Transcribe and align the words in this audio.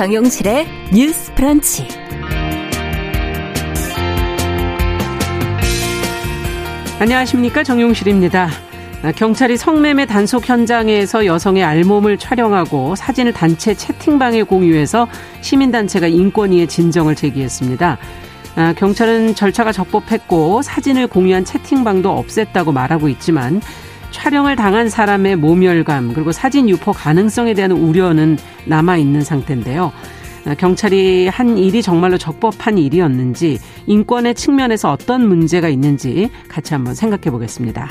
정용실의 0.00 0.66
뉴스 0.94 1.30
프런치. 1.34 1.86
안녕하십니까. 6.98 7.62
정용실입니다. 7.62 8.48
경찰이 9.16 9.58
성매매 9.58 10.06
단속 10.06 10.48
현장에서 10.48 11.26
여성의 11.26 11.64
알몸을 11.64 12.16
촬영하고 12.16 12.96
사진을 12.96 13.34
단체 13.34 13.74
채팅방에 13.74 14.44
공유해서 14.44 15.06
시민단체가 15.42 16.06
인권위에 16.06 16.64
진정을 16.64 17.14
제기했습니다. 17.14 17.98
아, 18.56 18.72
경찰은 18.72 19.34
절차가 19.34 19.70
적법했고 19.70 20.62
사진을 20.62 21.08
공유한 21.08 21.44
채팅방도 21.44 22.24
없앴다고 22.24 22.72
말하고 22.72 23.10
있지만 23.10 23.60
촬영을 24.10 24.56
당한 24.56 24.88
사람의 24.88 25.36
모멸감 25.36 26.14
그리고 26.14 26.32
사진 26.32 26.68
유포 26.68 26.92
가능성에 26.92 27.54
대한 27.54 27.70
우려는 27.72 28.38
남아 28.66 28.96
있는 28.96 29.22
상태인데요. 29.22 29.92
아, 30.46 30.54
경찰이 30.54 31.28
한 31.28 31.58
일이 31.58 31.82
정말로 31.82 32.16
적법한 32.18 32.78
일이었는지 32.78 33.58
인권의 33.86 34.34
측면에서 34.34 34.90
어떤 34.90 35.28
문제가 35.28 35.68
있는지 35.68 36.30
같이 36.48 36.74
한번 36.74 36.94
생각해 36.94 37.30
보겠습니다. 37.30 37.90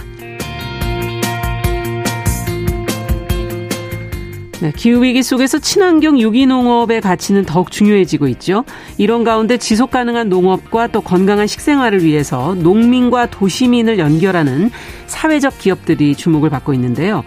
네, 4.61 4.73
기후위기 4.75 5.23
속에서 5.23 5.57
친환경 5.57 6.19
유기농업의 6.19 6.99
가치는 6.99 7.45
더욱 7.45 7.71
중요해지고 7.71 8.27
있죠. 8.27 8.65
이런 8.97 9.23
가운데 9.23 9.57
지속 9.57 9.89
가능한 9.89 10.27
농업과 10.27 10.87
또 10.87 10.99
건강한 10.99 11.47
식생활을 11.47 12.03
위해서 12.03 12.55
농민과 12.55 13.27
도시민을 13.27 13.99
연결하는 13.99 14.69
사회적 15.07 15.59
기업들이 15.59 16.13
주목을 16.13 16.49
받고 16.49 16.73
있는데요. 16.73 17.23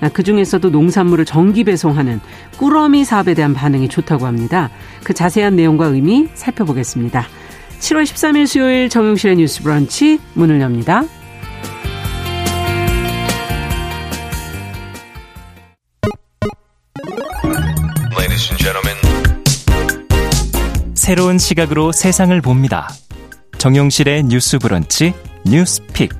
아, 0.00 0.08
그 0.10 0.22
중에서도 0.22 0.70
농산물을 0.70 1.24
정기 1.24 1.64
배송하는 1.64 2.20
꾸러미 2.56 3.04
사업에 3.04 3.34
대한 3.34 3.52
반응이 3.52 3.88
좋다고 3.88 4.26
합니다. 4.26 4.70
그 5.02 5.12
자세한 5.12 5.56
내용과 5.56 5.86
의미 5.86 6.28
살펴보겠습니다. 6.34 7.26
7월 7.80 8.04
13일 8.04 8.46
수요일 8.46 8.88
정용실의 8.88 9.36
뉴스 9.36 9.62
브런치 9.62 10.20
문을 10.34 10.60
엽니다. 10.60 11.04
새로운 21.06 21.38
시각으로 21.38 21.92
세상을 21.92 22.40
봅니다. 22.40 22.88
정용실의 23.58 24.24
뉴스 24.24 24.58
브런치 24.58 25.14
뉴스픽. 25.48 26.12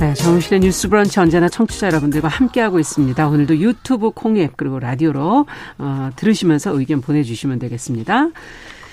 네, 0.00 0.12
정용실의 0.12 0.60
뉴스 0.60 0.90
브런치 0.90 1.18
언제나 1.18 1.48
청취자 1.48 1.86
여러분들과 1.86 2.28
함께하고 2.28 2.78
있습니다. 2.78 3.26
오늘도 3.26 3.56
유튜브 3.56 4.10
콩앱 4.10 4.58
그리고 4.58 4.78
라디오로 4.78 5.46
어, 5.78 6.10
들으시면서 6.14 6.78
의견 6.78 7.00
보내주시면 7.00 7.58
되겠습니다. 7.58 8.28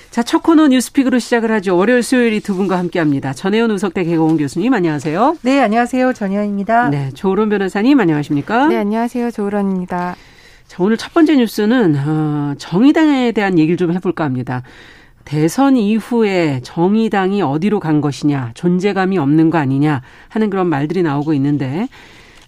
자, 0.10 0.24
첫 0.24 0.42
코너 0.42 0.70
뉴스픽으로 0.70 1.20
시작을 1.20 1.52
하죠. 1.52 1.76
월요일, 1.76 2.02
수요일이 2.02 2.40
두 2.40 2.56
분과 2.56 2.78
함께 2.78 3.00
합니다. 3.00 3.34
전혜원 3.34 3.72
우석대 3.72 4.06
개공원 4.06 4.38
교수님 4.38 4.74
안녕하세요. 4.74 5.36
네, 5.42 5.60
안녕하세요. 5.60 6.14
전혜원입니다. 6.14 6.92
네, 6.92 7.10
조론 7.14 7.50
변호사님 7.50 8.00
안녕하십니까? 8.00 8.68
네, 8.68 8.78
안녕하세요. 8.78 9.32
조론입니다. 9.32 10.16
자, 10.68 10.82
오늘 10.82 10.98
첫 10.98 11.14
번째 11.14 11.36
뉴스는 11.36 11.96
어, 11.98 12.56
정의당에 12.58 13.32
대한 13.32 13.60
얘기를 13.60 13.78
좀 13.78 13.94
해볼까 13.94 14.24
합니다. 14.24 14.64
대선 15.26 15.78
이후에 15.78 16.60
정의당이 16.64 17.42
어디로 17.42 17.80
간 17.80 18.02
것이냐, 18.02 18.52
존재감이 18.56 19.18
없는 19.18 19.50
거 19.50 19.58
아니냐 19.58 20.02
하는 20.30 20.50
그런 20.50 20.68
말들이 20.68 21.02
나오고 21.02 21.34
있는데 21.36 21.88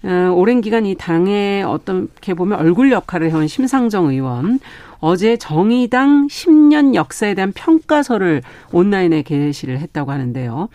어, 0.03 0.33
오랜 0.35 0.61
기간 0.61 0.85
이 0.85 0.95
당에 0.95 1.63
어떻게 1.63 2.33
보면 2.33 2.59
얼굴 2.59 2.91
역할을 2.91 3.31
해온 3.31 3.47
심상정 3.47 4.09
의원 4.09 4.59
어제 4.99 5.37
정의당 5.37 6.27
10년 6.27 6.95
역사에 6.95 7.33
대한 7.33 7.51
평가서를 7.53 8.41
온라인에 8.71 9.21
게시를 9.21 9.79
했다고 9.79 10.11
하는데요. 10.11 10.69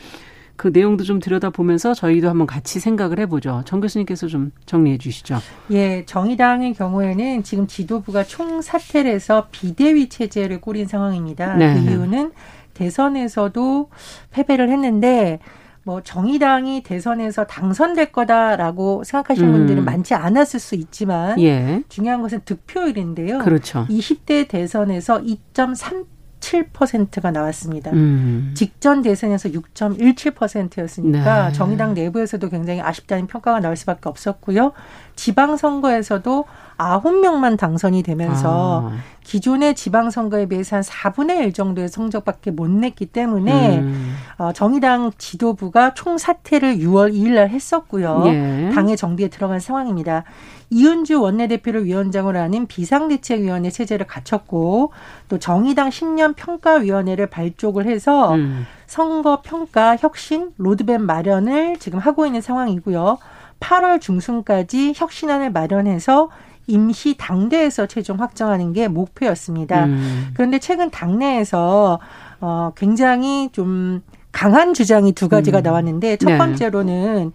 그 0.60 0.69
내용도 0.69 1.04
좀 1.04 1.21
들여다보면서 1.21 1.94
저희도 1.94 2.28
한번 2.28 2.47
같이 2.47 2.81
생각을 2.81 3.19
해보죠. 3.21 3.62
정 3.65 3.81
교수님께서 3.81 4.26
좀 4.26 4.53
정리해 4.66 4.98
주시죠. 4.98 5.38
예, 5.71 6.04
정의당의 6.04 6.75
경우에는 6.75 7.43
지금 7.44 7.66
지도부가 7.66 8.25
총사퇴를 8.25 9.10
해서 9.10 9.49
비대위 9.50 10.10
체제를 10.10 10.60
꾸린 10.60 10.87
상황입니다. 10.87 11.56
네. 11.56 11.72
그 11.72 11.81
이유는 11.81 12.32
대선에서도 12.75 13.88
패배를 14.32 14.69
했는데 14.69 15.38
뭐 15.82 16.03
정의당이 16.03 16.82
대선에서 16.82 17.47
당선될 17.47 18.12
거다라고 18.12 19.03
생각하시는 19.04 19.49
음. 19.49 19.53
분들은 19.54 19.84
많지 19.87 20.12
않았을 20.12 20.60
수 20.60 20.75
있지만 20.75 21.41
예. 21.41 21.82
중요한 21.88 22.20
것은 22.20 22.43
득표율인데요. 22.44 23.38
그렇죠. 23.38 23.87
20대 23.88 24.47
대선에서 24.47 25.22
2.3 25.22 26.04
6.7%가 26.50 27.31
나왔습니다. 27.31 27.91
음. 27.93 28.53
직전 28.55 29.03
대선에서 29.03 29.49
6.17%였으니까 29.50 31.49
네. 31.49 31.53
정의당 31.53 31.94
내부에서도 31.94 32.49
굉장히 32.49 32.81
아쉽다는 32.81 33.27
평가가 33.27 33.61
나올 33.61 33.77
수밖에 33.77 34.09
없었고요. 34.09 34.72
지방선거에서도 35.20 36.47
9명만 36.78 37.58
당선이 37.58 38.03
되면서 38.03 38.88
아. 38.91 38.97
기존의 39.22 39.75
지방선거에 39.75 40.47
비해서 40.47 40.76
한 40.76 40.82
4분의 40.82 41.41
1 41.41 41.53
정도의 41.53 41.91
성적밖에 41.91 42.50
못 42.50 42.70
냈기 42.70 43.04
때문에 43.04 43.81
음. 43.81 44.16
어, 44.38 44.53
정의당 44.54 45.12
지도부가 45.19 45.92
총사퇴를 45.92 46.78
6월 46.78 47.12
2일 47.12 47.34
날 47.34 47.50
했었고요. 47.50 48.22
예. 48.26 48.70
당의 48.75 48.97
정비에 48.97 49.28
들어간 49.28 49.60
상황입니다. 49.60 50.25
이은주 50.70 51.20
원내대표를 51.20 51.84
위원장으로 51.84 52.38
하는 52.38 52.66
비상대책위원회 52.66 53.70
체제를 53.70 54.06
갖췄고 54.06 54.92
또 55.28 55.38
정의당 55.38 55.91
10년 55.91 56.34
평가위원회를 56.34 57.26
발족을 57.26 57.87
해서 57.87 58.34
음. 58.34 58.66
선거 58.87 59.42
평가 59.42 59.97
혁신 59.97 60.52
로드맵 60.56 61.02
마련을 61.02 61.76
지금 61.78 61.98
하고 61.98 62.25
있는 62.25 62.41
상황이고요. 62.41 63.19
8월 63.60 64.00
중순까지 64.00 64.94
혁신안을 64.97 65.53
마련해서 65.53 66.31
임시 66.66 67.16
당대에서 67.16 67.87
최종 67.87 68.21
확정하는 68.21 68.72
게 68.72 68.88
목표였습니다. 68.88 69.87
음. 69.87 70.31
그런데 70.34 70.59
최근 70.59 70.91
당내에서 70.91 71.99
어 72.41 72.72
굉장히 72.76 73.50
좀 73.53 74.03
강한 74.32 74.75
주장이 74.75 75.12
두 75.12 75.28
가지가 75.28 75.59
음. 75.59 75.62
나왔는데 75.62 76.16
첫 76.16 76.31
네. 76.31 76.38
번째로는 76.38 77.32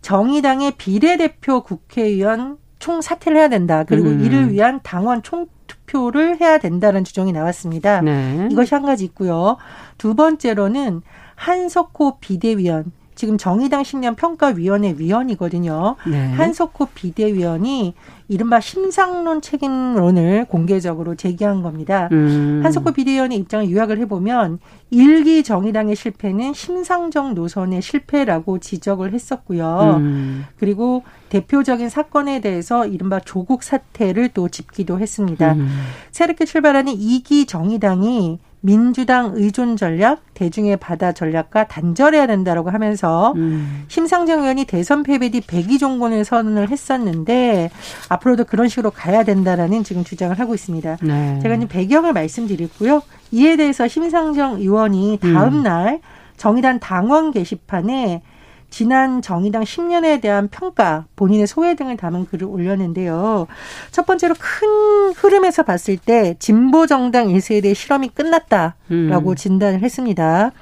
정의당의 0.00 0.72
비례대표 0.78 1.62
국회의원 1.62 2.56
총 2.78 3.00
사퇴를 3.00 3.38
해야 3.38 3.48
된다. 3.48 3.84
그리고 3.84 4.08
음. 4.08 4.24
이를 4.24 4.52
위한 4.52 4.80
당원 4.82 5.22
총 5.22 5.46
투표를 5.66 6.40
해야 6.40 6.58
된다는 6.58 7.04
주장이 7.04 7.32
나왔습니다. 7.32 8.00
네. 8.00 8.48
이것이 8.50 8.74
한 8.74 8.84
가지 8.84 9.04
있고요. 9.04 9.56
두 9.98 10.14
번째로는 10.14 11.02
한석호 11.34 12.18
비대위원 12.20 12.92
지금 13.18 13.36
정의당 13.36 13.82
신년 13.82 14.14
평가위원회 14.14 14.94
위원이거든요. 14.96 15.96
네. 16.06 16.32
한석호 16.34 16.86
비대위원이 16.94 17.94
이른바 18.28 18.60
심상론 18.60 19.42
책임론을 19.42 20.44
공개적으로 20.44 21.16
제기한 21.16 21.62
겁니다. 21.62 22.08
음. 22.12 22.60
한석호 22.62 22.92
비대위원의 22.92 23.36
입장을 23.38 23.68
요약을 23.72 23.98
해보면 23.98 24.60
일기 24.90 25.42
정의당의 25.42 25.96
실패는 25.96 26.54
심상정 26.54 27.34
노선의 27.34 27.82
실패라고 27.82 28.60
지적을 28.60 29.12
했었고요. 29.12 29.96
음. 29.98 30.44
그리고 30.56 31.02
대표적인 31.28 31.88
사건에 31.88 32.40
대해서 32.40 32.86
이른바 32.86 33.18
조국 33.18 33.64
사태를 33.64 34.28
또 34.28 34.48
짚기도 34.48 35.00
했습니다. 35.00 35.54
음. 35.54 35.68
새롭게 36.12 36.44
출발하는 36.44 36.92
이기 36.96 37.46
정의당이 37.46 38.38
민주당 38.60 39.32
의존 39.34 39.76
전략, 39.76 40.22
대중의 40.34 40.78
바다 40.78 41.12
전략과 41.12 41.68
단절해야 41.68 42.26
된다라고 42.26 42.70
하면서 42.70 43.32
음. 43.36 43.84
심상정 43.88 44.40
의원이 44.40 44.64
대선 44.64 45.02
패배 45.02 45.30
뒤 45.30 45.40
백의종군을 45.40 46.24
선언을 46.24 46.70
했었는데 46.70 47.70
앞으로도 48.08 48.44
그런 48.44 48.68
식으로 48.68 48.90
가야 48.90 49.22
된다라는 49.22 49.84
지금 49.84 50.04
주장을 50.04 50.38
하고 50.38 50.54
있습니다. 50.54 50.98
네. 51.02 51.38
제가 51.42 51.54
이제 51.54 51.68
배경을 51.68 52.12
말씀드렸고요. 52.12 53.02
이에 53.30 53.56
대해서 53.56 53.86
심상정 53.86 54.60
의원이 54.60 55.18
다음 55.20 55.58
음. 55.58 55.62
날 55.62 56.00
정의당 56.36 56.80
당원 56.80 57.30
게시판에 57.30 58.22
지난 58.70 59.22
정의당 59.22 59.62
10년에 59.62 60.20
대한 60.20 60.48
평가, 60.48 61.06
본인의 61.16 61.46
소회 61.46 61.74
등을 61.74 61.96
담은 61.96 62.26
글을 62.26 62.46
올렸는데요. 62.46 63.46
첫 63.90 64.06
번째로 64.06 64.34
큰 64.38 65.12
흐름에서 65.14 65.62
봤을 65.62 65.96
때 65.96 66.36
진보 66.38 66.86
정당 66.86 67.28
1세대의 67.28 67.74
실험이 67.74 68.08
끝났다라고 68.08 69.30
음. 69.30 69.34
진단을 69.34 69.80
했습니다. 69.80 70.52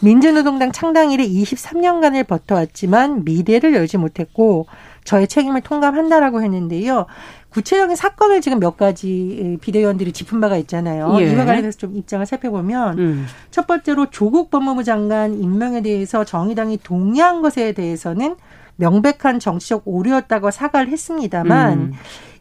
민주노동당 0.00 0.72
창당 0.72 1.12
이래 1.12 1.24
23년간을 1.24 2.26
버텨왔지만 2.26 3.24
미래를 3.24 3.72
열지 3.72 3.98
못했고 3.98 4.66
저의 5.04 5.28
책임을 5.28 5.60
통감한다라고 5.62 6.42
했는데요. 6.42 7.06
구체적인 7.50 7.96
사건을 7.96 8.40
지금 8.40 8.60
몇 8.60 8.76
가지 8.76 9.58
비대위원들이 9.60 10.12
짚은 10.12 10.40
바가 10.40 10.56
있잖아요. 10.58 11.16
예. 11.20 11.32
이와 11.32 11.44
관련해서 11.44 11.76
좀 11.76 11.96
입장을 11.96 12.24
살펴보면 12.24 12.98
음. 12.98 13.26
첫 13.50 13.66
번째로 13.66 14.10
조국 14.10 14.50
법무부 14.50 14.84
장관 14.84 15.34
임명에 15.34 15.82
대해서 15.82 16.24
정의당이 16.24 16.78
동의한 16.82 17.42
것에 17.42 17.72
대해서는 17.72 18.36
명백한 18.76 19.38
정치적 19.38 19.82
오류였다고 19.84 20.50
사과를 20.50 20.88
했습니다만 20.88 21.72
음. 21.72 21.92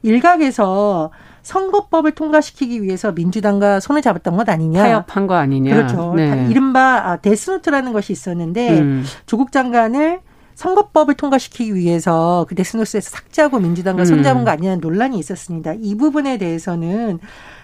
일각에서 0.04 1.12
선거법을 1.44 2.12
통과시키기 2.12 2.84
위해서 2.84 3.12
민주당과 3.12 3.80
손을 3.80 4.02
잡았던 4.02 4.38
것 4.38 4.48
아니냐. 4.48 4.84
타협한 4.84 5.28
거 5.28 5.36
아니냐. 5.36 5.76
그렇죠. 5.76 6.14
네. 6.16 6.48
이른바 6.50 7.10
아, 7.10 7.18
Death 7.18 7.43
Note라는 7.43 7.94
것이 7.94 8.14
있었는데 8.14 8.80
음. 8.80 9.04
조국 9.26 9.52
장관을 9.52 10.22
선거법을 10.62 11.16
통과시키기 11.16 11.74
위해서 11.74 12.46
그 12.48 12.54
데스노트에서 12.54 13.10
삭제하고 13.10 13.60
민주당과 13.60 14.04
음. 14.04 14.06
손잡은 14.06 14.44
거 14.44 14.52
아니냐는 14.52 14.80
논란이 14.80 15.18
있었습니다. 15.18 15.74
이 15.82 15.96
부분에 15.96 16.38
대해서는 16.38 17.18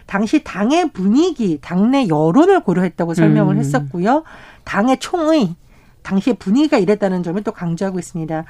당시 0.08 0.44
당의 0.44 0.90
분위기, 0.92 1.60
당내 1.62 2.08
여론을 2.08 2.62
고려했다고 2.62 3.14
설명을 3.14 3.56
음. 3.56 3.60
했었고요. 3.60 4.24
당의 4.64 4.98
총의 5.00 5.56
당시의 6.02 6.38
분위기가 6.40 6.80
이랬다는 6.80 7.22
점을 7.22 7.42
또 7.44 7.52
강조하고 7.52 8.00
있습니다. 8.00 8.46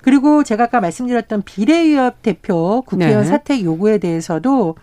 그리고 0.00 0.42
제가 0.42 0.64
아까 0.64 0.80
말씀드렸던 0.80 1.42
비례위원 1.42 2.12
대표 2.22 2.82
국회의원 2.84 3.22
네. 3.22 3.28
사퇴 3.28 3.62
요구에 3.62 3.98
대해서도 3.98 4.74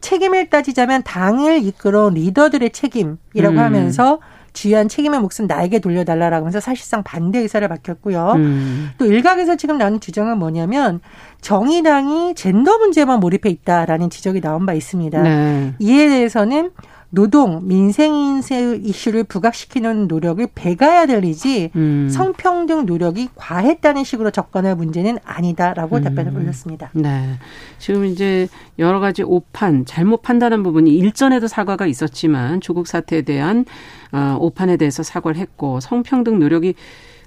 책임을 0.00 0.50
따지자면 0.50 1.04
당을 1.04 1.62
이끌어 1.62 2.10
리더들의 2.10 2.70
책임이라고 2.70 3.54
음. 3.54 3.58
하면서 3.58 4.18
주요한 4.52 4.88
책임의 4.88 5.20
몫은 5.20 5.46
나에게 5.46 5.78
돌려달라라고 5.78 6.44
하면서 6.44 6.60
사실상 6.60 7.02
반대 7.02 7.38
의사를 7.40 7.66
밝혔고요. 7.66 8.32
음. 8.36 8.90
또 8.98 9.06
일각에서 9.06 9.56
지금 9.56 9.78
나오는 9.78 10.00
주장은 10.00 10.38
뭐냐면 10.38 11.00
정의당이 11.40 12.34
젠더 12.34 12.78
문제만 12.78 13.20
몰입해 13.20 13.48
있다라는 13.50 14.10
지적이 14.10 14.40
나온 14.40 14.66
바 14.66 14.74
있습니다. 14.74 15.22
네. 15.22 15.74
이에 15.78 16.08
대해서는 16.08 16.70
노동, 17.10 17.66
민생 17.66 18.14
인세 18.14 18.76
이슈를 18.82 19.24
부각시키는 19.24 20.08
노력을 20.08 20.46
배가야 20.54 21.06
될 21.06 21.24
이지 21.24 21.70
음. 21.74 22.08
성평등 22.10 22.84
노력이 22.84 23.30
과했다는 23.34 24.04
식으로 24.04 24.30
접근할 24.30 24.76
문제는 24.76 25.18
아니다라고 25.24 25.96
음. 25.96 26.04
답변을 26.04 26.36
올렸습니다. 26.36 26.90
네. 26.92 27.38
지금 27.78 28.04
이제 28.04 28.46
여러 28.78 29.00
가지 29.00 29.22
오판, 29.22 29.86
잘못 29.86 30.20
판단한 30.20 30.62
부분이 30.62 30.90
일전에도 30.90 31.46
사과가 31.46 31.86
있었지만 31.86 32.60
조국 32.60 32.86
사태에 32.86 33.22
대한 33.22 33.64
어, 34.12 34.36
오판에 34.38 34.76
대해서 34.76 35.02
사과를 35.02 35.40
했고 35.40 35.80
성평등 35.80 36.38
노력이 36.38 36.74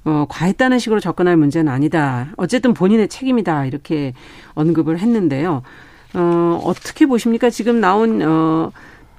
어, 0.03 0.25
과했다는 0.29 0.79
식으로 0.79 0.99
접근할 0.99 1.37
문제는 1.37 1.71
아니다. 1.71 2.29
어쨌든 2.37 2.73
본인의 2.73 3.07
책임이다. 3.07 3.65
이렇게 3.65 4.13
언급을 4.53 4.99
했는데요. 4.99 5.63
어, 6.13 6.61
어떻게 6.63 7.05
보십니까? 7.05 7.49
지금 7.49 7.79
나온, 7.79 8.21
어, 8.21 8.71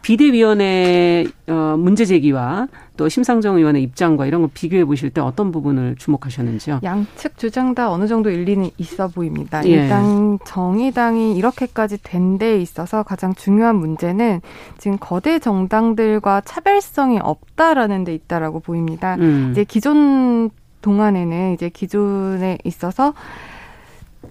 비대위원회 0.03 1.25
어, 1.49 1.77
문제 1.79 2.05
제기와 2.05 2.69
또 2.97 3.09
심상정 3.09 3.57
의원의 3.57 3.83
입장과 3.85 4.27
이런 4.27 4.43
걸 4.43 4.51
비교해 4.53 4.85
보실 4.85 5.11
때 5.11 5.21
어떤 5.21 5.51
부분을 5.51 5.97
주목하셨는지요? 5.99 6.81
양측 6.83 7.39
주장 7.39 7.75
다 7.75 7.91
어느 7.91 8.07
정도 8.07 8.31
일리는 8.31 8.69
있어 8.79 9.09
보입니다. 9.09 9.65
예. 9.65 9.71
일단 9.71 10.39
정의당이 10.45 11.37
이렇게까지 11.37 11.99
된 12.03 12.33
데 12.39 12.59
있어서 12.63 13.03
가장 13.03 13.35
중요한 13.35 13.77
문제는 13.77 14.41
지금 14.79 14.97
거대 14.99 15.39
정당들과 15.39 16.41
차별성이 16.47 17.19
없다라는 17.23 18.05
데 18.05 18.15
있다라고 18.15 18.61
보입니다. 18.61 19.17
음. 19.17 19.49
이제 19.53 19.65
기존 19.65 20.49
동안에는 20.81 21.53
이제 21.53 21.69
기존에 21.69 22.59
있어서 22.65 23.13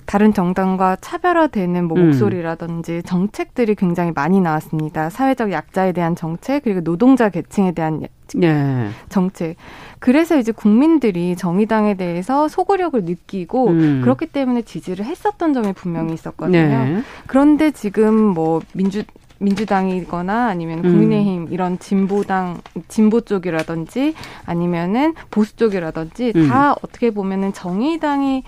다른 0.06 0.33
정당과 0.33 0.98
차별화되는 1.01 1.86
뭐 1.86 1.98
음. 1.98 2.07
목소리라든지 2.07 3.01
정책들이 3.03 3.75
굉장히 3.75 4.12
많이 4.13 4.42
나왔습니다. 4.42 5.09
사회적 5.09 5.51
약자에 5.51 5.92
대한 5.92 6.15
정책 6.15 6.63
그리고 6.63 6.81
노동자 6.81 7.30
계층에 7.30 7.71
대한 7.71 8.01
예. 8.42 8.88
정책. 9.09 9.56
그래서 10.00 10.38
이제 10.38 10.51
국민들이 10.51 11.36
정의당에 11.36 11.95
대해서 11.95 12.48
소구력을 12.48 13.03
느끼고 13.03 13.68
음. 13.69 14.01
그렇기 14.01 14.27
때문에 14.27 14.62
지지를 14.62 15.06
했었던 15.06 15.53
점이 15.53 15.74
분명히 15.74 16.13
있었거든요. 16.13 16.59
네. 16.59 17.01
그런데 17.27 17.71
지금 17.71 18.15
뭐 18.15 18.62
민주 18.74 19.03
민주당이거나 19.42 20.48
아니면 20.48 20.80
음. 20.80 20.83
국민의힘 20.83 21.42
음. 21.42 21.48
이런 21.51 21.80
진보당 21.80 22.62
진보 22.88 23.21
쪽이라든지 23.21 24.13
아니면은 24.45 25.15
보수 25.31 25.56
쪽이라든지 25.56 26.33
음. 26.36 26.48
다 26.48 26.74
어떻게 26.74 27.12
보면은 27.12 27.51
정의당이 27.51 28.44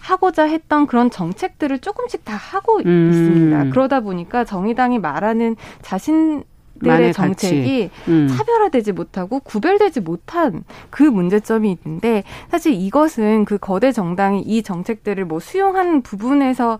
하고자 0.00 0.44
했던 0.44 0.86
그런 0.86 1.10
정책들을 1.10 1.78
조금씩 1.80 2.24
다 2.24 2.34
하고 2.34 2.78
음. 2.84 3.10
있습니다. 3.10 3.70
그러다 3.70 4.00
보니까 4.00 4.44
정의당이 4.44 4.98
말하는 4.98 5.56
자신 5.82 6.44
들의 6.82 7.12
정책이 7.12 7.90
음. 8.08 8.28
차별화되지 8.28 8.92
못하고 8.92 9.40
구별되지 9.40 10.00
못한 10.00 10.64
그 10.88 11.02
문제점이 11.02 11.70
있는데 11.70 12.24
사실 12.50 12.72
이것은 12.72 13.44
그 13.44 13.58
거대 13.58 13.92
정당이 13.92 14.40
이 14.40 14.62
정책들을 14.62 15.26
뭐 15.26 15.40
수용한 15.40 16.00
부분에서 16.02 16.78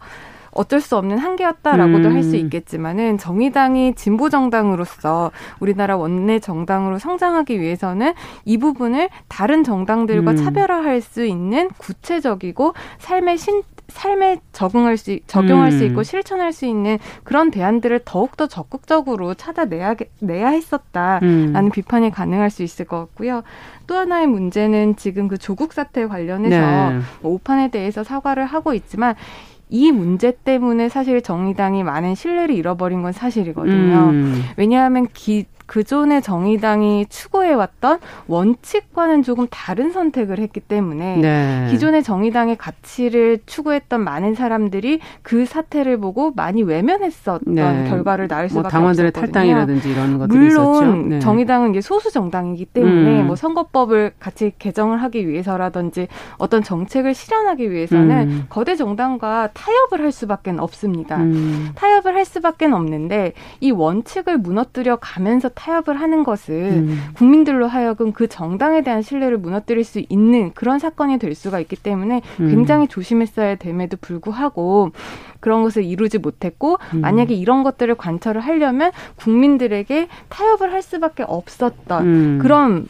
어쩔 0.52 0.80
수 0.80 0.96
없는 0.96 1.18
한계였다라고도 1.18 2.08
음. 2.08 2.14
할수 2.14 2.36
있겠지만은 2.36 3.18
정의당이 3.18 3.94
진보 3.94 4.28
정당으로서 4.28 5.30
우리나라 5.60 5.96
원내 5.96 6.40
정당으로 6.40 6.98
성장하기 6.98 7.60
위해서는 7.60 8.14
이 8.44 8.58
부분을 8.58 9.08
다른 9.28 9.64
정당들과 9.64 10.32
음. 10.32 10.36
차별화할 10.36 11.00
수 11.00 11.24
있는 11.24 11.68
구체적이고 11.78 12.74
삶의 12.98 13.38
신 13.38 13.62
삶에 13.90 14.38
적응할 14.52 14.96
수 14.96 15.18
적용할 15.26 15.72
음. 15.72 15.78
수 15.78 15.84
있고 15.84 16.02
실천할 16.02 16.52
수 16.52 16.64
있는 16.64 16.98
그런 17.24 17.50
대안들을 17.50 18.00
더욱 18.04 18.36
더 18.36 18.46
적극적으로 18.46 19.34
찾아내야 19.34 19.96
내야 20.20 20.48
했었다라는 20.48 21.56
음. 21.56 21.70
비판이 21.70 22.10
가능할 22.10 22.50
수 22.50 22.62
있을 22.62 22.86
것 22.86 22.98
같고요. 22.98 23.42
또 23.86 23.96
하나의 23.96 24.28
문제는 24.28 24.96
지금 24.96 25.28
그 25.28 25.36
조국 25.36 25.72
사태 25.72 26.06
관련해서 26.06 26.90
네. 26.90 27.00
뭐 27.20 27.32
오판에 27.32 27.70
대해서 27.70 28.04
사과를 28.04 28.46
하고 28.46 28.72
있지만 28.74 29.16
이 29.70 29.92
문제 29.92 30.32
때문에 30.32 30.88
사실 30.88 31.22
정의당이 31.22 31.84
많은 31.84 32.14
신뢰를 32.14 32.54
잃어버린 32.54 33.02
건 33.02 33.12
사실이거든요. 33.12 34.10
음. 34.10 34.42
왜냐하면 34.56 35.06
기, 35.14 35.46
그존의 35.70 36.20
정의당이 36.20 37.06
추구해왔던 37.10 38.00
원칙과는 38.26 39.22
조금 39.22 39.46
다른 39.48 39.92
선택을 39.92 40.40
했기 40.40 40.58
때문에 40.58 41.18
네. 41.18 41.68
기존의 41.70 42.02
정의당의 42.02 42.56
가치를 42.56 43.38
추구했던 43.46 44.02
많은 44.02 44.34
사람들이 44.34 44.98
그 45.22 45.46
사태를 45.46 45.98
보고 45.98 46.32
많이 46.32 46.64
외면했었던 46.64 47.54
네. 47.54 47.88
결과를 47.88 48.26
낳을 48.26 48.46
뭐 48.46 48.48
수밖에 48.48 48.62
뭐 48.62 48.68
당원들의 48.68 49.08
없었거든요. 49.10 49.32
탈당이라든지 49.32 49.90
이런 49.92 50.18
것들이 50.18 50.38
물론 50.40 50.74
있었죠. 50.74 51.08
네. 51.08 51.18
정의당은 51.20 51.70
이게 51.70 51.80
소수 51.80 52.10
정당이기 52.10 52.64
때문에 52.64 53.20
음. 53.20 53.26
뭐 53.28 53.36
선거법을 53.36 54.14
같이 54.18 54.50
개정을 54.58 55.00
하기 55.04 55.28
위해서라든지 55.28 56.08
어떤 56.38 56.64
정책을 56.64 57.14
실현하기 57.14 57.70
위해서는 57.70 58.28
음. 58.28 58.46
거대 58.48 58.74
정당과 58.74 59.50
타협을 59.54 60.00
할 60.00 60.10
수밖에 60.10 60.52
없습니다. 60.58 61.18
음. 61.18 61.70
타협을 61.76 62.16
할 62.16 62.24
수밖에 62.24 62.66
없는데 62.66 63.34
이 63.60 63.70
원칙을 63.70 64.38
무너뜨려 64.38 64.96
가면서 64.96 65.48
타협을 65.60 66.00
하는 66.00 66.24
것은 66.24 66.54
음. 66.54 67.00
국민들로 67.14 67.66
하여금 67.66 68.12
그 68.12 68.28
정당에 68.28 68.82
대한 68.82 69.02
신뢰를 69.02 69.36
무너뜨릴 69.36 69.84
수 69.84 70.02
있는 70.08 70.52
그런 70.54 70.78
사건이 70.78 71.18
될 71.18 71.34
수가 71.34 71.60
있기 71.60 71.76
때문에 71.76 72.22
음. 72.40 72.48
굉장히 72.48 72.88
조심했어야 72.88 73.56
됨에도 73.56 73.98
불구하고 74.00 74.90
그런 75.38 75.62
것을 75.62 75.84
이루지 75.84 76.18
못했고 76.18 76.78
음. 76.94 77.02
만약에 77.02 77.34
이런 77.34 77.62
것들을 77.62 77.94
관철을 77.96 78.40
하려면 78.40 78.90
국민들에게 79.16 80.08
타협을 80.30 80.72
할 80.72 80.80
수밖에 80.80 81.24
없었던 81.26 82.06
음. 82.06 82.38
그런 82.40 82.86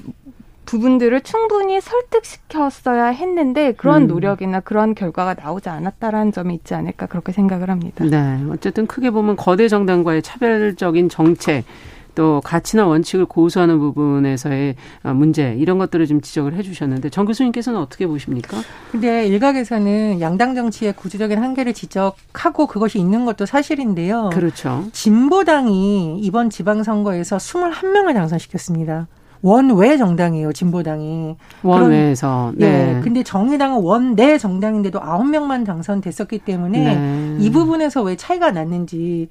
부분들을 0.67 1.23
충분히 1.23 1.81
설득시켰어야 1.81 3.07
했는데 3.07 3.73
그런 3.73 4.03
음. 4.03 4.07
노력이나 4.07 4.61
그런 4.61 4.95
결과가 4.95 5.35
나오지 5.35 5.69
않았다라는 5.69 6.31
점이 6.31 6.55
있지 6.55 6.75
않을까 6.75 7.07
그렇게 7.07 7.33
생각을 7.33 7.69
합니다. 7.69 8.05
네. 8.05 8.39
어쨌든 8.49 8.87
크게 8.87 9.11
보면 9.11 9.35
거대 9.35 9.67
정당과의 9.67 10.23
차별적인 10.23 11.09
정책 11.09 11.65
또 12.15 12.41
가치나 12.43 12.87
원칙을 12.87 13.27
고수하는 13.27 13.79
부분에서의 13.79 14.77
어, 15.05 15.15
문제 15.15 15.55
이런 15.59 15.79
것들을 15.79 16.07
좀 16.07 16.21
지적을 16.21 16.55
해주셨는데 16.55 17.11
정 17.11 17.25
교수님께서는 17.25 17.79
어떻게 17.79 18.07
보십니까? 18.07 18.59
근데 18.91 19.27
일각에서는 19.27 20.21
양당 20.21 20.55
정치의 20.55 20.95
구조적인 20.95 21.39
한계를 21.39 21.75
지적하고 21.75 22.67
그것이 22.67 22.99
있는 22.99 23.25
것도 23.25 23.47
사실인데요. 23.47 24.31
그렇죠. 24.33 24.85
진보당이 24.93 26.21
이번 26.21 26.51
지방선거에서 26.51 27.37
21명을 27.37 28.15
당선시켰습니다. 28.15 29.07
원외 29.43 29.97
정당이에요, 29.97 30.53
진보당이. 30.53 31.37
원외에서. 31.63 32.53
네. 32.57 32.95
네. 32.95 33.01
근데 33.01 33.23
정의당은 33.23 33.81
원내 33.83 34.39
정당인데도 34.39 35.01
아홉 35.03 35.27
명만 35.27 35.65
당선됐었기 35.65 36.41
때문에 36.41 36.95
네. 36.95 37.37
이 37.41 37.51
부분에서 37.51 38.03
왜 38.03 38.17
차이가 38.17 38.51
났는지 38.51 39.29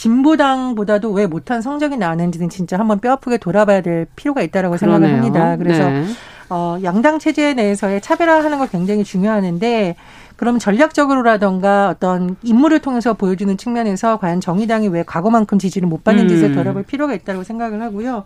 진보당보다도 0.00 1.12
왜 1.12 1.26
못한 1.26 1.60
성적이 1.60 1.98
나왔는지는 1.98 2.48
진짜 2.48 2.78
한번 2.78 3.00
뼈아프게 3.00 3.36
돌아봐야 3.36 3.82
될 3.82 4.06
필요가 4.16 4.40
있다라고 4.40 4.76
그러네요. 4.76 4.98
생각을 4.98 5.18
합니다. 5.18 5.56
그래서 5.58 5.90
네. 5.90 6.04
어, 6.48 6.78
양당 6.82 7.18
체제 7.18 7.52
내에서의 7.52 8.00
차별화하는 8.00 8.58
걸 8.58 8.68
굉장히 8.70 9.04
중요하는데 9.04 9.96
그럼 10.36 10.58
전략적으로라던가 10.58 11.90
어떤 11.90 12.36
임무를 12.42 12.78
통해서 12.78 13.12
보여주는 13.12 13.54
측면에서 13.58 14.18
과연 14.18 14.40
정의당이 14.40 14.88
왜 14.88 15.02
과거만큼 15.02 15.58
지지를 15.58 15.86
못 15.86 16.02
받는지를 16.02 16.44
음. 16.44 16.54
돌아볼 16.54 16.82
필요가 16.82 17.12
있다고 17.12 17.44
생각을 17.44 17.82
하고요. 17.82 18.24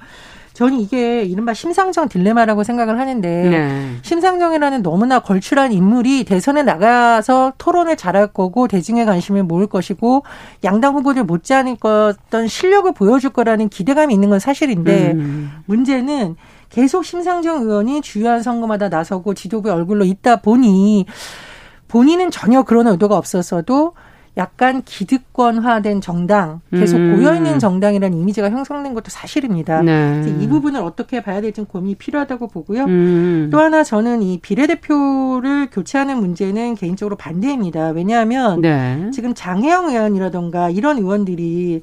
저는 0.55 0.79
이게 0.79 1.25
이른바 1.25 1.53
심상정 1.53 2.09
딜레마라고 2.09 2.63
생각을 2.63 2.99
하는데 2.99 3.29
네. 3.29 3.97
심상정이라는 4.03 4.83
너무나 4.83 5.19
걸출한 5.19 5.73
인물이 5.73 6.25
대선에 6.25 6.63
나가서 6.63 7.55
토론을 7.59 7.97
잘할 7.97 8.29
거고 8.29 8.69
대중의 8.69 9.05
관심을 9.05 9.43
모을 9.43 9.67
것이고 9.67 10.23
양당 10.63 10.95
후보들 10.95 11.25
못지않은 11.25 11.77
어떤 11.83 12.47
실력을 12.47 12.91
보여줄 12.93 13.31
거라는 13.31 13.69
기대감이 13.69 14.15
있는 14.15 14.31
건 14.31 14.39
사실인데 14.39 15.13
음. 15.13 15.51
문제는 15.67 16.37
계속 16.71 17.05
심상정 17.05 17.63
의원이 17.63 18.01
주요한 18.01 18.43
선거마다 18.43 18.89
나서고 18.89 19.35
지도부의 19.35 19.75
얼굴로 19.75 20.05
있다 20.05 20.37
보니 20.37 21.07
본인은 21.89 22.31
전혀 22.31 22.63
그런 22.63 22.87
의도가 22.87 23.17
없었어도 23.17 23.95
약간 24.37 24.83
기득권화된 24.85 26.01
정당, 26.01 26.61
계속 26.71 26.97
음. 26.97 27.17
고여있는 27.17 27.61
정당이라는 27.61 28.19
이미지가 28.19 28.51
형성된 28.51 28.93
것도 28.95 29.07
사실입니다. 29.09 29.83
네. 29.83 30.25
이 30.41 30.49
부분을 30.49 30.81
어떻게 30.81 31.23
봐야 31.23 31.41
될지 31.41 31.63
고민이 31.63 31.95
필요하다고 31.95 32.49
보고요. 32.49 32.85
음. 32.85 33.49
또 33.53 33.61
하나 33.61 33.85
저는 33.85 34.23
이 34.23 34.41
비례대표를 34.41 35.69
교체하는 35.71 36.19
문제는 36.19 36.75
개인적으로 36.75 37.15
반대입니다. 37.17 37.91
왜냐하면 37.91 38.61
네. 38.61 39.09
지금 39.13 39.35
장혜영 39.35 39.91
의원이라던가 39.91 40.71
이런 40.71 40.99
의원들이 40.99 41.83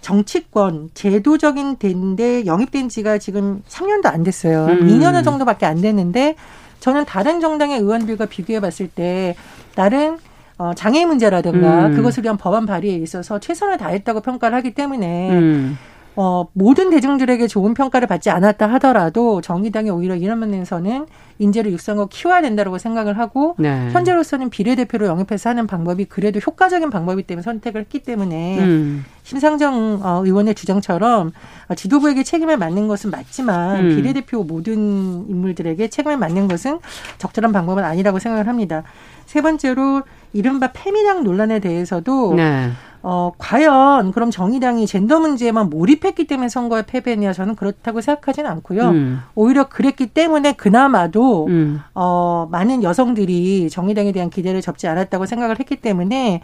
정치권 0.00 0.90
제도적인 0.94 1.76
데인데 1.76 2.46
영입된 2.46 2.88
지가 2.88 3.18
지금 3.18 3.62
3년도 3.68 4.06
안 4.06 4.22
됐어요. 4.22 4.66
음. 4.66 4.88
2년 4.88 5.22
정도밖에 5.22 5.66
안 5.66 5.80
됐는데 5.80 6.36
저는 6.80 7.04
다른 7.04 7.40
정당의 7.40 7.78
의원들과 7.78 8.26
비교해 8.26 8.60
봤을 8.60 8.88
때 8.88 9.36
나름 9.76 10.18
어, 10.62 10.74
장애 10.74 11.04
문제라든가 11.04 11.86
음. 11.86 11.96
그것을 11.96 12.22
위한 12.22 12.36
법안 12.36 12.66
발의에 12.66 12.94
있어서 12.94 13.40
최선을 13.40 13.78
다했다고 13.78 14.20
평가를 14.20 14.56
하기 14.58 14.74
때문에 14.74 15.30
음. 15.32 15.78
어, 16.14 16.46
모든 16.52 16.90
대중들에게 16.90 17.48
좋은 17.48 17.74
평가를 17.74 18.06
받지 18.06 18.30
않았다 18.30 18.66
하더라도 18.74 19.40
정의당이 19.40 19.90
오히려 19.90 20.14
이런 20.14 20.38
면에서는 20.38 21.06
인재를 21.38 21.72
육성하고 21.72 22.08
키워야 22.10 22.42
된다고 22.42 22.78
생각을 22.78 23.18
하고 23.18 23.56
네. 23.58 23.88
현재로서는 23.90 24.50
비례대표로 24.50 25.06
영입해서 25.06 25.50
하는 25.50 25.66
방법이 25.66 26.04
그래도 26.04 26.38
효과적인 26.38 26.90
방법이기 26.90 27.26
때문에 27.26 27.42
선택을 27.42 27.80
했기 27.80 28.00
때문에 28.00 28.58
음. 28.60 29.04
심상정 29.24 30.00
어, 30.02 30.22
의원의 30.24 30.54
주장처럼 30.54 31.32
지도부에게 31.74 32.22
책임을 32.22 32.56
맡는 32.56 32.86
것은 32.86 33.10
맞지만 33.10 33.86
음. 33.86 33.96
비례대표 33.96 34.44
모든 34.44 35.26
인물들에게 35.28 35.88
책임을 35.88 36.18
맡는 36.18 36.46
것은 36.46 36.78
적절한 37.18 37.52
방법은 37.52 37.82
아니라고 37.82 38.18
생각을 38.18 38.46
합니다. 38.46 38.84
세 39.32 39.40
번째로 39.40 40.02
이른바 40.34 40.72
페미당 40.74 41.24
논란에 41.24 41.58
대해서도 41.58 42.34
네. 42.34 42.70
어, 43.02 43.32
과연 43.38 44.12
그럼 44.12 44.30
정의당이 44.30 44.86
젠더 44.86 45.20
문제에만 45.20 45.70
몰입했기 45.70 46.26
때문에 46.26 46.50
선거에 46.50 46.82
패배냐 46.82 47.32
저는 47.32 47.56
그렇다고 47.56 48.02
생각하지는 48.02 48.50
않고요. 48.50 48.90
음. 48.90 49.20
오히려 49.34 49.70
그랬기 49.70 50.08
때문에 50.08 50.52
그나마도 50.52 51.46
음. 51.46 51.80
어, 51.94 52.46
많은 52.50 52.82
여성들이 52.82 53.70
정의당에 53.70 54.12
대한 54.12 54.28
기대를 54.28 54.60
접지 54.60 54.86
않았다고 54.86 55.24
생각을 55.24 55.58
했기 55.58 55.76
때문에 55.76 56.42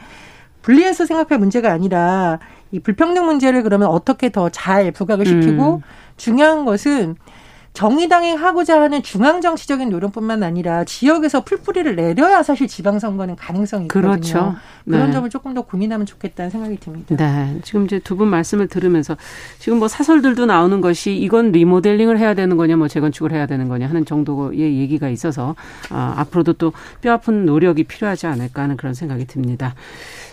분리해서 0.62 1.04
생각할 1.04 1.38
문제가 1.38 1.70
아니라 1.70 2.38
이 2.72 2.80
불평등 2.80 3.26
문제를 3.26 3.62
그러면 3.64 3.88
어떻게 3.88 4.30
더 4.30 4.48
잘 4.48 4.92
부각을 4.92 5.26
시키고 5.26 5.74
음. 5.74 5.80
중요한 6.16 6.64
것은 6.64 7.16
정의당이 7.78 8.34
하고자 8.34 8.80
하는 8.80 9.04
중앙 9.04 9.40
정치적인 9.40 9.88
노력뿐만 9.88 10.42
아니라 10.42 10.82
지역에서 10.82 11.44
풀뿌리를 11.44 11.94
내려야 11.94 12.42
사실 12.42 12.66
지방선거는 12.66 13.36
가능성이 13.36 13.84
있거든요. 13.84 14.10
그렇죠. 14.10 14.56
그런 14.84 15.06
네. 15.06 15.12
점을 15.12 15.30
조금 15.30 15.54
더 15.54 15.62
고민하면 15.62 16.04
좋겠다는 16.04 16.50
생각이 16.50 16.76
듭니다. 16.80 17.14
네. 17.14 17.60
지금 17.62 17.84
이제 17.84 18.00
두 18.00 18.16
분 18.16 18.30
말씀을 18.30 18.66
들으면서 18.66 19.16
지금 19.60 19.78
뭐 19.78 19.86
사설들도 19.86 20.46
나오는 20.46 20.80
것이 20.80 21.16
이건 21.16 21.52
리모델링을 21.52 22.18
해야 22.18 22.34
되는 22.34 22.56
거냐 22.56 22.74
뭐 22.74 22.88
재건축을 22.88 23.30
해야 23.30 23.46
되는 23.46 23.68
거냐 23.68 23.88
하는 23.88 24.04
정도의 24.04 24.58
얘기가 24.58 25.08
있어서 25.08 25.54
아, 25.90 26.14
앞으로도 26.16 26.54
또 26.54 26.72
뼈아픈 27.00 27.46
노력이 27.46 27.84
필요하지 27.84 28.26
않을까 28.26 28.62
하는 28.62 28.76
그런 28.76 28.92
생각이 28.92 29.24
듭니다. 29.26 29.76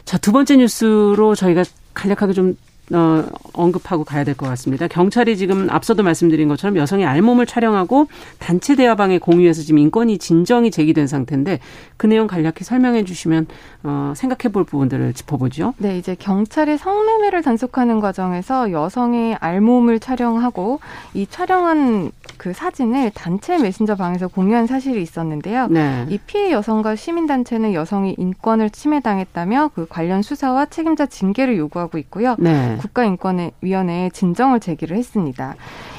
자, 0.03 0.17
두 0.17 0.31
번째 0.31 0.57
뉴스로 0.57 1.35
저희가 1.35 1.63
간략하게 1.93 2.33
좀 2.33 2.57
어, 2.93 3.23
언급하고 3.53 4.03
가야 4.03 4.23
될 4.23 4.35
것 4.35 4.47
같습니다. 4.49 4.87
경찰이 4.87 5.37
지금 5.37 5.67
앞서도 5.69 6.03
말씀드린 6.03 6.47
것처럼 6.49 6.75
여성의 6.77 7.05
알몸을 7.05 7.45
촬영하고 7.45 8.07
단체 8.37 8.75
대화방에 8.75 9.17
공유해서 9.17 9.61
지금 9.61 9.79
인권이 9.79 10.17
진정이 10.17 10.71
제기된 10.71 11.07
상태인데 11.07 11.59
그 11.97 12.05
내용 12.05 12.27
간략히 12.27 12.63
설명해 12.63 13.05
주시면 13.05 13.47
어, 13.83 14.13
생각해 14.15 14.51
볼 14.51 14.65
부분들을 14.65 15.13
짚어보죠. 15.13 15.73
네, 15.77 15.97
이제 15.97 16.15
경찰이 16.19 16.77
성매매를 16.77 17.41
단속하는 17.43 18.01
과정에서 18.01 18.71
여성의 18.71 19.37
알몸을 19.39 19.99
촬영하고 19.99 20.79
이 21.13 21.25
촬영한 21.27 22.11
그 22.37 22.51
사진을 22.53 23.11
단체 23.15 23.57
메신저 23.57 23.95
방에서 23.95 24.27
공유한 24.27 24.67
사실이 24.67 25.01
있었는데요. 25.01 25.67
네. 25.67 26.05
이 26.09 26.17
피해 26.17 26.51
여성과 26.51 26.95
시민단체는 26.97 27.73
여성이 27.73 28.15
인권을 28.17 28.69
침해당했다며 28.71 29.71
그 29.73 29.85
관련 29.87 30.21
수사와 30.21 30.65
책임자 30.65 31.05
징계를 31.05 31.57
요구하고 31.57 31.97
있고요. 31.99 32.35
네. 32.37 32.74
국가인권위원회에 32.77 34.09
진정을 34.09 34.59
제기를 34.59 34.97
했습니다. 34.97 35.55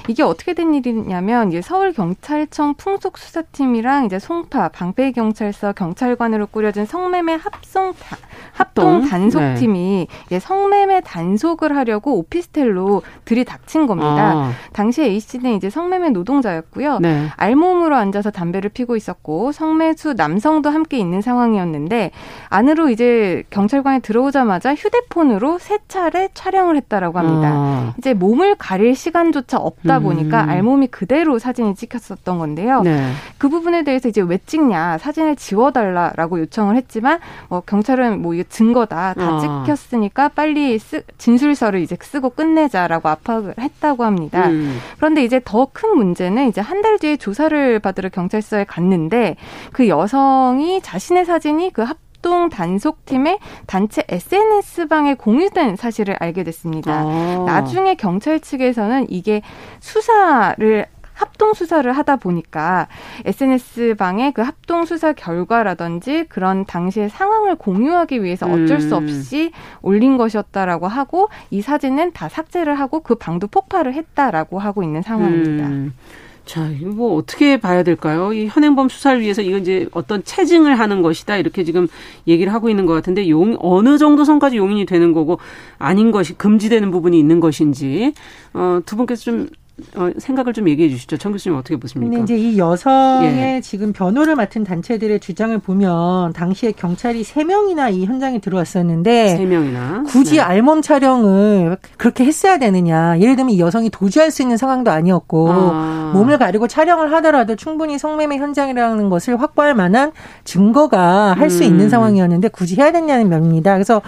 이게 0.09 0.23
어떻게 0.23 0.55
된 0.55 0.75
일이냐면 0.75 1.49
이제 1.49 1.61
서울 1.61 1.93
경찰청 1.93 2.75
풍속 2.75 3.19
수사팀이랑 3.19 4.07
이제 4.07 4.19
송파 4.19 4.69
방배 4.69 5.13
경찰서 5.13 5.73
경찰관으로 5.73 6.47
꾸려진 6.47 6.87
성매매 6.87 7.35
합성 7.35 7.95
합동 8.53 9.07
단속팀이 9.07 10.07
네. 10.29 10.39
성매매 10.39 11.03
단속을 11.03 11.77
하려고 11.77 12.19
오피스텔로 12.19 13.03
들이닥친 13.25 13.87
겁니다. 13.87 14.33
아. 14.33 14.53
당시 14.73 15.03
A 15.03 15.21
씨는 15.21 15.55
이제 15.55 15.69
성매매 15.69 16.11
노동자였고요. 16.11 16.99
네. 17.01 17.29
알몸으로 17.37 17.97
앉아서 17.97 18.31
담배를 18.31 18.71
피고 18.71 18.97
있었고 18.97 19.53
성매수 19.53 20.15
남성도 20.15 20.71
함께 20.71 20.99
있는 20.99 21.21
상황이었는데 21.21 22.13
안으로 22.49 22.91
이제 22.91 23.43
경찰관에 23.51 23.99
들어오자마자 24.01 24.75
휴대폰으로 24.75 25.59
세 25.59 25.79
차례 25.89 26.29
촬영을 26.33 26.77
했다라고 26.77 27.19
합니다. 27.19 27.51
아. 27.53 27.95
이제 27.99 28.15
몸을 28.15 28.55
가릴 28.55 28.95
시간조차 28.95 29.59
없다 29.59 29.96
보니까 30.01 30.45
음. 30.45 30.49
알몸이 30.49 30.87
그대로 30.89 31.39
사진이 31.39 31.75
찍혔었던 31.75 32.39
건데요. 32.39 32.83
네. 32.83 33.11
그 33.39 33.49
부분에 33.49 33.85
대해서 33.85 34.09
이제 34.09 34.21
왜 34.21 34.39
찍냐 34.47 34.99
사진을 34.99 35.37
지워달라라고 35.37 36.41
요청을 36.41 36.77
했지만 36.77 37.19
뭐 37.49 37.61
경찰은 37.61 38.23
뭐 38.23 38.35
이게 38.35 38.45
증거다 38.45 39.15
다 39.15 39.37
어. 39.37 39.41
찍혔으니까 39.65 40.29
빨리 40.29 40.79
쓰, 40.79 41.03
진술서를 41.19 41.81
이제 41.81 41.97
쓰고 42.01 42.31
끝내자라고 42.31 43.09
압박을 43.09 43.55
했다고 43.59 44.05
합니다. 44.05 44.49
음. 44.49 44.79
그런데 44.97 45.25
이제 45.25 45.41
더 45.45 45.67
큰 45.73 45.97
문제는 45.97 46.49
이제 46.49 46.61
한 46.61 46.77
달 46.83 46.99
뒤에 46.99 47.17
조사를 47.17 47.79
받으러 47.81 48.09
경찰서에 48.11 48.65
갔는데 48.65 49.37
그 49.73 49.89
여성이 49.89 50.81
자신의 50.83 51.25
사진이 51.25 51.73
그 51.73 51.83
합, 51.83 51.97
합동 52.27 52.49
단속팀의 52.49 53.39
단체 53.67 54.03
SNS방에 54.09 55.15
공유된 55.15 55.77
사실을 55.77 56.17
알게 56.19 56.43
됐습니다. 56.43 56.93
아. 56.93 57.45
나중에 57.47 57.95
경찰 57.95 58.41
측에서는 58.41 59.07
이게 59.11 59.43
수사를 59.79 60.87
합동 61.13 61.55
수사를 61.55 61.91
하다 61.91 62.17
보니까 62.17 62.89
SNS 63.25 63.95
방에 63.97 64.33
그 64.33 64.43
합동 64.43 64.85
수사 64.85 65.13
결과라든지 65.13 66.25
그런 66.29 66.67
당시의 66.67 67.09
상황을 67.11 67.55
공유하기 67.55 68.23
위해서 68.23 68.47
어쩔 68.47 68.81
수 68.81 68.97
음. 68.97 69.05
없이 69.05 69.53
올린 69.81 70.19
것이었다라고 70.19 70.89
하고 70.89 71.29
이 71.51 71.63
사진은 71.63 72.13
다 72.13 72.29
삭제를 72.29 72.75
하고 72.75 73.01
그 73.01 73.15
방도 73.15 73.47
폭발을 73.47 73.95
했다라고 73.95 74.59
하고 74.59 74.83
있는 74.83 75.01
상황입니다. 75.01 75.69
음. 75.69 75.95
자, 76.47 76.71
뭐 76.81 77.17
어떻게 77.17 77.57
봐야 77.57 77.83
될까요? 77.83 78.33
이 78.33 78.47
현행범 78.47 78.89
수사를 78.89 79.21
위해서 79.21 79.43
이건 79.43 79.63
이제 79.63 79.89
어떤 79.91 80.23
체증을 80.23 80.79
하는 80.79 81.03
것이다. 81.03 81.37
이렇게 81.39 81.65
지금 81.65 81.89
얘기를 82.29 82.55
하고 82.55 82.71
있는 82.71 82.87
것 82.87 82.95
같은데 82.95 83.29
용, 83.29 83.57
어느 83.59 83.99
정도 83.99 84.25
선까지 84.25 84.57
용인이 84.57 84.87
되는 84.87 85.13
거고 85.13 85.41
아닌 85.79 86.13
것이 86.13 86.35
금지되는 86.35 86.93
부분이 86.93 87.19
있는 87.19 87.41
것인지 87.41 88.15
어, 88.55 88.79
두 88.87 88.97
분께서 88.97 89.25
좀 89.25 89.41
어, 89.41 89.47
생각을 90.19 90.55
좀 90.55 90.69
얘기해 90.71 90.89
주시죠. 90.89 91.19
정 91.19 91.33
교수님 91.33 91.59
어떻게 91.59 91.77
보십니까? 91.77 92.17
근데 92.17 92.35
이제 92.35 92.43
이 92.43 92.59
여성의 92.59 93.57
예. 93.57 93.61
지금 93.61 93.93
변호를 93.93 94.35
맡은 94.35 94.65
단체들의 94.65 95.21
주장을 95.21 95.57
보면 95.59 96.33
당시에 96.33 96.73
경찰이 96.73 97.25
세명이나이 97.25 98.07
현장에 98.07 98.39
들어왔었는데 98.39 99.37
세명이나 99.37 100.05
굳이 100.07 100.37
네. 100.37 100.41
알몸 100.41 100.81
촬영을 100.81 101.77
그렇게 101.99 102.25
했어야 102.25 102.59
되느냐. 102.59 103.19
예를 103.21 103.37
들면 103.37 103.53
이 103.53 103.61
여성이 103.61 103.91
도주할 103.91 104.31
수 104.31 104.41
있는 104.41 104.57
상황도 104.57 104.91
아니었고 104.91 105.49
아. 105.51 106.13
몸을 106.15 106.39
가리고 106.39 106.69
촬영을 106.69 107.13
하더라도 107.15 107.55
충분히 107.55 107.99
성매매 107.99 108.39
현장이라는 108.39 109.11
것을 109.11 109.39
확보할 109.41 109.75
만한 109.75 110.13
증거가 110.45 111.35
할수 111.35 111.65
음. 111.65 111.69
있는 111.69 111.91
상황이었는데 111.91 112.49
굳이 112.49 112.77
해야 112.77 112.93
되냐는 112.93 113.29
면입니다. 113.29 113.75
그래서 113.75 114.01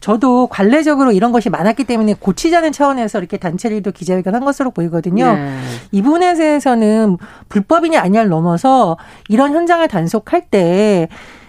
저도 0.00 0.46
관례적으로 0.48 1.12
이런 1.12 1.32
것이 1.32 1.50
많았기 1.50 1.84
때문에 1.84 2.14
고치자는 2.18 2.72
차원에서 2.72 3.18
이렇게 3.18 3.36
단체들도 3.36 3.92
기자회견한 3.92 4.44
것으로 4.44 4.70
보이거든요. 4.70 5.34
네. 5.34 5.58
이 5.92 6.02
부분에 6.02 6.34
대해서는 6.34 7.18
불법이냐 7.48 8.00
아니냐를 8.00 8.28
넘어서 8.30 8.96
이런 9.28 9.52
현장을 9.52 9.86
단속할 9.88 10.42
때 10.50 11.08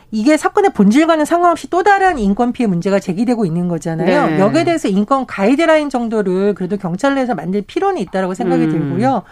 이게 0.09 0.37
사건의 0.37 0.71
본질과는 0.71 1.25
상관없이 1.25 1.69
또 1.69 1.83
다른 1.83 2.17
인권 2.17 2.53
피해 2.53 2.65
문제가 2.67 2.99
제기되고 2.99 3.45
있는 3.45 3.67
거잖아요. 3.67 4.27
네. 4.27 4.39
여기에 4.39 4.63
대해서 4.63 4.87
인권 4.87 5.25
가이드라인 5.25 5.89
정도를 5.89 6.53
그래도 6.53 6.77
경찰 6.77 7.15
내에서 7.15 7.35
만들 7.35 7.61
필요는 7.61 7.99
있다라고 8.01 8.33
생각이 8.33 8.63
음. 8.63 8.69
들고요. 8.69 9.23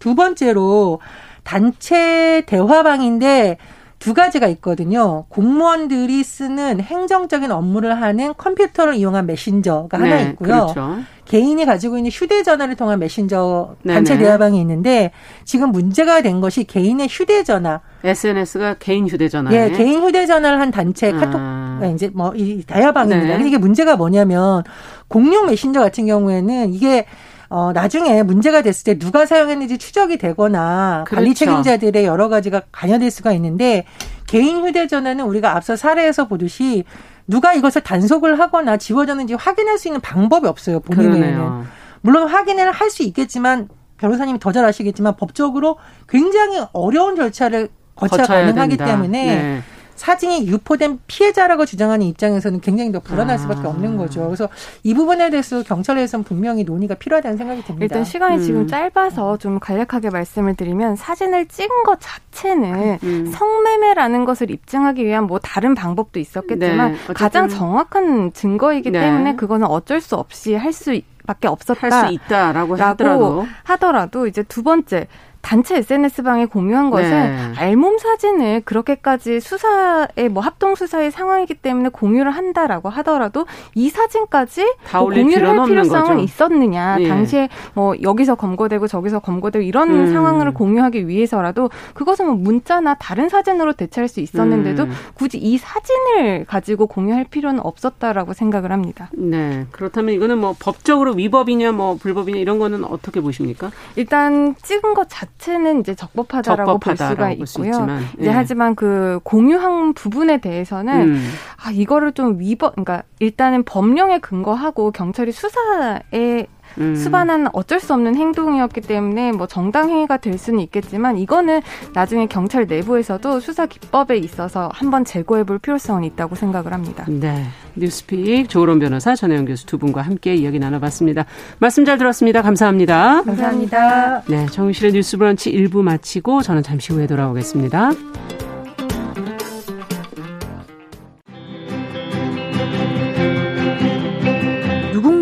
두 0.00 0.14
번째로 0.14 1.00
단체 1.44 2.42
대화방인데 2.46 3.58
두 4.04 4.12
가지가 4.12 4.48
있거든요. 4.48 5.24
공무원들이 5.30 6.22
쓰는 6.22 6.78
행정적인 6.78 7.50
업무를 7.50 8.02
하는 8.02 8.34
컴퓨터를 8.36 8.96
이용한 8.96 9.24
메신저가 9.24 9.96
네, 9.96 10.10
하나 10.10 10.20
있고요. 10.28 10.48
그렇죠. 10.74 10.96
개인이 11.24 11.64
가지고 11.64 11.96
있는 11.96 12.10
휴대전화를 12.10 12.76
통한 12.76 12.98
메신저 12.98 13.76
단체 13.86 14.12
네네. 14.12 14.24
대화방이 14.26 14.60
있는데 14.60 15.10
지금 15.46 15.72
문제가 15.72 16.20
된 16.20 16.42
것이 16.42 16.64
개인의 16.64 17.08
휴대전화. 17.08 17.80
SNS가 18.04 18.74
개인 18.78 19.08
휴대전화. 19.08 19.50
예, 19.54 19.70
개인 19.70 20.02
휴대전화를 20.02 20.60
한 20.60 20.70
단체 20.70 21.10
카톡 21.10 21.38
아. 21.40 21.80
이제 21.94 22.10
뭐 22.12 22.34
이 22.36 22.62
대화방입니다. 22.66 23.38
네. 23.38 23.48
이게 23.48 23.56
문제가 23.56 23.96
뭐냐면 23.96 24.64
공용 25.08 25.46
메신저 25.46 25.80
같은 25.80 26.04
경우에는 26.04 26.74
이게 26.74 27.06
어, 27.48 27.72
나중에 27.72 28.22
문제가 28.22 28.62
됐을 28.62 28.84
때 28.84 28.98
누가 28.98 29.26
사용했는지 29.26 29.78
추적이 29.78 30.18
되거나 30.18 31.04
그렇죠. 31.06 31.16
관리 31.22 31.34
책임자들의 31.34 32.04
여러 32.04 32.28
가지가 32.28 32.62
관여될 32.72 33.10
수가 33.10 33.32
있는데 33.32 33.84
개인 34.26 34.64
휴대전화는 34.66 35.24
우리가 35.24 35.54
앞서 35.56 35.76
사례에서 35.76 36.26
보듯이 36.28 36.84
누가 37.26 37.54
이것을 37.54 37.82
단속을 37.82 38.38
하거나 38.38 38.76
지워졌는지 38.76 39.34
확인할 39.34 39.78
수 39.78 39.88
있는 39.88 40.00
방법이 40.00 40.46
없어요. 40.46 40.80
본인에는. 40.80 41.62
물론 42.02 42.28
확인을 42.28 42.70
할 42.72 42.90
수 42.90 43.02
있겠지만 43.02 43.68
변호사님이 43.96 44.38
더 44.38 44.52
잘 44.52 44.64
아시겠지만 44.64 45.16
법적으로 45.16 45.78
굉장히 46.08 46.60
어려운 46.72 47.16
절차를 47.16 47.68
거쳐야 47.96 48.26
가능하기 48.26 48.76
된다. 48.76 48.84
때문에 48.86 49.24
네. 49.24 49.62
사진이 50.04 50.48
유포된 50.48 50.98
피해자라고 51.06 51.64
주장하는 51.64 52.04
입장에서는 52.06 52.60
굉장히 52.60 52.92
더 52.92 53.00
불안할 53.00 53.38
수밖에 53.38 53.66
아. 53.66 53.70
없는 53.70 53.96
거죠. 53.96 54.26
그래서 54.26 54.50
이 54.82 54.92
부분에 54.92 55.30
대해서 55.30 55.62
경찰에서는 55.62 56.24
분명히 56.24 56.62
논의가 56.62 56.94
필요하다는 56.96 57.38
생각이 57.38 57.62
듭니다. 57.64 57.84
일단 57.84 58.04
시간이 58.04 58.36
음. 58.36 58.42
지금 58.42 58.66
짧아서 58.66 59.38
좀 59.38 59.58
간략하게 59.58 60.10
말씀을 60.10 60.56
드리면 60.56 60.96
사진을 60.96 61.46
찍은 61.46 61.84
것 61.84 61.98
자체는 62.00 62.98
음. 63.02 63.32
성매매라는 63.32 64.26
것을 64.26 64.50
입증하기 64.50 65.02
위한 65.06 65.24
뭐 65.24 65.38
다른 65.38 65.74
방법도 65.74 66.20
있었겠지만 66.20 66.92
네. 66.92 67.14
가장 67.14 67.48
정확한 67.48 68.34
증거이기 68.34 68.90
네. 68.90 69.00
때문에 69.00 69.36
그거는 69.36 69.66
어쩔 69.66 70.02
수 70.02 70.16
없이 70.16 70.54
할수 70.54 71.00
밖에 71.26 71.48
없었다. 71.48 71.80
할 71.80 71.90
수 72.08 72.12
있다라고 72.12 72.76
하더라도 72.76 73.46
하더라도 73.62 74.26
이제 74.26 74.42
두 74.42 74.62
번째 74.62 75.06
단체 75.44 75.76
SNS방에 75.76 76.46
공유한 76.46 76.90
것은 76.90 77.10
네. 77.10 77.52
알몸 77.58 77.98
사진을 77.98 78.62
그렇게까지 78.64 79.40
수사에 79.40 80.28
뭐 80.30 80.42
합동 80.42 80.74
수사의 80.74 81.10
상황이기 81.10 81.54
때문에 81.54 81.90
공유를 81.90 82.30
한다라고 82.30 82.88
하더라도 82.88 83.46
이 83.74 83.90
사진까지 83.90 84.64
뭐 84.94 85.10
공유를 85.10 85.46
할 85.46 85.66
필요성은 85.66 86.20
있었느냐. 86.20 86.96
네. 86.96 87.08
당시에 87.08 87.50
뭐 87.74 87.94
여기서 88.00 88.36
검거되고 88.36 88.86
저기서 88.86 89.18
검거되고 89.18 89.62
이런 89.62 89.90
음. 89.90 90.12
상황을 90.12 90.54
공유하기 90.54 91.08
위해서라도 91.08 91.68
그것은 91.92 92.26
뭐 92.26 92.34
문자나 92.36 92.94
다른 92.94 93.28
사진으로 93.28 93.74
대체할 93.74 94.08
수 94.08 94.20
있었는데도 94.20 94.84
음. 94.84 94.92
굳이 95.12 95.36
이 95.36 95.58
사진을 95.58 96.46
가지고 96.46 96.86
공유할 96.86 97.24
필요는 97.24 97.60
없었다라고 97.60 98.32
생각을 98.32 98.72
합니다. 98.72 99.10
네. 99.12 99.66
그렇다면 99.72 100.14
이거는 100.14 100.38
뭐 100.38 100.56
법적으로 100.58 101.12
위법이냐 101.12 101.72
뭐 101.72 101.96
불법이냐 101.96 102.38
이런 102.38 102.58
거는 102.58 102.84
어떻게 102.84 103.20
보십니까? 103.20 103.70
일단 103.96 104.54
찍은 104.62 104.94
것 104.94 105.06
자체 105.10 105.33
자체는 105.38 105.80
이제 105.80 105.94
적법하다라고 105.94 106.78
볼 106.78 106.96
수가 106.96 107.30
있고요. 107.32 107.86
예. 108.20 108.30
하지만 108.30 108.74
그 108.74 109.20
공유한 109.22 109.92
부분에 109.94 110.38
대해서는 110.38 111.08
음. 111.08 111.30
아 111.56 111.70
이거를 111.70 112.12
좀 112.12 112.38
위법 112.38 112.72
그러니까 112.72 113.02
일단은 113.20 113.64
법령에 113.64 114.18
근거하고 114.18 114.90
경찰이 114.90 115.32
수사에 115.32 116.46
음. 116.78 116.96
수반한 116.96 117.48
어쩔 117.52 117.80
수 117.80 117.92
없는 117.94 118.16
행동이었기 118.16 118.80
때문에 118.80 119.32
뭐 119.32 119.46
정당 119.46 119.90
행위가 119.90 120.16
될 120.18 120.38
수는 120.38 120.60
있겠지만 120.60 121.18
이거는 121.18 121.60
나중에 121.92 122.26
경찰 122.26 122.66
내부에서도 122.66 123.40
수사 123.40 123.66
기법에 123.66 124.16
있어서 124.18 124.70
한번 124.72 125.04
재고해 125.04 125.44
볼 125.44 125.58
필요성은 125.58 126.04
있다고 126.04 126.34
생각을 126.34 126.72
합니다. 126.72 127.04
네. 127.08 127.44
뉴스픽 127.76 128.48
조으론 128.48 128.78
변호사 128.78 129.14
전혜영 129.14 129.46
교수 129.46 129.66
두 129.66 129.78
분과 129.78 130.02
함께 130.02 130.34
이야기 130.34 130.58
나눠봤습니다. 130.58 131.26
말씀 131.58 131.84
잘 131.84 131.98
들었습니다. 131.98 132.42
감사합니다. 132.42 133.22
감사합니다. 133.22 134.22
네. 134.26 134.46
정실의 134.46 134.92
뉴스 134.92 135.16
브런치 135.16 135.52
1부 135.52 135.82
마치고 135.82 136.42
저는 136.42 136.62
잠시 136.62 136.92
후에 136.92 137.06
돌아오겠습니다. 137.06 137.90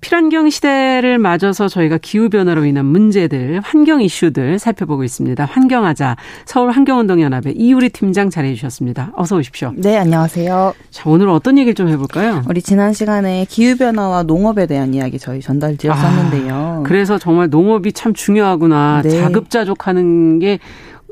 필환경 0.00 0.50
시대를 0.50 1.18
맞아서 1.18 1.68
저희가 1.68 1.98
기후변화로 1.98 2.64
인한 2.64 2.86
문제들, 2.86 3.60
환경 3.64 4.00
이슈들 4.00 4.58
살펴보고 4.58 5.04
있습니다. 5.04 5.44
환경하자 5.44 6.16
서울환경운동연합의 6.44 7.54
이우리 7.56 7.88
팀장 7.88 8.30
자리해 8.30 8.54
주셨습니다. 8.54 9.12
어서 9.16 9.36
오십시오. 9.36 9.72
네, 9.76 9.96
안녕하세요. 9.96 10.74
자, 10.90 11.02
오늘 11.06 11.28
어떤 11.28 11.58
얘기를 11.58 11.74
좀 11.74 11.88
해볼까요? 11.88 12.42
우리 12.48 12.62
지난 12.62 12.92
시간에 12.92 13.46
기후변화와 13.48 14.24
농업에 14.24 14.66
대한 14.66 14.94
이야기 14.94 15.18
저희 15.18 15.40
전달 15.40 15.76
드렸었는데요. 15.76 16.54
아, 16.54 16.82
그래서 16.84 17.18
정말 17.18 17.48
농업이 17.50 17.92
참 17.92 18.12
중요하구나. 18.12 19.02
네. 19.02 19.10
자급자족하는 19.10 20.38
게 20.38 20.58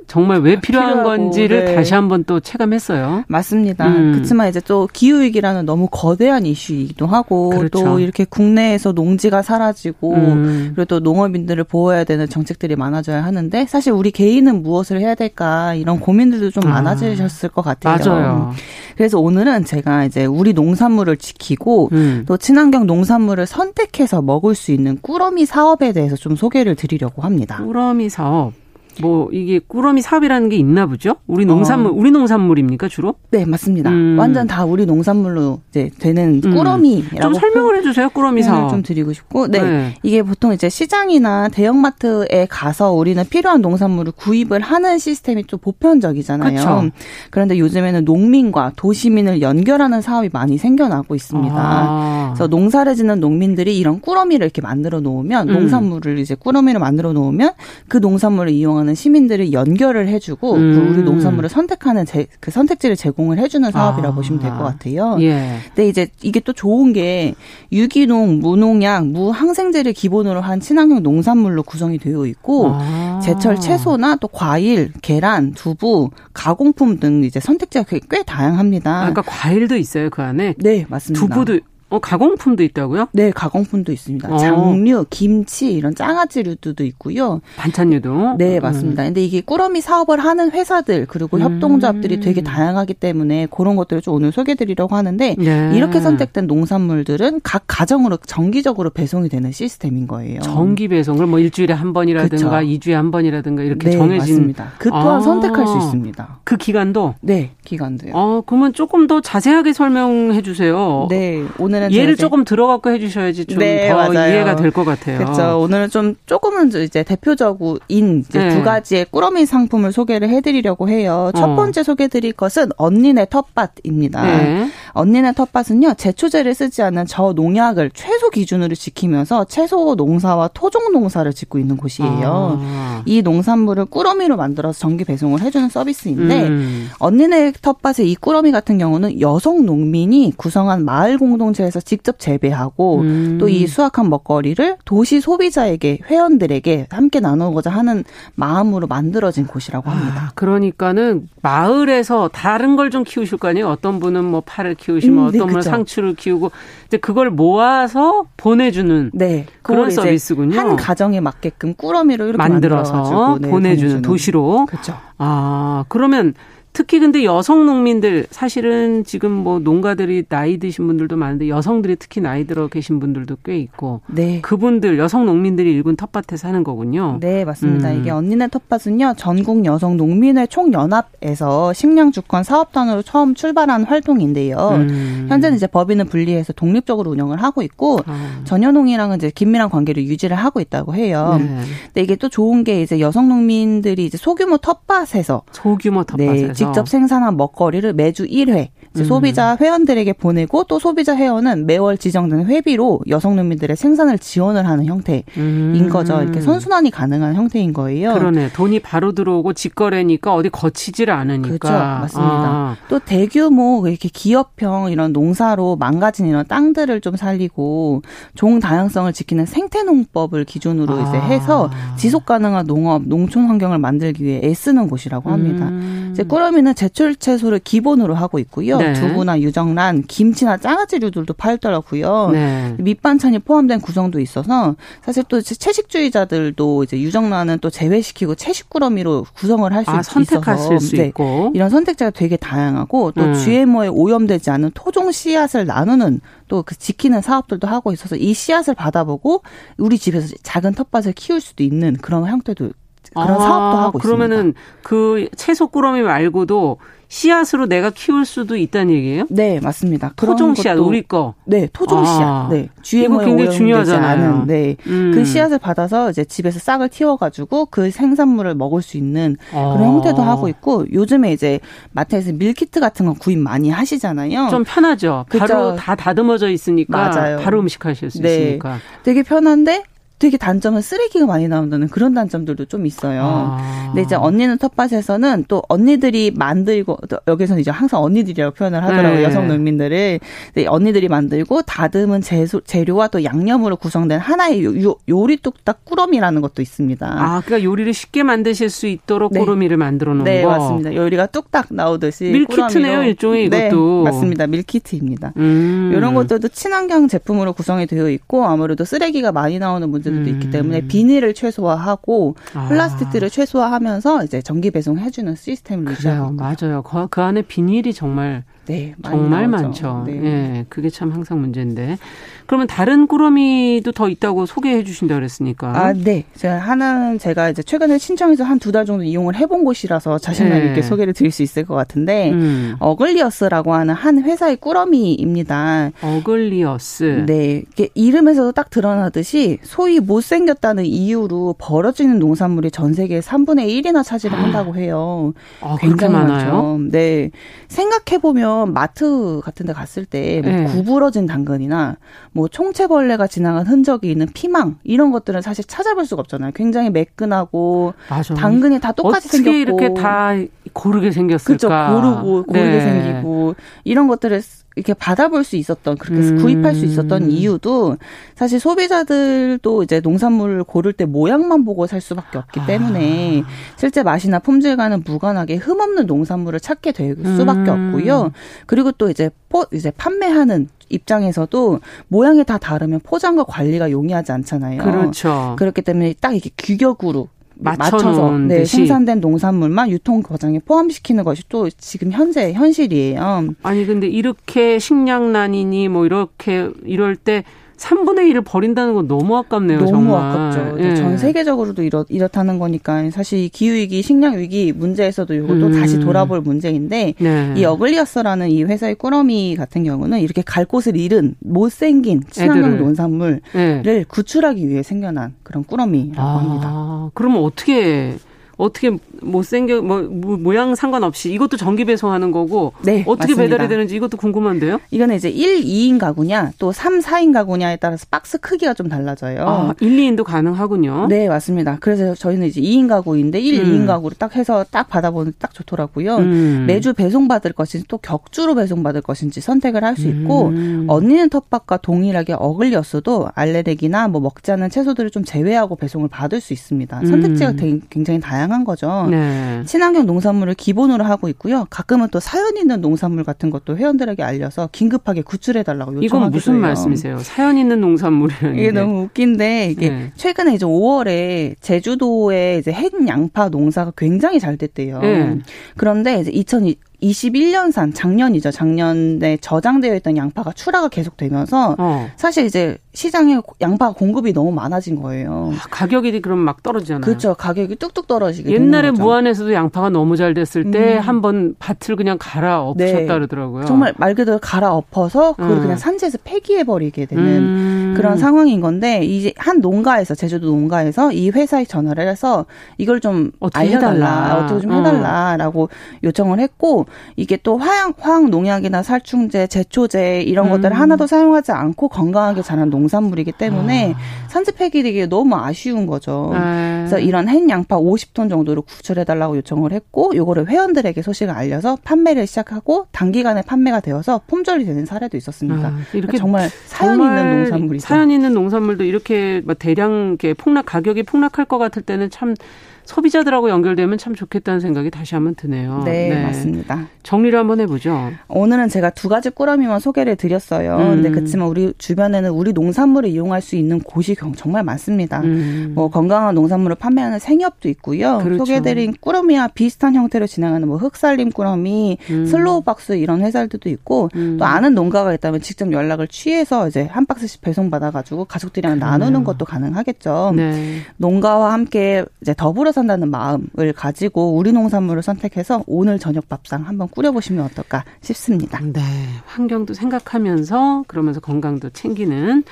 정말 0.06 0.40
왜 0.40 0.60
필요한 0.60 0.88
필요하고, 0.88 1.08
건지를 1.08 1.64
네. 1.64 1.74
다시 1.74 1.94
한번 1.94 2.24
또 2.24 2.40
체감했어요. 2.40 3.24
맞습니다. 3.28 3.88
음. 3.88 4.12
그렇지만 4.12 4.48
이제 4.48 4.60
또 4.60 4.88
기후 4.92 5.20
위기라는 5.20 5.66
너무 5.66 5.88
거대한 5.90 6.46
이슈이기도 6.46 7.06
하고 7.06 7.50
그렇죠. 7.50 7.68
또 7.68 7.98
이렇게 7.98 8.24
국내에서 8.24 8.92
농지가 8.92 9.42
사라지고 9.42 10.14
음. 10.14 10.72
그리고 10.74 10.84
또 10.86 11.00
농업인들을 11.00 11.64
보호해야 11.64 12.04
되는 12.04 12.28
정책들이 12.28 12.76
많아져야 12.76 13.24
하는데 13.24 13.66
사실 13.66 13.92
우리 13.92 14.10
개인은 14.10 14.62
무엇을 14.62 15.00
해야 15.00 15.14
될까 15.14 15.74
이런 15.74 16.00
고민들도 16.00 16.50
좀 16.50 16.66
아. 16.66 16.74
많아지셨을 16.74 17.50
것 17.50 17.62
같아요. 17.62 17.96
맞아요. 17.98 18.52
그래서 18.96 19.18
오늘은 19.18 19.64
제가 19.64 20.04
이제 20.04 20.24
우리 20.24 20.52
농산물을 20.52 21.16
지키고 21.16 21.90
음. 21.92 22.24
또 22.26 22.36
친환경 22.36 22.86
농산물을 22.86 23.46
선택해서 23.46 24.22
먹을 24.22 24.54
수 24.54 24.72
있는 24.72 24.98
꾸러미 25.00 25.46
사업에 25.46 25.92
대해서 25.92 26.16
좀 26.16 26.36
소개를 26.36 26.76
드리려고 26.76 27.22
합니다. 27.22 27.62
꾸러미 27.64 28.08
사업. 28.08 28.52
뭐 29.00 29.28
이게 29.32 29.58
꾸러미 29.58 30.02
사업이라는 30.02 30.48
게 30.48 30.56
있나 30.56 30.86
보죠? 30.86 31.16
우리 31.26 31.44
농산물, 31.44 31.90
어. 31.90 31.94
우리 31.94 32.10
농산물입니까 32.10 32.88
주로? 32.88 33.14
네 33.30 33.44
맞습니다. 33.44 33.90
음. 33.90 34.16
완전 34.18 34.46
다 34.46 34.64
우리 34.64 34.86
농산물로 34.86 35.60
이제 35.70 35.90
되는 35.98 36.40
음. 36.44 36.54
꾸러미라고 36.54 37.20
좀 37.20 37.34
설명을 37.34 37.78
해주세요. 37.78 38.10
꾸러미 38.10 38.42
사업 38.42 38.70
좀 38.70 38.82
드리고 38.82 39.12
싶고, 39.12 39.48
네. 39.48 39.62
네. 39.62 39.94
이게 40.02 40.22
보통 40.22 40.52
이제 40.52 40.68
시장이나 40.68 41.48
대형마트에 41.48 42.46
가서 42.48 42.92
우리는 42.92 43.22
필요한 43.28 43.60
농산물을 43.62 44.12
구입을 44.12 44.60
하는 44.60 44.98
시스템이 44.98 45.44
좀 45.44 45.58
보편적이잖아요. 45.58 46.54
그쵸. 46.54 46.90
그런데 47.30 47.58
요즘에는 47.58 48.04
농민과 48.04 48.72
도시민을 48.76 49.42
연결하는 49.42 50.00
사업이 50.00 50.30
많이 50.32 50.58
생겨나고 50.58 51.14
있습니다. 51.14 51.56
아. 51.56 52.32
그래서 52.34 52.46
농사를 52.46 52.94
짓는 52.94 53.20
농민들이 53.20 53.78
이런 53.78 54.00
꾸러미를 54.00 54.44
이렇게 54.44 54.62
만들어 54.62 55.00
놓으면 55.00 55.48
음. 55.48 55.54
농산물을 55.54 56.18
이제 56.18 56.34
꾸러미를 56.34 56.80
만들어 56.80 57.12
놓으면 57.12 57.52
그 57.88 57.98
농산물을 57.98 58.52
이용하 58.52 58.83
는 58.84 58.94
이용하는 58.94 58.94
시민들을 58.94 59.52
연결을 59.52 60.08
해주고 60.08 60.54
음. 60.54 60.88
우리 60.92 61.02
농산물을 61.02 61.48
선택하는 61.48 62.06
제, 62.06 62.26
그 62.40 62.50
선택지를 62.50 62.96
제공을 62.96 63.38
해주는 63.38 63.70
사업이라 63.70 64.08
고 64.08 64.12
아. 64.12 64.14
보시면 64.14 64.40
될 64.40 64.50
것 64.54 64.58
같아요. 64.62 65.16
예. 65.20 65.58
근데 65.68 65.88
이제 65.88 66.08
이게 66.22 66.38
또 66.40 66.52
좋은 66.52 66.92
게 66.92 67.34
유기농, 67.72 68.38
무농약, 68.40 69.08
무항생제를 69.08 69.92
기본으로 69.92 70.40
한 70.40 70.60
친환경 70.60 71.02
농산물로 71.02 71.62
구성이 71.64 71.98
되어 71.98 72.26
있고 72.26 72.70
아. 72.74 73.20
제철 73.22 73.58
채소나 73.58 74.16
또 74.16 74.28
과일, 74.28 74.92
계란, 75.02 75.52
두부, 75.52 76.10
가공품 76.32 77.00
등 77.00 77.24
이제 77.24 77.40
선택지가 77.40 77.84
꽤, 77.88 78.00
꽤 78.10 78.22
다양합니다. 78.22 78.90
아, 78.90 79.10
그러니까 79.10 79.22
과일도 79.22 79.76
있어요 79.76 80.10
그 80.10 80.22
안에. 80.22 80.54
네 80.58 80.86
맞습니다. 80.88 81.20
두부도 81.26 81.60
어, 81.94 82.00
가공품도 82.00 82.64
있다고요? 82.64 83.06
네, 83.12 83.30
가공품도 83.30 83.92
있습니다. 83.92 84.34
어. 84.34 84.36
장류, 84.36 85.06
김치 85.10 85.72
이런 85.72 85.94
장아찌류도 85.94 86.82
있고요. 86.84 87.40
반찬류도? 87.56 88.34
네, 88.36 88.58
맞습니다. 88.58 89.04
음. 89.04 89.06
근데 89.06 89.24
이게 89.24 89.40
꾸러미 89.40 89.80
사업을 89.80 90.18
하는 90.18 90.50
회사들 90.50 91.06
그리고 91.06 91.38
협동조합들이 91.38 92.16
음. 92.16 92.20
되게 92.20 92.42
다양하기 92.42 92.94
때문에 92.94 93.46
그런 93.50 93.76
것들을 93.76 94.02
좀 94.02 94.14
오늘 94.14 94.32
소개드리려고 94.32 94.96
하는데 94.96 95.36
네. 95.38 95.70
이렇게 95.74 96.00
선택된 96.00 96.48
농산물들은 96.48 97.42
각 97.44 97.62
가정으로 97.68 98.16
정기적으로 98.26 98.90
배송이 98.90 99.28
되는 99.28 99.52
시스템인 99.52 100.08
거예요. 100.08 100.40
정기 100.40 100.88
배송을 100.88 101.26
뭐 101.26 101.38
일주일에 101.38 101.74
한 101.74 101.92
번이라든가 101.92 102.60
그쵸. 102.60 102.90
2주에 102.90 102.92
한 102.92 103.12
번이라든가 103.12 103.62
이렇게 103.62 103.90
네, 103.90 103.96
정해진 103.96 104.34
맞습니다. 104.34 104.72
그 104.78 104.90
또한 104.90 105.16
아. 105.16 105.20
선택할 105.20 105.64
수 105.66 105.76
있습니다. 105.78 106.38
그 106.42 106.56
기간도? 106.56 107.14
네, 107.20 107.52
기간도요. 107.64 108.12
어, 108.14 108.42
그러면 108.44 108.72
조금 108.72 109.06
더 109.06 109.20
자세하게 109.20 109.72
설명해 109.72 110.42
주세요. 110.42 111.06
네, 111.08 111.44
오늘 111.58 111.83
은 111.86 111.92
예를 111.92 112.16
조금 112.16 112.44
들어갖고 112.44 112.90
해주셔야지 112.90 113.46
좀더 113.46 113.64
네, 113.64 113.86
이해가 113.86 114.56
될 114.56 114.70
것 114.70 114.84
같아요. 114.84 115.18
그렇죠. 115.18 115.60
오늘은 115.60 115.90
좀 115.90 116.14
조금은 116.26 116.68
이제 116.82 117.02
대표적인 117.02 118.24
이제 118.28 118.38
네. 118.38 118.48
두 118.50 118.62
가지의 118.62 119.06
꾸러미 119.10 119.46
상품을 119.46 119.92
소개를 119.92 120.28
해드리려고 120.28 120.88
해요. 120.88 121.30
첫 121.36 121.50
어. 121.50 121.56
번째 121.56 121.82
소개드릴 121.82 122.32
것은 122.32 122.70
언니네 122.76 123.26
텃밭입니다. 123.26 124.22
네. 124.22 124.70
언니네 124.92 125.32
텃밭은요 125.32 125.94
제초제를 125.94 126.54
쓰지 126.54 126.82
않는 126.82 127.06
저농약을 127.06 127.90
최소 127.94 128.30
기준으로 128.30 128.74
지키면서 128.74 129.44
채소 129.44 129.94
농사와 129.96 130.48
토종 130.54 130.92
농사를 130.92 131.32
짓고 131.32 131.58
있는 131.58 131.76
곳이에요. 131.76 132.58
아. 132.62 133.02
이 133.06 133.22
농산물을 133.22 133.86
꾸러미로 133.86 134.36
만들어서 134.36 134.78
정기 134.78 135.04
배송을 135.04 135.40
해주는 135.40 135.68
서비스인데 135.68 136.42
음. 136.48 136.90
언니네 136.98 137.52
텃밭의 137.62 138.10
이 138.10 138.14
꾸러미 138.16 138.52
같은 138.52 138.78
경우는 138.78 139.20
여성 139.20 139.64
농민이 139.66 140.32
구성한 140.36 140.84
마을 140.84 141.18
공동체에서 141.18 141.73
직접 141.80 142.18
재배하고 142.18 143.00
음. 143.00 143.38
또이 143.38 143.66
수확한 143.66 144.08
먹거리를 144.08 144.76
도시 144.84 145.20
소비자에게 145.20 145.98
회원들에게 146.06 146.86
함께 146.90 147.20
나누고자 147.20 147.70
하는 147.70 148.04
마음으로 148.34 148.86
만들어진 148.86 149.46
곳이라고 149.46 149.90
합니다. 149.90 150.28
아, 150.28 150.30
그러니까는 150.34 151.28
마을에서 151.42 152.28
다른 152.32 152.76
걸 152.76 152.94
좀 152.94 153.02
키우실 153.02 153.38
거 153.38 153.48
아니에요? 153.48 153.68
어떤 153.68 153.98
분은 153.98 154.24
뭐 154.24 154.40
파를 154.44 154.74
키우시면 154.76 155.18
음, 155.26 155.30
네, 155.32 155.38
어떤 155.38 155.48
분은 155.48 155.62
상추를 155.62 156.14
키우고 156.14 156.52
이제 156.86 156.96
그걸 156.96 157.30
모아서 157.30 158.26
보내주는 158.36 159.10
네, 159.14 159.46
그런 159.62 159.90
서비스군요. 159.90 160.56
한 160.56 160.76
가정에 160.76 161.18
맞게끔 161.20 161.74
꾸러미로 161.74 162.26
이렇게 162.26 162.36
만들어서 162.36 163.38
네, 163.40 163.50
보내주는 163.50 164.02
도시로. 164.02 164.66
그렇죠. 164.66 164.94
아 165.18 165.84
그러면 165.88 166.34
특히 166.74 166.98
근데 166.98 167.22
여성 167.22 167.66
농민들 167.66 168.26
사실은 168.32 169.04
지금 169.04 169.30
뭐 169.30 169.60
농가들이 169.60 170.24
나이 170.28 170.58
드신 170.58 170.88
분들도 170.88 171.16
많은데 171.16 171.48
여성들이 171.48 171.94
특히 171.96 172.20
나이 172.20 172.48
들어 172.48 172.66
계신 172.66 172.98
분들도 172.98 173.36
꽤 173.44 173.58
있고 173.60 174.00
네. 174.08 174.40
그분들 174.42 174.98
여성 174.98 175.24
농민들이 175.24 175.72
일군 175.72 175.94
텃밭에 175.94 176.36
사는 176.36 176.64
거군요. 176.64 177.18
네, 177.20 177.44
맞습니다. 177.44 177.92
음. 177.92 178.00
이게 178.00 178.10
언니네 178.10 178.48
텃밭은요. 178.48 179.14
전국 179.16 179.64
여성 179.64 179.96
농민회 179.96 180.48
총연합에서 180.48 181.72
식량 181.72 182.10
주권 182.10 182.42
사업단으로 182.42 183.02
처음 183.02 183.36
출발한 183.36 183.84
활동인데요. 183.84 184.56
음. 184.72 185.26
현재는 185.28 185.56
이제 185.56 185.68
법인을 185.68 186.06
분리해서 186.06 186.52
독립적으로 186.54 187.12
운영을 187.12 187.40
하고 187.40 187.62
있고 187.62 188.00
아. 188.06 188.40
전현농이랑은 188.42 189.18
이제 189.18 189.30
긴밀한 189.32 189.70
관계를 189.70 190.04
유지를 190.06 190.36
하고 190.36 190.58
있다고 190.58 190.96
해요. 190.96 191.36
네. 191.38 191.60
근데 191.84 192.02
이게 192.02 192.16
또 192.16 192.28
좋은 192.28 192.64
게 192.64 192.82
이제 192.82 192.98
여성 192.98 193.28
농민들이 193.28 194.06
이제 194.06 194.18
소규모 194.18 194.56
텃밭에서 194.56 195.42
소규모 195.52 196.02
텃밭에서 196.02 196.46
네, 196.48 196.63
직접 196.66 196.88
생산한 196.88 197.36
먹거리를 197.36 197.92
매주 197.92 198.24
1회 198.24 198.68
음. 199.02 199.04
소비자 199.04 199.56
회원들에게 199.60 200.12
보내고 200.14 200.64
또 200.64 200.78
소비자 200.78 201.16
회원은 201.16 201.66
매월 201.66 201.98
지정된 201.98 202.46
회비로 202.46 203.00
여성 203.08 203.34
농민들의 203.36 203.76
생산을 203.76 204.18
지원을 204.18 204.68
하는 204.68 204.84
형태인 204.84 205.22
음. 205.36 205.88
거죠. 205.90 206.22
이렇게 206.22 206.40
선순환이 206.40 206.90
가능한 206.90 207.34
형태인 207.34 207.72
거예요. 207.72 208.14
그러네. 208.14 208.52
돈이 208.52 208.80
바로 208.80 209.12
들어오고 209.12 209.52
직거래니까 209.54 210.34
어디 210.34 210.48
거치지를 210.48 211.12
않으니까. 211.12 211.58
그렇죠. 211.58 211.72
맞습니다. 211.72 212.32
아. 212.32 212.76
또 212.88 212.98
대규모 213.00 213.86
이렇게 213.88 214.08
기업형 214.08 214.90
이런 214.90 215.12
농사로 215.12 215.76
망가진 215.76 216.26
이런 216.26 216.46
땅들을 216.46 217.00
좀 217.00 217.16
살리고 217.16 218.02
종 218.34 218.60
다양성을 218.60 219.12
지키는 219.12 219.46
생태농법을 219.46 220.44
기준으로 220.44 220.94
아. 220.94 221.08
이제 221.08 221.18
해서 221.18 221.70
지속 221.96 222.26
가능한 222.26 222.66
농업, 222.66 223.02
농촌 223.06 223.46
환경을 223.46 223.78
만들기 223.78 224.24
위해 224.24 224.40
애쓰는 224.44 224.88
곳이라고 224.88 225.30
합니다. 225.30 225.66
음. 225.68 226.10
이제 226.12 226.22
꾸러미는 226.22 226.74
제철 226.76 227.16
채소를 227.16 227.58
기본으로 227.58 228.14
하고 228.14 228.38
있고요. 228.38 228.78
네. 228.78 228.83
두부나 228.92 229.40
유정란, 229.40 230.02
김치나 230.02 230.56
장아찌류들도 230.56 231.34
팔더라고요. 231.34 232.30
네. 232.32 232.74
밑반찬이 232.78 233.40
포함된 233.40 233.80
구성도 233.80 234.20
있어서 234.20 234.76
사실 235.02 235.24
또 235.28 235.40
채식주의자들도 235.40 236.84
이제 236.84 237.00
유정란은 237.00 237.58
또 237.60 237.70
제외시키고 237.70 238.34
채식꾸러미로 238.34 239.26
구성을 239.34 239.72
할수 239.72 239.90
아, 239.90 240.02
선택하실 240.02 240.80
수 240.80 240.96
네. 240.96 241.06
있고 241.06 241.50
이런 241.54 241.70
선택자가 241.70 242.10
되게 242.10 242.36
다양하고 242.36 243.12
또 243.12 243.22
음. 243.22 243.34
GMO에 243.34 243.88
오염되지 243.88 244.50
않은 244.50 244.72
토종 244.74 245.12
씨앗을 245.12 245.66
나누는 245.66 246.20
또그 246.48 246.76
지키는 246.76 247.22
사업들도 247.22 247.66
하고 247.66 247.92
있어서 247.92 248.16
이 248.16 248.34
씨앗을 248.34 248.74
받아보고 248.74 249.42
우리 249.78 249.98
집에서 249.98 250.34
작은 250.42 250.74
텃밭을 250.74 251.12
키울 251.12 251.40
수도 251.40 251.62
있는 251.62 251.96
그런 251.96 252.26
형태도 252.26 252.70
그런 253.12 253.30
아, 253.30 253.38
사업도 253.38 253.78
하고 253.78 253.98
그러면은 253.98 254.36
있습니다. 254.36 254.60
그 254.82 255.28
채소 255.36 255.68
꾸러미 255.68 256.02
말고도 256.02 256.78
씨앗으로 257.08 257.66
내가 257.66 257.90
키울 257.90 258.24
수도 258.24 258.56
있다는 258.56 258.92
얘기예요? 258.92 259.26
네, 259.30 259.60
맞습니다. 259.60 260.12
토종 260.16 260.54
씨앗 260.54 260.78
우리 260.78 261.02
거. 261.02 261.34
네, 261.44 261.68
토종 261.72 262.00
아, 262.00 262.04
씨앗. 262.04 262.50
네. 262.50 262.68
GMO에 262.82 263.24
굉장히 263.26 263.50
중요하잖아요. 263.52 264.32
않은, 264.34 264.46
네. 264.46 264.76
음. 264.88 265.12
그 265.14 265.24
씨앗을 265.24 265.58
받아서 265.60 266.10
이제 266.10 266.24
집에서 266.24 266.58
싹을 266.58 266.88
틔워 266.88 267.16
가지고 267.16 267.66
그 267.66 267.90
생산물을 267.90 268.56
먹을 268.56 268.82
수 268.82 268.96
있는 268.96 269.36
그런 269.50 269.82
아. 269.82 269.84
형태도 269.84 270.22
하고 270.22 270.48
있고 270.48 270.86
요즘에 270.92 271.32
이제 271.32 271.60
마트에서 271.92 272.32
밀키트 272.32 272.80
같은 272.80 273.06
거 273.06 273.12
구입 273.12 273.38
많이 273.38 273.70
하시잖아요. 273.70 274.48
좀 274.50 274.64
편하죠. 274.64 275.26
그쵸? 275.28 275.46
바로 275.46 275.76
다 275.76 275.94
다듬어져 275.94 276.50
있으니까 276.50 277.10
맞아요. 277.10 277.38
바로 277.38 277.60
음식 277.60 277.84
하실 277.84 278.10
수 278.10 278.20
네. 278.22 278.34
있으니까. 278.34 278.78
되게 279.04 279.22
편한데 279.22 279.84
되게 280.18 280.36
단점은 280.38 280.80
쓰레기가 280.80 281.26
많이 281.26 281.48
나온다는 281.48 281.88
그런 281.88 282.14
단점들도 282.14 282.66
좀 282.66 282.86
있어요. 282.86 283.20
아. 283.24 283.82
근데 283.88 284.02
이제 284.02 284.14
언니는 284.14 284.58
텃밭에서는 284.58 285.44
또 285.48 285.62
언니들이 285.68 286.32
만들고 286.34 286.96
여기서는 287.28 287.60
이제 287.60 287.70
항상 287.70 288.02
언니들이라고 288.02 288.54
표현을 288.54 288.82
하더라고요. 288.82 289.18
네. 289.18 289.24
여성 289.24 289.48
농민들을. 289.48 290.20
언니들이 290.68 291.08
만들고 291.08 291.62
다듬은 291.62 292.20
재소, 292.22 292.60
재료와 292.60 293.08
또 293.08 293.22
양념으로 293.24 293.76
구성된 293.76 294.18
하나의 294.20 294.64
요, 294.64 294.94
요 295.08 295.24
리 295.26 295.36
뚝딱 295.38 295.84
꾸러미라는 295.84 296.40
것도 296.42 296.60
있습니다. 296.62 297.06
아, 297.06 297.42
그러니까 297.44 297.64
요리를 297.64 297.92
쉽게 297.94 298.22
만드실 298.22 298.68
수 298.70 298.86
있도록 298.86 299.32
네. 299.32 299.40
꾸러미를 299.40 299.76
만들어 299.78 300.12
놓은 300.14 300.24
네, 300.24 300.42
거. 300.42 300.52
네, 300.52 300.58
맞습니다. 300.58 300.94
요리가 300.94 301.26
뚝딱 301.26 301.68
나오듯이 301.70 302.24
밀키트네요, 302.24 303.02
일종의 303.04 303.48
네, 303.48 303.66
이것도. 303.68 304.02
맞습니다. 304.04 304.46
밀키트입니다. 304.46 305.32
음. 305.38 305.92
이런 305.94 306.14
것들도 306.14 306.48
친환경 306.48 307.08
제품으로 307.08 307.52
구성이 307.54 307.86
되어 307.86 308.08
있고 308.10 308.44
아무래도 308.46 308.84
쓰레기가 308.84 309.32
많이 309.32 309.58
나오는 309.58 309.88
문제 309.88 310.03
도 310.10 310.16
음. 310.18 310.28
있기 310.28 310.50
때문에 310.50 310.82
비닐을 310.86 311.34
최소화하고 311.34 312.36
아. 312.54 312.68
플라스틱들을 312.68 313.30
최소화하면서 313.30 314.24
이제 314.24 314.42
전기 314.42 314.70
배송해주는 314.70 315.34
시스템을 315.34 315.92
유지하고 315.92 316.32
맞아요. 316.32 316.82
그, 316.82 317.06
그 317.08 317.22
안에 317.22 317.42
비닐이 317.42 317.92
정말 317.92 318.44
네, 318.66 318.94
정말 319.04 319.50
나오죠. 319.50 319.66
많죠. 319.66 320.04
네. 320.06 320.12
네. 320.14 320.66
그게 320.68 320.88
참 320.90 321.10
항상 321.12 321.40
문제인데. 321.40 321.98
그러면 322.46 322.66
다른 322.66 323.06
꾸러미도 323.06 323.92
더 323.92 324.08
있다고 324.10 324.44
소개해 324.44 324.84
주신다 324.84 325.14
그랬으니까. 325.14 325.68
아, 325.74 325.92
네. 325.94 326.24
제가 326.34 326.56
하나는 326.58 327.18
제가 327.18 327.48
이제 327.50 327.62
최근에 327.62 327.96
신청해서 327.98 328.44
한 328.44 328.58
두 328.58 328.70
달 328.72 328.84
정도 328.86 329.02
이용을 329.04 329.36
해본 329.36 329.64
곳이라서 329.64 330.18
자신감 330.18 330.58
네. 330.58 330.66
있게 330.68 330.82
소개를 330.82 331.12
드릴 331.14 331.30
수 331.32 331.42
있을 331.42 331.64
것 331.64 331.74
같은데, 331.74 332.30
음. 332.32 332.76
어글리어스라고 332.80 333.72
하는 333.74 333.94
한 333.94 334.22
회사의 334.22 334.56
꾸러미입니다. 334.56 335.90
어글리어스. 336.02 337.24
네. 337.26 337.62
이게 337.72 337.88
이름에서도 337.94 338.52
딱 338.52 338.68
드러나듯이 338.70 339.58
소위 339.62 340.00
못생겼다는 340.00 340.84
이유로 340.84 341.54
벌어지는 341.58 342.18
농산물이 342.18 342.70
전 342.70 342.92
세계 342.94 343.20
3분의 343.20 343.68
1이나 343.82 344.04
차지를 344.04 344.36
한다고 344.38 344.76
해요. 344.76 345.32
아, 345.60 345.76
굉장히 345.80 346.12
많아요. 346.14 346.52
많죠. 346.52 346.78
네. 346.90 347.30
생각해보면 347.68 348.53
보면 348.54 348.72
마트 348.72 349.40
같은 349.42 349.66
데 349.66 349.72
갔을 349.72 350.04
때뭐 350.04 350.42
네. 350.42 350.64
구부러진 350.64 351.26
당근이나 351.26 351.96
뭐 352.32 352.48
총체벌레가 352.48 353.26
지나간 353.26 353.66
흔적이 353.66 354.10
있는 354.12 354.26
피망 354.32 354.78
이런 354.84 355.10
것들은 355.10 355.42
사실 355.42 355.64
찾아볼 355.64 356.06
수가 356.06 356.20
없잖아요. 356.20 356.52
굉장히 356.54 356.90
매끈하고 356.90 357.94
맞아. 358.08 358.34
당근이 358.34 358.80
다 358.80 358.92
똑같이 358.92 359.28
어떻게 359.28 359.38
생겼고 359.38 359.56
이렇게 359.56 359.94
다 360.00 360.30
고르게 360.72 361.10
생겼을까? 361.10 361.44
그렇죠. 361.44 361.68
고르고 361.68 362.44
고르게 362.44 362.68
네. 362.68 362.80
생기고 362.80 363.54
이런 363.84 364.06
것들을 364.06 364.40
이렇게 364.76 364.92
받아볼 364.92 365.44
수 365.44 365.56
있었던 365.56 365.96
그렇게 365.96 366.20
음. 366.20 366.36
구입할 366.38 366.74
수 366.74 366.84
있었던 366.84 367.30
이유도 367.30 367.96
사실 368.34 368.58
소비자들도 368.58 369.82
이제 369.84 370.00
농산물을 370.00 370.64
고를 370.64 370.92
때 370.92 371.04
모양만 371.04 371.64
보고 371.64 371.86
살 371.86 372.00
수밖에 372.00 372.38
없기 372.38 372.60
아. 372.60 372.66
때문에 372.66 373.44
실제 373.76 374.02
맛이나 374.02 374.40
품질과는 374.40 375.04
무관하게 375.06 375.56
흠없는 375.56 376.06
농산물을 376.06 376.58
찾게 376.60 376.92
될 376.92 377.16
수밖에 377.16 377.70
음. 377.70 377.92
없고요. 377.92 378.32
그리고 378.66 378.90
또 378.92 379.10
이제 379.10 379.30
포 379.48 379.64
이제 379.72 379.92
판매하는 379.92 380.68
입장에서도 380.88 381.80
모양이 382.08 382.44
다 382.44 382.58
다르면 382.58 383.00
포장과 383.00 383.44
관리가 383.44 383.90
용이하지 383.90 384.32
않잖아요. 384.32 384.82
그렇죠. 384.82 385.54
그렇기 385.58 385.82
때문에 385.82 386.14
딱 386.20 386.32
이렇게 386.32 386.50
규격으로 386.58 387.28
맞춰서 387.56 388.38
네, 388.38 388.64
생산된 388.64 389.20
농산물만 389.20 389.90
유통 389.90 390.22
과정에 390.22 390.58
포함시키는 390.58 391.24
것이 391.24 391.42
또 391.48 391.70
지금 391.70 392.12
현재 392.12 392.52
현실이에요. 392.52 393.48
아니 393.62 393.86
근데 393.86 394.06
이렇게 394.06 394.78
식량난이니 394.78 395.88
뭐 395.88 396.06
이렇게 396.06 396.70
이럴 396.84 397.16
때 397.16 397.44
3분의 397.76 398.32
1을 398.32 398.44
버린다는 398.44 398.94
건 398.94 399.08
너무 399.08 399.36
아깝네요. 399.36 399.78
너무 399.80 399.90
정말. 399.90 400.22
아깝죠. 400.22 400.78
예. 400.80 400.94
전 400.94 401.18
세계적으로도 401.18 401.82
이렇, 401.82 402.04
이렇다는 402.08 402.58
거니까 402.58 403.10
사실 403.10 403.40
이 403.40 403.48
기후위기, 403.48 404.02
식량위기 404.02 404.72
문제에서도 404.72 405.34
이것도 405.34 405.66
음. 405.66 405.80
다시 405.80 405.98
돌아볼 406.00 406.40
문제인데 406.40 407.14
네. 407.18 407.54
이 407.56 407.64
어글리어스라는 407.64 408.50
이 408.50 408.62
회사의 408.64 408.94
꾸러미 408.94 409.56
같은 409.56 409.84
경우는 409.84 410.20
이렇게 410.20 410.42
갈 410.42 410.64
곳을 410.64 410.96
잃은 410.96 411.34
못생긴 411.40 412.22
친환경. 412.30 412.78
농산물을 412.78 413.40
네. 413.52 414.04
구출하기 414.08 414.68
위해 414.68 414.82
생겨난 414.82 415.34
그런 415.42 415.64
꾸러미라고 415.64 416.20
아, 416.20 416.38
합니다. 416.38 417.10
그러면 417.14 417.42
어떻게 417.42 418.14
어떻게 418.56 418.90
못생겨 419.22 419.82
뭐 419.82 420.02
모양 420.02 420.74
상관없이 420.74 421.32
이것도 421.32 421.56
전기 421.56 421.84
배송하는 421.84 422.30
거고 422.30 422.72
네, 422.82 423.04
어떻게 423.06 423.32
맞습니다. 423.32 423.42
배달이 423.56 423.68
되는지 423.68 423.96
이것도 423.96 424.16
궁금한데요. 424.18 424.80
이거는 424.90 425.16
이제 425.16 425.30
1, 425.30 425.62
2인 425.64 425.98
가구냐 425.98 426.52
또 426.58 426.70
3, 426.70 427.00
4인 427.00 427.32
가구냐에 427.32 427.76
따라서 427.76 428.06
박스 428.10 428.38
크기가 428.38 428.74
좀 428.74 428.88
달라져요. 428.88 429.44
아, 429.46 429.74
1, 429.80 429.88
2인도 429.96 430.22
가능하군요. 430.24 431.06
네, 431.08 431.28
맞습니다. 431.28 431.78
그래서 431.80 432.14
저희는 432.14 432.46
이제 432.46 432.60
2인 432.60 432.88
가구인데 432.88 433.40
1, 433.40 433.60
음. 433.60 433.64
2인 433.64 433.86
가구로 433.86 434.14
딱 434.18 434.36
해서 434.36 434.64
딱 434.70 434.88
받아보는 434.88 435.32
딱 435.38 435.54
좋더라고요. 435.54 436.16
음. 436.18 436.64
매주 436.66 436.92
배송받을 436.92 437.52
것인지 437.54 437.86
또 437.88 437.98
격주로 437.98 438.54
배송받을 438.54 439.00
것인지 439.00 439.40
선택을 439.40 439.82
할 439.82 439.94
수 439.94 440.08
있고 440.08 440.48
음. 440.48 440.86
언니는 440.88 441.28
텃밭과 441.28 441.76
동일하게 441.76 442.34
어글렸어도 442.36 443.28
알레르기나 443.34 444.08
뭐 444.08 444.20
먹지 444.20 444.50
않는 444.52 444.70
채소들을 444.70 445.10
좀 445.10 445.24
제외하고 445.24 445.76
배송을 445.76 446.08
받을 446.08 446.40
수 446.40 446.52
있습니다. 446.52 447.04
선택지가 447.04 447.50
음. 447.52 447.80
굉장히 447.90 448.20
다양 448.20 448.43
한 448.50 448.64
거죠. 448.64 449.06
네. 449.10 449.62
친환경 449.66 450.06
농산물을 450.06 450.54
기본으로 450.54 451.04
하고 451.04 451.28
있고요. 451.28 451.66
가끔은 451.70 452.08
또 452.10 452.20
사연 452.20 452.56
있는 452.56 452.80
농산물 452.80 453.24
같은 453.24 453.50
것도 453.50 453.76
회원들에게 453.76 454.22
알려서 454.22 454.68
긴급하게 454.72 455.22
구출해 455.22 455.62
달라고 455.62 455.94
요청하기도 455.94 456.16
이건 456.16 456.30
무슨 456.30 456.54
해요. 456.54 456.60
말씀이세요? 456.62 457.18
사연 457.20 457.58
있는 457.58 457.80
농산물이라는 457.80 458.58
이게 458.58 458.70
너무 458.70 459.02
웃긴데 459.02 459.70
이게 459.70 459.88
네. 459.90 460.12
최근에 460.16 460.54
이제 460.54 460.66
5월에 460.66 461.56
제주도에 461.60 462.58
이제 462.58 462.72
햇 462.72 462.92
양파 463.08 463.48
농사가 463.48 463.92
굉장히 463.96 464.40
잘 464.40 464.56
됐대요. 464.56 465.00
네. 465.00 465.38
그런데 465.76 466.20
이제 466.20 466.30
2000 466.30 466.74
21년산 467.04 467.94
작년이죠. 467.94 468.50
작년에 468.50 469.36
저장되어 469.40 469.94
있던 469.96 470.16
양파가 470.16 470.52
출하가 470.52 470.88
계속되면서 470.88 471.76
어. 471.78 472.08
사실 472.16 472.46
이제 472.46 472.78
시장에 472.94 473.40
양파 473.60 473.90
공급이 473.92 474.32
너무 474.32 474.52
많아진 474.52 475.00
거예요. 475.00 475.52
아, 475.54 475.66
가격이 475.70 476.20
그럼 476.22 476.38
막 476.38 476.62
떨어지잖아요. 476.62 477.00
그렇죠. 477.00 477.34
가격이 477.34 477.76
뚝뚝 477.76 478.06
떨어지게 478.06 478.52
옛날에 478.52 478.92
무안에서도 478.92 479.52
양파가 479.52 479.90
너무 479.90 480.16
잘 480.16 480.32
됐을 480.32 480.70
때 480.70 480.96
음. 480.96 481.00
한번 481.00 481.54
밭을 481.58 481.96
그냥 481.96 482.16
갈아 482.20 482.62
엎으셨다 482.62 482.98
네. 482.98 483.06
그러더라고요. 483.06 483.64
정말 483.64 483.92
말 483.96 484.14
그대로 484.14 484.38
갈아 484.38 484.72
엎어서 484.72 485.32
그걸 485.32 485.56
음. 485.56 485.62
그냥 485.62 485.76
산지에서 485.76 486.18
폐기해 486.22 486.64
버리게 486.64 487.06
되는 487.06 487.24
음. 487.24 487.94
그런 487.96 488.16
상황인 488.16 488.60
건데 488.60 489.04
이제 489.04 489.32
한 489.36 489.60
농가에서 489.60 490.14
제주도 490.14 490.46
농가에서 490.46 491.12
이 491.12 491.30
회사에 491.30 491.64
전화를 491.64 492.08
해서 492.08 492.46
이걸 492.78 493.00
좀 493.00 493.32
알려달라, 493.52 493.88
해달라. 493.94 494.44
어떻게 494.44 494.60
좀 494.60 494.72
해달라라고 494.72 495.68
요청을 496.04 496.38
했고 496.38 496.86
이게 497.16 497.36
또 497.36 497.58
화학 497.58 497.94
화학 497.98 498.28
농약이나 498.28 498.82
살충제, 498.82 499.48
제초제 499.48 500.22
이런 500.22 500.48
것들을 500.48 500.76
음. 500.76 500.80
하나도 500.80 501.06
사용하지 501.06 501.52
않고 501.52 501.88
건강하게 501.88 502.42
자란 502.42 502.70
농 502.70 502.84
농산물이기 502.84 503.32
때문에 503.32 503.94
아. 503.94 504.28
산지 504.28 504.52
폐기되기 504.52 505.08
너무 505.08 505.36
아쉬운 505.36 505.86
거죠. 505.86 506.30
아. 506.34 506.84
그래서 506.86 506.98
이런 506.98 507.28
햇 507.28 507.48
양파 507.48 507.78
50톤 507.78 508.28
정도를 508.28 508.62
구출해달라고 508.62 509.36
요청을 509.38 509.72
했고 509.72 510.12
요거를 510.14 510.48
회원들에게 510.48 511.00
소식을 511.02 511.32
알려서 511.34 511.78
판매를 511.84 512.26
시작하고 512.26 512.86
단기간에 512.92 513.42
판매가 513.42 513.80
되어서 513.80 514.20
품절이 514.26 514.64
되는 514.64 514.84
사례도 514.86 515.16
있었습니다. 515.16 515.68
아, 515.68 515.70
이렇게 515.92 516.18
그러니까 516.18 516.18
정말 516.18 516.50
사연 516.66 516.96
정말 516.98 517.18
있는 517.18 517.38
농산물이죠. 517.38 517.86
사연 517.86 518.10
있는 518.10 518.34
농산물도 518.34 518.84
이렇게 518.84 519.42
대량 519.58 520.16
폭락 520.38 520.66
가격이 520.66 521.04
폭락할 521.04 521.46
것 521.46 521.58
같을 521.58 521.82
때는 521.82 522.10
참 522.10 522.34
소비자들하고 522.84 523.50
연결되면 523.50 523.98
참 523.98 524.14
좋겠다는 524.14 524.60
생각이 524.60 524.90
다시 524.90 525.14
한번 525.14 525.34
드네요. 525.34 525.82
네, 525.84 526.10
네. 526.10 526.22
맞습니다. 526.22 526.86
정리를 527.02 527.38
한번 527.38 527.60
해보죠. 527.60 528.12
오늘은 528.28 528.68
제가 528.68 528.90
두 528.90 529.08
가지 529.08 529.30
꾸러미만 529.30 529.80
소개를 529.80 530.16
드렸어요. 530.16 530.76
음. 530.76 530.90
근데 530.96 531.10
그렇지만 531.10 531.48
우리 531.48 531.72
주변에는 531.78 532.30
우리 532.30 532.52
농산물을 532.52 533.08
이용할 533.08 533.40
수 533.40 533.56
있는 533.56 533.80
곳이 533.80 534.16
정말 534.36 534.64
많습니다. 534.64 535.20
음. 535.20 535.72
뭐 535.74 535.88
건강한 535.88 536.34
농산물을 536.34 536.76
판매하는 536.76 537.18
생협도 537.18 537.68
있고요. 537.70 538.18
그렇죠. 538.18 538.38
소개해드린 538.44 538.94
꾸러미와 539.00 539.48
비슷한 539.48 539.94
형태로 539.94 540.26
진행하는 540.26 540.68
뭐 540.68 540.76
흙살림 540.76 541.30
꾸러미, 541.30 541.98
음. 542.10 542.26
슬로우 542.26 542.62
박스 542.62 542.96
이런 542.96 543.22
회사들도 543.22 543.68
있고 543.70 544.10
음. 544.14 544.36
또 544.38 544.44
아는 544.44 544.74
농가가 544.74 545.14
있다면 545.14 545.40
직접 545.40 545.72
연락을 545.72 546.08
취해서 546.08 546.68
이제 546.68 546.88
한 546.90 547.06
박스씩 547.06 547.40
배송 547.40 547.70
받아가지고 547.70 548.26
가족들이랑 548.26 548.78
나누는 548.78 549.24
것도 549.24 549.44
가능하겠죠. 549.44 550.32
네. 550.36 550.80
농가와 550.96 551.52
함께 551.52 552.04
이제 552.20 552.34
더불어 552.36 552.73
산다는 552.74 553.10
마음을 553.10 553.72
가지고 553.74 554.36
우리 554.36 554.52
농산물을 554.52 555.02
선택해서 555.02 555.62
오늘 555.66 555.98
저녁 555.98 556.28
밥상 556.28 556.66
한번 556.66 556.88
꾸려보시면 556.88 557.44
어떨까 557.44 557.84
싶습니다. 558.02 558.60
네. 558.60 558.80
환경도 559.26 559.72
생각하면서 559.72 560.84
그러면서 560.86 561.20
건강도 561.20 561.70
챙기는 561.70 562.44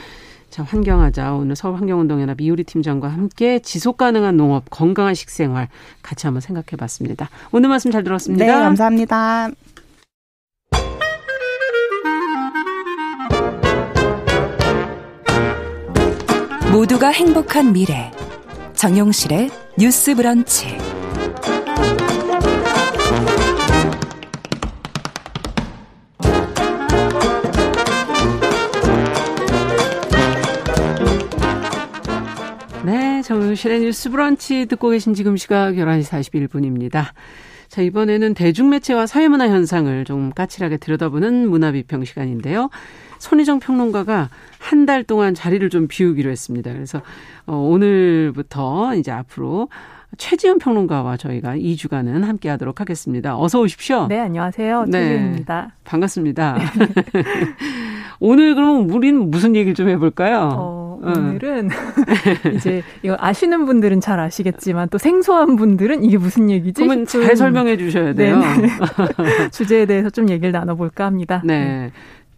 자, 0.49 0.63
환경하자. 0.63 1.33
오늘 1.33 1.57
서울환경운동연합 1.57 2.41
이우리 2.43 2.65
팀장과 2.65 3.09
함께 3.09 3.59
지속 3.59 3.97
가능한 3.97 4.37
농업, 4.37 4.65
건강한 4.69 5.15
식생활 5.15 5.69
같이 6.03 6.27
한번 6.27 6.43
생각해 6.43 6.77
봤습니다. 6.79 7.31
오늘 7.53 7.71
말씀 7.71 7.91
잘 7.91 8.05
들었습니다. 8.05 8.45
네, 8.45 8.53
감사합니다. 8.53 9.49
모두가 16.71 17.09
행복한 17.09 17.73
미래. 17.73 18.11
정용실의 18.83 19.49
뉴스 19.79 20.13
브런치. 20.13 20.67
네, 32.85 33.23
정용실의 33.23 33.83
뉴스 33.83 34.11
브런치 34.11 34.67
듣고 34.67 34.89
계신 34.89 35.15
지금 35.15 35.37
시각 35.37 35.75
11시 35.75 36.51
41분입니다. 36.51 37.13
자, 37.69 37.83
이번에는 37.83 38.35
대중매체와 38.35 39.07
사회문화 39.07 39.49
현상을 39.49 40.05
좀 40.07 40.33
까칠하게 40.33 40.79
들여다보는 40.79 41.49
문화비평 41.49 42.05
시간인데요. 42.05 42.69
손희정 43.23 43.61
평론가가 43.61 44.29
한 44.59 44.83
달 44.87 45.05
동안 45.05 45.33
자리를 45.33 45.69
좀 45.71 45.87
비우기로 45.87 46.29
했습니다. 46.31 46.73
그래서 46.73 47.03
어, 47.47 47.55
오늘부터 47.57 48.97
이제 48.97 49.13
앞으로 49.13 49.69
최지은 50.19 50.59
평론가와 50.59 51.17
저희가 51.17 51.57
2주간은 51.57 52.23
함께 52.25 52.49
하도록 52.49 52.81
하겠습니다. 52.81 53.39
어서 53.39 53.61
오십시오. 53.61 54.07
네, 54.09 54.19
안녕하세요. 54.19 54.87
네, 54.89 54.91
최지은입니다. 55.09 55.71
반갑습니다. 55.85 56.59
오늘 58.21 58.55
그럼 58.55 58.91
우리는 58.91 59.31
무슨 59.31 59.55
얘기를 59.57 59.75
좀 59.75 59.89
해볼까요? 59.89 60.51
어, 60.53 61.01
오늘은 61.03 61.71
이제 62.57 62.83
이거 63.03 63.17
아시는 63.19 63.67
분들은 63.67 64.01
잘 64.01 64.19
아시겠지만 64.21 64.89
또 64.91 64.99
생소한 64.99 65.57
분들은 65.57 66.03
이게 66.05 66.19
무슨 66.19 66.51
얘기지? 66.51 66.83
그러면 66.85 67.07
잘 67.07 67.37
설명해 67.37 67.77
주셔야 67.77 68.13
돼요. 68.15 68.41
주제에 69.53 69.87
대해서 69.87 70.11
좀 70.11 70.29
얘기를 70.29 70.53
나눠볼까 70.53 71.05
합니다. 71.07 71.43
네. 71.45 71.91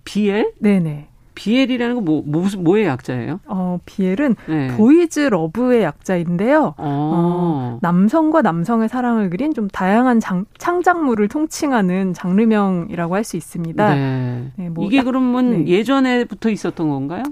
BL? 0.05 0.53
네네. 0.59 1.09
비엘이라는 1.35 1.97
건 1.97 2.05
뭐, 2.05 2.23
뭐, 2.25 2.47
뭐의 2.59 2.87
약자예요? 2.87 3.41
어, 3.47 3.81
비엘은 3.85 4.37
네. 4.47 4.69
보이즈 4.77 5.19
러브의 5.19 5.83
약자인데요. 5.83 6.63
어. 6.63 6.75
어, 6.79 7.79
남성과 7.83 8.43
남성의 8.43 8.89
사랑을 8.89 9.31
그린 9.31 9.53
좀 9.53 9.67
다양한 9.67 10.21
장, 10.21 10.45
창작물을 10.59 11.27
통칭하는 11.27 12.15
장르명이라고 12.15 13.17
할 13.17 13.25
수 13.25 13.37
있습니다. 13.37 13.95
네. 13.95 14.53
네, 14.55 14.69
뭐 14.69 14.87
이게 14.87 15.03
그러면 15.03 15.65
네. 15.65 15.67
예전에부터 15.67 16.51
있었던 16.51 16.89
건가요? 16.89 17.25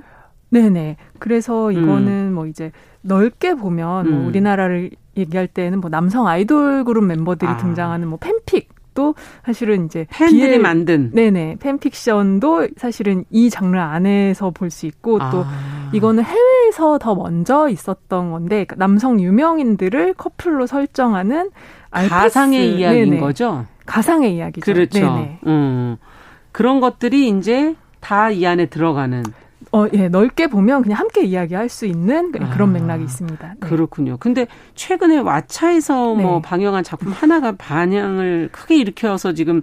네네. 0.51 0.97
그래서 1.21 1.71
이거는 1.71 2.09
음. 2.31 2.35
뭐 2.35 2.47
이제 2.47 2.73
넓게 3.03 3.55
보면 3.55 3.87
뭐 3.87 4.01
음. 4.03 4.19
뭐 4.19 4.27
우리나라를 4.29 4.91
얘기할 5.17 5.47
때는 5.47 5.81
뭐 5.81 5.91
남성 5.91 6.27
아이돌 6.27 6.85
그룹 6.85 7.05
멤버들이 7.05 7.51
아. 7.51 7.57
등장하는 7.57 8.09
뭐 8.09 8.19
팬픽 8.19 8.69
또 8.95 9.15
사실은 9.45 9.87
이제 9.87 10.07
팬들이 10.11 10.41
비엘, 10.41 10.61
만든 10.61 11.11
네네 11.13 11.57
팬픽션도 11.61 12.69
사실은 12.77 13.25
이 13.31 13.51
장르 13.51 13.79
안에서 13.79 14.51
볼 14.51 14.71
수 14.71 14.87
있고 14.87 15.19
아. 15.21 15.31
또 15.31 15.45
이거는 15.93 16.25
해외에서 16.25 16.99
더 16.99 17.15
먼저 17.15 17.69
있었던 17.69 18.31
건데 18.31 18.65
그러니까 18.65 18.77
남성 18.77 19.21
유명인들을 19.21 20.15
커플로 20.15 20.67
설정하는 20.67 21.51
가상의 21.91 22.77
이야기인 22.79 23.11
네네. 23.11 23.21
거죠. 23.21 23.67
가상의 23.87 24.37
이야기죠. 24.37 24.65
그렇죠. 24.65 24.99
네네. 25.01 25.39
음. 25.47 25.97
그런 26.53 26.81
것들이 26.81 27.29
이제 27.29 27.75
다 28.01 28.31
이 28.31 28.47
안에 28.47 28.67
들어가는. 28.67 29.23
어, 29.73 29.87
예, 29.93 30.09
넓게 30.09 30.47
보면 30.49 30.83
그냥 30.83 30.99
함께 30.99 31.23
이야기할 31.25 31.69
수 31.69 31.87
있는 31.87 32.33
그런 32.33 32.71
아, 32.71 32.73
맥락이 32.73 33.05
있습니다. 33.05 33.55
네. 33.61 33.61
그렇군요. 33.61 34.17
근데 34.19 34.47
최근에 34.75 35.23
왓챠에서 35.23 36.17
네. 36.17 36.23
뭐 36.23 36.41
방영한 36.41 36.85
작품 36.85 37.13
하나가 37.13 37.53
반향을 37.53 38.49
크게 38.53 38.77
일으켜서 38.77 39.33
지금 39.33 39.63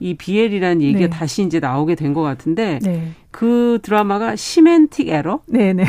이 0.00 0.14
BL이라는 0.14 0.80
얘기가 0.82 1.00
네. 1.00 1.10
다시 1.10 1.42
이제 1.42 1.58
나오게 1.60 1.94
된 1.96 2.14
것 2.14 2.22
같은데 2.22 2.78
네. 2.82 3.12
그 3.30 3.78
드라마가 3.82 4.36
Semantic 4.36 5.08
Error? 5.08 5.40
네네. 5.46 5.84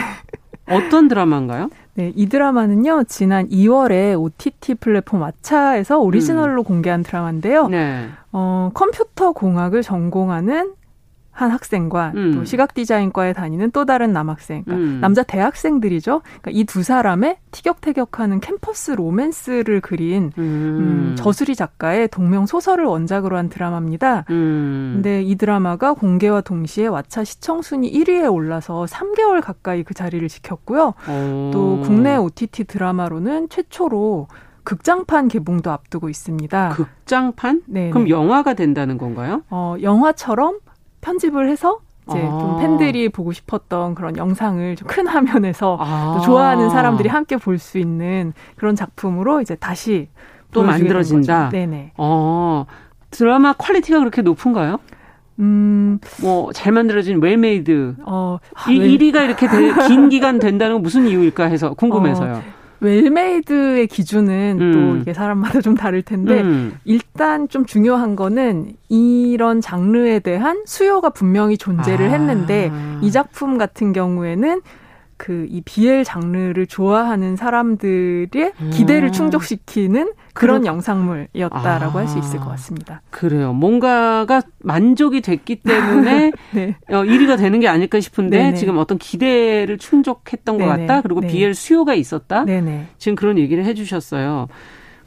어떤 0.70 1.08
드라마인가요? 1.08 1.70
네, 1.96 2.14
이 2.16 2.28
드라마는요, 2.30 3.04
지난 3.08 3.50
2월에 3.50 4.18
OTT 4.20 4.76
플랫폼 4.76 5.20
왓챠에서 5.22 6.02
오리지널로 6.02 6.62
음. 6.62 6.64
공개한 6.64 7.04
드라마인데요. 7.04 7.68
네. 7.68 8.08
어, 8.32 8.70
컴퓨터 8.74 9.32
공학을 9.34 9.82
전공하는 9.82 10.74
한 11.42 11.52
학생과 11.52 12.12
음. 12.16 12.34
또 12.36 12.46
시각 12.46 12.74
디자인과에 12.74 13.34
다니는 13.34 13.72
또 13.72 13.86
다른 13.86 14.12
남학생, 14.14 14.64
그러니까 14.66 14.88
음. 14.88 15.00
남자 15.02 15.24
대학생들이죠. 15.24 16.22
그러니까 16.42 16.52
이 16.52 16.66
두 16.66 16.84
사람의 16.84 17.38
티격태격하는 17.52 18.42
캠퍼스 18.42 18.92
로맨스를 18.92 19.82
그린 19.82 20.32
음. 20.38 20.44
음. 20.44 21.16
저수리 21.18 21.56
작가의 21.56 22.10
동명 22.10 22.46
소설을 22.46 22.86
원작으로 22.86 23.38
한 23.38 23.50
드라마입니다. 23.50 24.26
음. 24.30 24.92
근데 24.96 25.24
이 25.24 25.36
드라마가 25.36 25.94
공개와 25.94 26.42
동시에 26.42 26.88
왓챠 26.90 27.26
시청 27.26 27.62
순위 27.62 27.92
1위에 27.92 28.32
올라서 28.32 28.86
3개월 28.86 29.42
가까이 29.42 29.84
그 29.84 29.94
자리를 29.94 30.28
지켰고요. 30.28 30.94
오. 31.10 31.52
또 31.52 31.82
국내 31.84 32.16
OTT 32.18 32.66
드라마로는 32.66 33.50
최초로 33.50 34.28
극장판 34.64 35.30
개봉도 35.30 35.72
앞두고 35.72 36.10
있습니다. 36.10 36.70
극장판? 36.76 37.64
네. 37.66 37.90
그럼 37.90 38.08
영화가 38.10 38.54
된다는 38.54 38.98
건가요? 39.00 39.42
어, 39.50 39.76
영화처럼 39.82 40.60
편집을 41.02 41.50
해서 41.50 41.80
이제 42.10 42.20
아. 42.20 42.40
좀 42.40 42.58
팬들이 42.60 43.10
보고 43.10 43.32
싶었던 43.32 43.94
그런 43.96 44.18
영상을 44.18 44.76
좀 44.76 44.88
큰 44.88 45.08
화면에서 45.08 45.78
아. 45.80 46.22
좋아하는 46.26 46.70
사람들이 46.70 47.08
함께 47.10 47.38
볼 47.38 47.58
수 47.60 47.78
있는 47.78 48.34
그런 48.56 48.76
작품으로 48.76 49.42
이제 49.42 49.56
다시 49.56 50.10
또 50.52 50.64
만들어진다. 50.64 51.50
네네. 51.50 51.92
어, 51.98 52.66
드라마 53.12 53.54
quality가 53.54 54.00
그렇게 54.00 54.22
높은가요? 54.24 54.80
음, 55.40 56.00
뭐, 56.22 56.52
잘 56.52 56.74
만들어진 56.74 57.22
well-made. 57.22 57.96
어, 58.06 58.40
아, 58.56 58.72
이, 58.72 58.78
well... 58.80 58.98
1위가 58.98 59.24
이렇게 59.24 59.48
되, 59.48 59.88
긴 59.88 60.10
기간 60.10 60.38
된다는 60.40 60.76
건 60.76 60.82
무슨 60.82 61.08
이유일까 61.08 61.46
해서 61.46 61.74
궁금해서요. 61.76 62.34
어, 62.34 62.42
well-made의 62.82 63.88
기준은 63.88 64.58
음. 64.60 64.72
또 64.72 65.02
이게 65.02 65.14
사람마다 65.14 65.62
좀 65.62 65.76
다를 65.76 66.02
텐데 66.02 66.42
음. 66.42 66.78
일단 66.86 67.48
좀 67.50 67.66
중요한 67.66 68.16
거는 68.16 68.74
이런 68.90 69.62
장르에 69.62 70.20
대한 70.20 70.64
수요가 70.66 71.10
분명히 71.10 71.58
존재를 71.58 72.08
아. 72.08 72.12
했는데 72.12 72.72
이 73.02 73.12
작품 73.12 73.58
같은 73.58 73.94
경우에는 73.94 74.62
그 75.20 75.50
이 75.50 75.62
BL 75.62 76.04
장르를 76.04 76.68
좋아하는 76.68 77.36
사람들의 77.36 78.54
기대를 78.72 79.10
음. 79.10 79.12
충족시키는 79.12 80.14
그런 80.34 80.66
영상물이었다라고 80.66 81.98
아, 81.98 82.02
할수 82.02 82.20
있을 82.20 82.40
것 82.40 82.50
같습니다. 82.52 83.02
그래요. 83.10 83.52
뭔가가 83.52 84.42
만족이 84.60 85.22
됐기 85.22 85.58
때문에 85.58 86.32
네. 86.54 86.76
어, 86.88 87.04
1위가 87.04 87.38
되는 87.38 87.60
게 87.60 87.68
아닐까 87.68 88.00
싶은데 88.00 88.38
네네. 88.38 88.56
지금 88.56 88.78
어떤 88.78 88.98
기대를 88.98 89.78
충족했던 89.80 90.58
네네. 90.58 90.70
것 90.70 90.78
같다. 90.78 91.02
그리고 91.02 91.22
네. 91.22 91.28
BL 91.28 91.54
수요가 91.56 91.94
있었다. 91.94 92.46
네네. 92.46 92.88
지금 92.98 93.16
그런 93.16 93.38
얘기를 93.38 93.66
해주셨어요. 93.66 94.48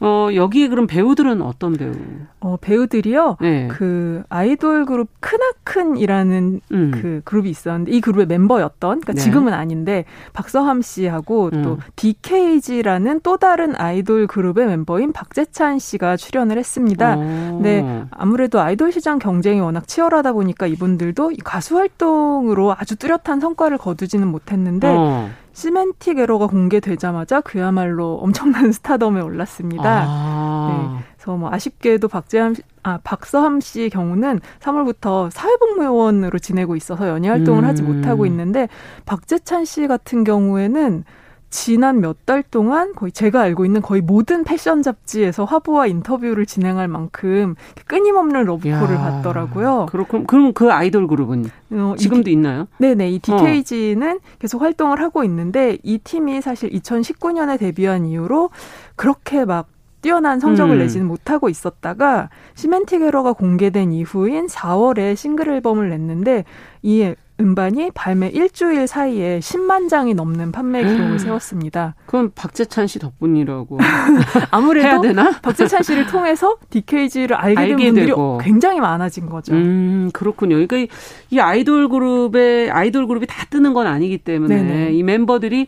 어, 0.04 0.28
여기에 0.34 0.66
그럼 0.66 0.88
배우들은 0.88 1.40
어떤 1.42 1.74
배우? 1.74 1.92
어, 2.40 2.56
배우들이요. 2.60 3.36
네. 3.40 3.68
그 3.68 4.24
아이돌 4.28 4.84
그룹 4.84 5.08
크나큰이라는 5.20 6.60
음. 6.72 6.90
그 6.92 7.20
그룹이 7.24 7.48
있었는데 7.48 7.92
이 7.92 8.00
그룹의 8.00 8.24
member였던 8.24 9.00
그러니까 9.00 9.12
네. 9.12 9.20
지금은 9.20 9.52
아닌데 9.52 10.04
박서함 10.32 10.82
씨하고 10.82 11.50
음. 11.52 11.62
또 11.62 11.78
DKZ라는 11.94 13.20
또 13.22 13.36
다른 13.36 13.76
아이돌 13.76 14.26
그룹의 14.26 14.66
멤버인 14.66 15.12
박재찬 15.12 15.78
씨가 15.78 16.16
출연을 16.16 16.58
했습니다. 16.58 17.16
오. 17.16 17.20
근데 17.20 18.04
아무래도 18.10 18.60
아이돌 18.60 18.90
시장 18.90 19.20
경쟁이 19.20 19.60
워낙 19.60 19.86
치열하다 19.86 20.32
보니까 20.32 20.66
이분들도 20.66 21.30
가수 21.44 21.78
활동으로 21.78 22.74
아주 22.76 22.96
뚜렷한 22.96 23.38
성과를 23.38 23.78
거두지는 23.78 24.26
못했는데 24.26 24.88
어. 24.88 25.30
시멘틱 25.52 26.18
에러가 26.18 26.46
공개되자마자 26.46 27.40
그야말로 27.40 28.14
엄청난 28.16 28.72
스타덤에 28.72 29.20
올랐습니다. 29.20 30.04
아. 30.06 30.98
네. 30.98 31.04
그래서 31.16 31.36
뭐 31.36 31.52
아쉽게도 31.52 32.08
박재함 32.08 32.54
아 32.82 32.98
박서함 33.04 33.60
씨 33.60 33.90
경우는 33.90 34.40
3월부터 34.60 35.30
사회복무요원으로 35.30 36.38
지내고 36.38 36.74
있어서 36.74 37.08
연예 37.08 37.28
활동을 37.28 37.62
음. 37.62 37.68
하지 37.68 37.82
못하고 37.82 38.26
있는데 38.26 38.68
박재찬 39.04 39.64
씨 39.64 39.86
같은 39.86 40.24
경우에는 40.24 41.04
지난 41.52 42.00
몇 42.00 42.16
달 42.24 42.42
동안 42.42 42.94
거의 42.94 43.12
제가 43.12 43.40
알고 43.42 43.64
있는 43.64 43.82
거의 43.82 44.00
모든 44.00 44.42
패션 44.42 44.82
잡지에서 44.82 45.44
화보와 45.44 45.86
인터뷰를 45.86 46.46
진행할 46.46 46.88
만큼 46.88 47.56
끊임없는 47.86 48.44
러브콜을 48.44 48.96
받더라고요. 48.96 49.86
그렇군. 49.90 50.26
그럼 50.26 50.52
그 50.52 50.72
아이돌 50.72 51.06
그룹은 51.06 51.50
어, 51.72 51.94
지금도 51.98 52.30
이, 52.30 52.32
있나요? 52.32 52.68
네네. 52.78 53.10
이 53.10 53.18
DKZ는 53.18 54.16
어. 54.16 54.20
계속 54.38 54.62
활동을 54.62 55.00
하고 55.00 55.24
있는데 55.24 55.78
이 55.82 55.98
팀이 55.98 56.40
사실 56.40 56.70
2019년에 56.70 57.58
데뷔한 57.58 58.06
이후로 58.06 58.50
그렇게 58.96 59.44
막 59.44 59.68
뛰어난 60.00 60.40
성적을 60.40 60.76
음. 60.76 60.78
내지는 60.78 61.06
못하고 61.06 61.48
있었다가 61.48 62.30
시멘틱 62.54 63.02
에러가 63.02 63.32
공개된 63.34 63.92
이후인 63.92 64.46
4월에 64.46 65.16
싱글 65.16 65.48
앨범을 65.50 65.90
냈는데 65.90 66.44
이 66.82 67.14
음반이 67.42 67.90
발매 67.92 68.28
일주일 68.28 68.86
사이에 68.86 69.40
10만 69.40 69.88
장이 69.88 70.14
넘는 70.14 70.52
판매 70.52 70.84
기록을 70.84 71.18
세웠습니다. 71.18 71.96
그건 72.06 72.30
박재찬 72.34 72.86
씨 72.86 72.98
덕분이라고. 73.00 73.78
아무래도 74.52 74.86
해야 74.86 75.00
되나? 75.00 75.32
박재찬 75.42 75.82
씨를 75.82 76.06
통해서 76.06 76.56
DKG를 76.70 77.36
알게, 77.36 77.60
알게 77.60 77.76
된 77.76 77.84
분들이 77.86 78.06
되고. 78.06 78.38
굉장히 78.42 78.80
많아진 78.80 79.28
거죠. 79.28 79.52
음, 79.54 80.10
그렇군요. 80.12 80.54
그러니까 80.54 80.94
이 81.30 81.38
아이돌 81.40 81.88
그룹의 81.88 82.70
아이돌 82.70 83.06
그룹이 83.08 83.26
다 83.26 83.44
뜨는 83.50 83.74
건 83.74 83.88
아니기 83.88 84.18
때문에 84.18 84.62
네네. 84.62 84.92
이 84.92 85.02
멤버들이 85.02 85.66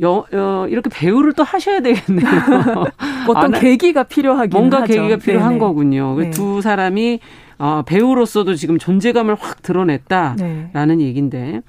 여, 0.00 0.24
어, 0.32 0.66
이렇게 0.68 0.88
배우를 0.88 1.32
또 1.34 1.42
하셔야 1.42 1.80
되겠네요. 1.80 2.26
어떤 3.28 3.54
아, 3.54 3.58
계기가 3.58 4.04
필요하긴 4.04 4.50
뭔가 4.50 4.82
하죠. 4.82 4.94
계기가 4.94 5.16
필요한 5.16 5.50
네네. 5.50 5.58
거군요. 5.58 6.16
네. 6.18 6.30
두 6.30 6.62
사람이 6.62 7.20
어, 7.58 7.82
배우로서도 7.86 8.54
지금 8.54 8.78
존재감을 8.78 9.34
확 9.34 9.62
드러냈다라는 9.62 10.98
네. 10.98 11.04
얘기인데 11.04 11.62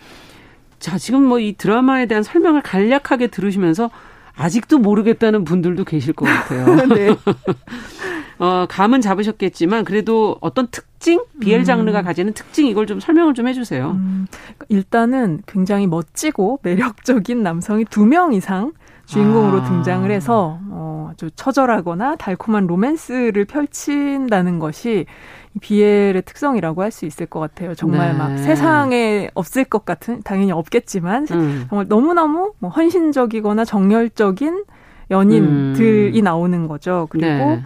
자 0.79 0.97
지금 0.97 1.23
뭐 1.23 1.39
이 1.39 1.53
드라마에 1.57 2.05
대한 2.07 2.23
설명을 2.23 2.61
간략하게 2.61 3.27
들으시면서 3.27 3.89
아직도 4.35 4.79
모르겠다는 4.79 5.43
분들도 5.43 5.83
계실 5.85 6.13
것 6.13 6.25
같아요. 6.25 6.65
네. 6.93 7.15
어, 8.39 8.65
감은 8.67 8.99
잡으셨겠지만 9.01 9.85
그래도 9.85 10.37
어떤 10.41 10.67
특징, 10.67 11.23
BL 11.39 11.59
음. 11.59 11.63
장르가 11.63 12.01
가지는 12.01 12.33
특징 12.33 12.67
이걸 12.67 12.87
좀 12.87 12.99
설명을 12.99 13.35
좀 13.35 13.47
해주세요. 13.47 13.91
음, 13.91 14.27
일단은 14.69 15.41
굉장히 15.45 15.85
멋지고 15.87 16.59
매력적인 16.63 17.43
남성이 17.43 17.85
두 17.85 18.05
명 18.05 18.33
이상 18.33 18.73
주인공으로 19.05 19.61
아. 19.61 19.63
등장을 19.65 20.09
해서 20.09 20.59
어, 20.69 21.09
아주 21.11 21.29
처절하거나 21.35 22.15
달콤한 22.15 22.67
로맨스를 22.67 23.45
펼친다는 23.45 24.59
것이 24.59 25.05
비엘의 25.61 26.23
특성이라고 26.23 26.81
할 26.81 26.91
수 26.91 27.05
있을 27.05 27.25
것 27.25 27.39
같아요. 27.39 27.73
정말 27.75 28.11
네. 28.11 28.17
막 28.17 28.37
세상에 28.37 29.29
없을 29.33 29.63
것 29.63 29.83
같은 29.85 30.21
당연히 30.23 30.51
없겠지만 30.51 31.27
음. 31.31 31.65
정말 31.69 31.87
너무너무 31.87 32.53
뭐 32.59 32.69
헌신적이거나 32.69 33.65
정열적인 33.65 34.63
연인들이 35.11 36.19
음. 36.19 36.23
나오는 36.23 36.67
거죠. 36.67 37.07
그리고 37.09 37.27
네. 37.27 37.63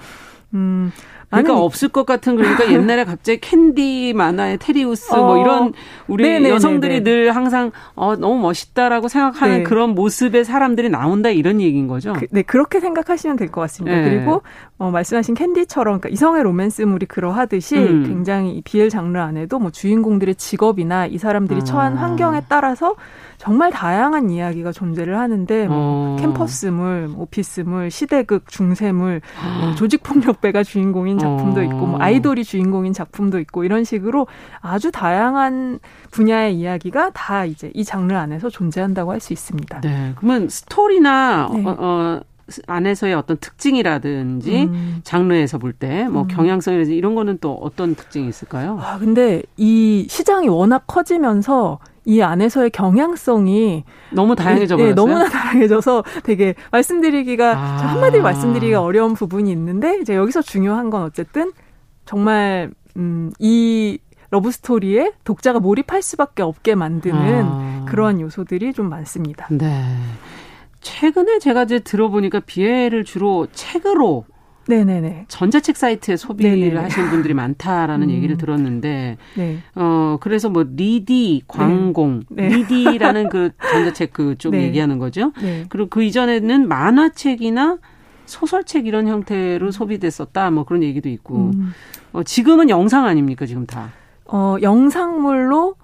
음 0.53 0.91
그러니까 1.29 1.53
아니, 1.53 1.61
없을 1.61 1.89
것 1.89 2.05
같은 2.05 2.37
그러니까 2.37 2.63
옛날에 2.71 3.03
갑자기 3.03 3.39
캔디 3.41 4.13
만화의 4.13 4.59
테리우스 4.59 5.11
뭐 5.13 5.19
어, 5.19 5.25
뭐 5.25 5.41
이런 5.43 5.73
우리 6.07 6.23
네네네네. 6.23 6.55
여성들이 6.55 7.03
늘 7.03 7.35
항상 7.35 7.71
어 7.95 8.15
너무 8.15 8.39
멋있다라고 8.39 9.09
생각하는 9.09 9.57
네. 9.57 9.63
그런 9.63 9.89
모습의 9.93 10.45
사람들이 10.45 10.89
나온다 10.89 11.29
이런 11.29 11.59
얘기인 11.59 11.87
거죠. 11.87 12.13
그, 12.13 12.27
네 12.31 12.43
그렇게 12.43 12.79
생각하시면 12.79 13.35
될 13.35 13.47
것 13.51 13.61
같습니다. 13.61 13.97
네. 13.99 14.09
그리고 14.09 14.41
어, 14.77 14.91
말씀하신 14.91 15.35
캔디처럼 15.35 15.99
그러니까 15.99 16.09
이성의 16.09 16.43
로맨스물이 16.43 17.07
그러하듯이 17.07 17.77
음. 17.77 18.03
굉장히 18.05 18.51
이 18.51 18.61
BL 18.61 18.89
장르 18.89 19.17
안에도 19.19 19.59
뭐 19.59 19.71
주인공들의 19.71 20.35
직업이나 20.35 21.07
이 21.07 21.17
사람들이 21.17 21.61
아. 21.61 21.63
처한 21.63 21.95
환경에 21.97 22.41
따라서 22.47 22.95
정말 23.37 23.71
다양한 23.71 24.31
이야기가 24.31 24.71
존재를 24.71 25.19
하는데 25.19 25.67
뭐 25.67 25.77
어. 25.77 26.15
캠퍼스물, 26.19 27.09
오피스물, 27.15 27.91
시대극, 27.91 28.49
중세물, 28.49 29.21
뭐 29.61 29.75
조직폭력배가 29.75 30.63
주인공인 30.63 31.19
작품도 31.19 31.61
있고 31.63 31.85
뭐 31.85 31.95
어. 31.99 32.01
아이돌이 32.01 32.43
주인공인 32.43 32.93
작품도 32.93 33.39
있고 33.41 33.63
이런 33.63 33.83
식으로 33.83 34.25
아주 34.59 34.91
다양한 34.91 35.79
분야의 36.09 36.55
이야기가 36.55 37.11
다 37.11 37.45
이제 37.45 37.71
이 37.75 37.83
장르 37.83 38.15
안에서 38.15 38.49
존재한다고 38.49 39.11
할 39.11 39.17
수 39.19 39.33
있습니다. 39.33 39.81
네. 39.81 40.13
그러면 40.15 40.47
스토리나 40.49 41.49
네. 41.53 41.63
어, 41.65 41.75
어 41.79 42.19
안에서의 42.67 43.13
어떤 43.13 43.37
특징이라든지 43.37 44.63
음. 44.63 45.01
장르에서 45.03 45.57
볼 45.57 45.73
때 45.73 45.98
뭐 45.98 46.23
음. 46.23 46.27
경향성이라든지 46.27 46.95
이런 46.95 47.13
거는 47.13 47.39
또 47.41 47.55
어떤 47.55 47.95
특징이 47.95 48.27
있을까요? 48.29 48.79
아 48.81 48.97
근데 48.99 49.43
이 49.57 50.07
시장이 50.09 50.47
워낙 50.47 50.83
커지면서 50.87 51.79
이 52.07 52.21
안에서의 52.21 52.69
경향성이 52.69 53.83
너무 54.11 54.35
다양해져 54.35 54.77
버렸어요. 54.77 54.95
네, 54.95 54.95
너무나 54.95 55.27
다양해져서 55.27 56.05
되게 56.23 56.55
말씀드리기가 56.71 57.51
아. 57.51 57.77
한마디로 57.93 58.23
말씀드리기가 58.23 58.81
어려운 58.81 59.13
부분이 59.13 59.51
있는데 59.51 59.99
이제 59.99 60.15
여기서 60.15 60.41
중요한 60.41 60.89
건 60.89 61.03
어쨌든 61.03 61.51
정말 62.05 62.71
음, 62.95 63.31
이 63.39 63.99
러브 64.29 64.51
스토리에 64.51 65.11
독자가 65.25 65.59
몰입할 65.59 66.01
수밖에 66.01 66.43
없게 66.43 66.75
만드는 66.75 67.45
아. 67.45 67.85
그러한 67.89 68.21
요소들이 68.21 68.71
좀 68.71 68.89
많습니다. 68.89 69.47
네. 69.51 69.83
최근에 70.79 71.39
제가 71.39 71.63
이제 71.63 71.79
들어보니까 71.79 72.39
비애를 72.39 73.03
주로 73.03 73.47
책으로 73.51 74.23
네네네. 74.67 75.25
전자책 75.27 75.77
사이트에 75.77 76.17
소비를 76.17 76.59
네네네. 76.59 76.79
하시는 76.81 77.09
분들이 77.09 77.33
많다라는 77.33 78.09
음. 78.09 78.13
얘기를 78.13 78.37
들었는데, 78.37 79.17
네. 79.35 79.57
어, 79.75 80.17
그래서 80.19 80.49
뭐, 80.49 80.65
리디, 80.69 81.43
광공, 81.47 82.23
네. 82.29 82.49
네. 82.49 82.55
리디라는 82.57 83.29
그 83.29 83.51
전자책 83.71 84.13
그쪽 84.13 84.51
네. 84.51 84.63
얘기하는 84.63 84.97
거죠. 84.99 85.31
네. 85.41 85.65
그리고 85.69 85.89
그 85.89 86.03
이전에는 86.03 86.67
만화책이나 86.67 87.77
소설책 88.25 88.87
이런 88.87 89.07
형태로 89.07 89.71
소비됐었다, 89.71 90.51
뭐 90.51 90.65
그런 90.65 90.83
얘기도 90.83 91.09
있고, 91.09 91.51
음. 91.53 91.73
어, 92.13 92.23
지금은 92.23 92.69
영상 92.69 93.05
아닙니까, 93.05 93.45
지금 93.45 93.65
다? 93.65 93.91
어, 94.25 94.57
영상물로 94.61 95.75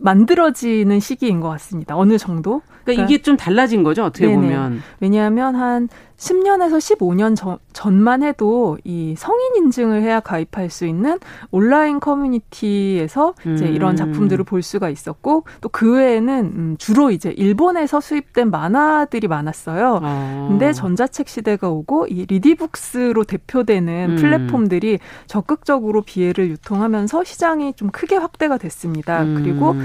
만들어지는 0.00 1.00
시기인 1.00 1.40
것 1.40 1.48
같습니다. 1.50 1.96
어느 1.96 2.18
정도. 2.18 2.62
그러니까, 2.86 3.02
그러니까 3.02 3.04
이게 3.04 3.22
좀 3.22 3.36
달라진 3.36 3.82
거죠, 3.82 4.04
어떻게 4.04 4.26
네네. 4.26 4.40
보면. 4.40 4.82
왜냐하면 5.00 5.54
한 5.54 5.88
10년에서 6.16 6.78
15년 6.78 7.36
전, 7.36 7.58
전만 7.74 8.22
해도 8.22 8.78
이 8.84 9.14
성인 9.18 9.54
인증을 9.56 10.00
해야 10.02 10.20
가입할 10.20 10.70
수 10.70 10.86
있는 10.86 11.18
온라인 11.50 12.00
커뮤니티에서 12.00 13.34
이제 13.54 13.66
음. 13.66 13.74
이런 13.74 13.96
작품들을 13.96 14.44
볼 14.44 14.62
수가 14.62 14.88
있었고 14.88 15.44
또 15.60 15.68
그 15.76 15.92
외에는 15.92 16.52
음, 16.56 16.76
주로 16.78 17.10
이제 17.10 17.28
일본에서 17.30 18.00
수입된 18.00 18.50
만화들이 18.50 19.28
많았어요. 19.28 20.00
아. 20.02 20.46
근데 20.48 20.72
전자책 20.72 21.28
시대가 21.28 21.68
오고 21.68 22.06
이 22.06 22.24
리디북스로 22.24 23.24
대표되는 23.24 24.10
음. 24.12 24.16
플랫폼들이 24.16 24.98
적극적으로 25.26 26.00
비애를 26.00 26.48
유통하면서 26.48 27.24
시장이 27.24 27.74
좀 27.74 27.90
크게 27.90 28.16
확대가 28.16 28.56
됐습니다. 28.56 29.22
음. 29.22 29.34
그리고 29.34 29.76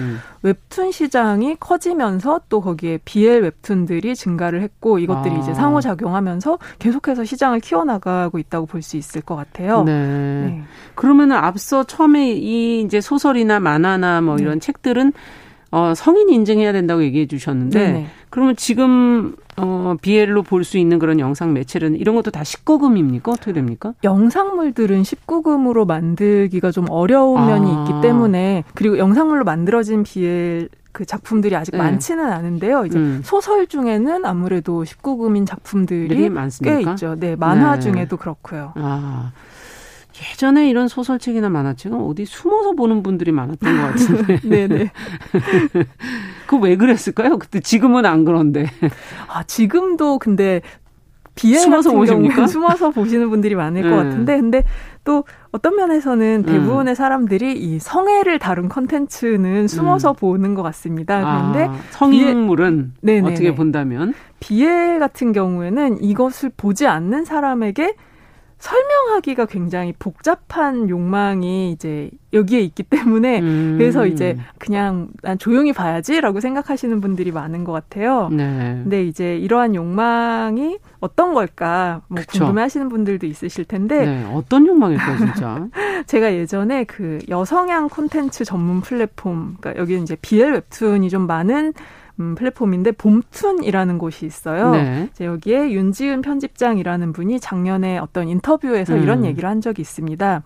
웹툰 0.44 0.94
시장이 0.94 1.58
커지면서 1.60 2.40
또 2.48 2.62
거기에 2.62 2.91
BL 3.06 3.42
웹툰들이 3.42 4.16
증가를 4.16 4.62
했고 4.62 5.00
이것들이 5.00 5.36
아. 5.36 5.38
이제 5.40 5.54
상호작용하면서 5.54 6.58
계속해서 6.80 7.26
시장을 7.26 7.60
키워나가고 7.60 8.38
있다고 8.40 8.66
볼 8.66 8.82
수 8.82 8.98
있을 8.98 9.22
것 9.22 9.36
같아요. 9.36 9.84
네. 9.84 9.92
네. 9.94 10.62
그러면은 10.96 11.36
앞서 11.36 11.84
처음에 11.84 12.34
이 12.34 12.82
이제 12.82 13.00
소설이나 13.00 13.60
만화나 13.60 14.22
뭐 14.22 14.38
이런 14.38 14.56
네. 14.56 14.60
책들은 14.60 15.14
어, 15.74 15.94
성인 15.96 16.30
인증해야 16.30 16.74
된다고 16.74 17.02
얘기해 17.04 17.28
주셨는데 17.28 17.80
네네. 17.80 18.08
그러면 18.30 18.56
지금 18.58 19.36
어, 19.58 19.96
BL로 20.02 20.44
볼 20.44 20.64
수 20.64 20.78
있는 20.78 21.00
그런 21.00 21.20
영상 21.20 21.54
매체는 21.54 21.96
이런 21.96 22.16
것도 22.16 22.32
다 22.32 22.42
19금입니까? 22.42 23.30
어떻게 23.30 23.54
됩니까? 23.54 23.94
영상물들은 24.04 25.04
19금으로 25.04 25.86
만들기가 25.86 26.72
좀 26.72 26.90
어려운 26.90 27.38
아. 27.40 27.46
면이 27.46 27.72
있기 27.72 28.02
때문에 28.02 28.64
그리고 28.74 28.98
영상물로 28.98 29.44
만들어진 29.46 30.04
BL 30.04 30.70
그 30.92 31.06
작품들이 31.06 31.56
아직 31.56 31.72
네. 31.72 31.78
많지는 31.78 32.32
않은데요. 32.32 32.86
이제 32.86 32.98
음. 32.98 33.22
소설 33.24 33.68
중에는 33.68 34.26
아무래도 34.26 34.84
19금인 34.84 35.46
작품들이? 35.48 36.30
꽤 36.64 36.82
있죠. 36.92 37.16
네, 37.20 37.36
만화 37.36 37.76
네. 37.76 37.80
중에도 37.80 38.18
그렇고요. 38.18 38.74
아. 38.76 39.32
예전에 40.34 40.70
이런 40.70 40.88
소설책이나 40.88 41.50
만화책은 41.50 42.00
어디 42.00 42.26
숨어서 42.26 42.74
보는 42.74 43.02
분들이 43.02 43.32
많았던 43.32 43.78
것 43.78 43.82
같은데. 43.88 44.40
네네. 44.48 44.92
그 46.48 46.58
왜 46.58 46.76
그랬을까요? 46.76 47.40
그때 47.40 47.60
지금은 47.60 48.06
안 48.06 48.26
그런데. 48.26 48.68
아 49.30 49.44
지금도 49.44 50.20
근데 50.20 50.62
비엘 51.36 51.60
숨어서 51.60 51.92
보십니까? 51.92 52.46
숨어서 52.46 52.92
보시는 52.92 53.30
분들이 53.30 53.56
많을 53.56 53.82
네. 53.84 53.90
것 53.90 53.96
같은데, 53.96 54.38
근데 54.38 54.64
또 55.04 55.24
어떤 55.52 55.76
면에서는 55.76 56.44
대부분의 56.44 56.94
음. 56.94 56.96
사람들이 56.96 57.54
이 57.54 57.80
성애를 57.80 58.40
다룬 58.40 58.70
컨텐츠는 58.70 59.68
숨어서 59.68 60.12
음. 60.12 60.16
보는 60.16 60.54
것 60.54 60.62
같습니다. 60.64 61.20
그런데 61.22 61.66
아, 61.66 61.82
성인물은 61.92 62.94
비엘, 63.04 63.26
어떻게 63.26 63.56
본다면 63.56 64.14
비엘 64.40 65.00
같은 65.00 65.32
경우에는 65.32 66.04
이것을 66.04 66.52
보지 66.56 66.88
않는 66.88 67.26
사람에게 67.26 67.96
설명하기가 68.62 69.48
굉장히 69.48 69.92
복잡한 69.98 70.88
욕망이 70.88 71.72
이제 71.72 72.12
여기에 72.32 72.62
있기 72.62 72.84
때문에 72.84 73.42
음. 73.42 73.76
그래서 73.78 74.06
이제 74.06 74.38
그냥 74.60 75.10
난 75.24 75.40
조용히 75.40 75.74
봐야지라고 75.74 76.40
생각하시는 76.40 77.02
분들이 77.02 77.32
많은 77.32 77.64
것 77.64 77.72
같아요. 77.72 78.30
네. 78.32 78.80
근데 78.84 79.04
이제 79.04 79.36
이러한 79.36 79.74
욕망이 79.74 80.78
어떤 81.00 81.34
걸까 81.34 82.02
뭐 82.08 82.22
궁금해하시는 82.28 82.88
분들도 82.88 83.26
있으실 83.26 83.66
텐데 83.66 84.06
네. 84.06 84.32
어떤 84.32 84.68
욕망일까요, 84.68 85.18
진짜? 85.18 85.68
제가 86.06 86.34
예전에 86.34 86.84
그 86.84 87.18
여성향 87.30 87.90
콘텐츠 87.90 88.46
전문 88.46 88.82
플랫폼, 88.82 89.58
그러니까 89.60 89.82
여기는 89.82 90.04
이제 90.04 90.16
BL 90.22 90.54
웹툰이 90.54 91.10
좀 91.10 91.26
많은 91.26 91.74
음, 92.22 92.36
플랫폼인데 92.36 92.92
봄툰이라는 92.92 93.98
곳이 93.98 94.26
있어요. 94.26 94.72
네. 94.72 95.10
여기에 95.20 95.72
윤지은 95.72 96.22
편집장이라는 96.22 97.14
분이 97.14 97.40
작년에 97.40 97.98
어떤 97.98 98.28
인터뷰에서 98.28 98.94
음. 98.94 99.04
이런 99.04 99.26
얘기를 99.26 99.50
한 99.50 99.60
적이 99.60 99.82
있습니다. 99.82 100.44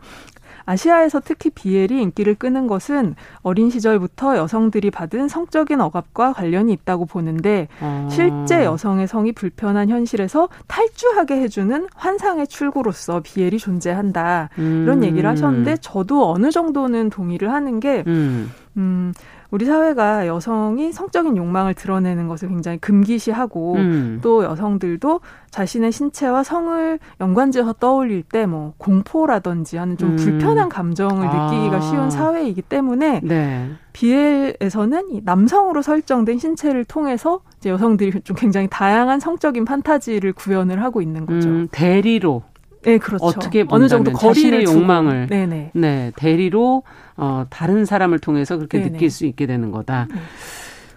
아시아에서 0.66 1.22
특히 1.24 1.52
비엘이 1.52 2.02
인기를 2.02 2.36
끄는 2.36 2.66
것은 2.66 3.16
어린 3.44 3.70
시절부터 3.70 4.38
여성들이 4.38 4.90
받은 4.90 5.28
성적인 5.28 5.80
억압과 5.80 6.34
관련이 6.34 6.74
있다고 6.74 7.06
보는데 7.06 7.68
아. 7.80 8.08
실제 8.12 8.66
여성의 8.66 9.08
성이 9.08 9.32
불편한 9.32 9.90
현실에서 9.90 10.50
탈주하게 10.68 11.42
해주는 11.42 11.88
환상의 11.94 12.48
출구로서 12.48 13.22
비엘이 13.24 13.60
존재한다. 13.60 14.50
음. 14.58 14.84
이런 14.84 15.04
얘기를 15.04 15.30
하셨는데 15.30 15.78
저도 15.82 16.32
어느 16.32 16.50
정도는 16.50 17.12
동의를 17.12 17.52
하는 17.52 17.80
게 17.80 18.04
음, 18.08 18.52
음 18.78 19.14
우리 19.52 19.66
사회가 19.66 20.28
여성이 20.28 20.92
성적인 20.92 21.36
욕망을 21.38 21.74
드러내는 21.74 22.28
것을 22.28 22.48
굉장히 22.50 22.78
금기시하고 22.78 23.76
음. 23.76 24.20
또 24.22 24.44
여성들도 24.44 25.20
자신의 25.52 25.92
신체와 25.92 26.44
성을 26.44 27.00
연관지어서 27.20 27.74
떠올릴 27.74 28.24
때 28.24 28.46
뭐 28.46 28.74
공포라든지 28.78 29.78
하는 29.78 29.98
좀 29.98 30.12
음. 30.12 30.16
불편한 30.16 30.70
감정을 30.70 31.28
아. 31.28 31.46
느끼기가 31.52 31.82
쉬운 31.82 32.10
사회이기 32.10 32.62
때문에 32.62 33.22
네. 33.24 33.70
비엘에서는 33.94 35.10
이 35.12 35.22
남성으로 35.24 35.82
설정된 35.82 36.38
신체를 36.38 36.86
통해서 36.86 37.42
이제 37.58 37.70
여성들이 37.70 38.22
좀 38.22 38.36
굉장히 38.36 38.68
다양한 38.70 39.20
성적인 39.20 39.66
판타지를 39.66 40.34
구현을 40.34 40.84
하고 40.84 41.02
있는 41.02 41.26
거죠. 41.26 41.50
음, 41.50 41.68
대리로 41.72 42.44
네, 42.86 42.98
그렇죠. 42.98 43.26
어떻게 43.26 43.66
어느 43.70 43.88
정도 43.88 44.12
거리의 44.12 44.64
욕망을 44.64 45.28
네네. 45.28 45.72
네 45.74 46.12
대리로 46.16 46.84
어 47.18 47.46
다른 47.50 47.86
사람을 47.86 48.20
통해서 48.20 48.58
그렇게 48.58 48.78
네네. 48.80 48.92
느낄 48.92 49.10
수 49.10 49.26
있게 49.26 49.46
되는 49.46 49.72
거다. 49.72 50.08
네. 50.10 50.16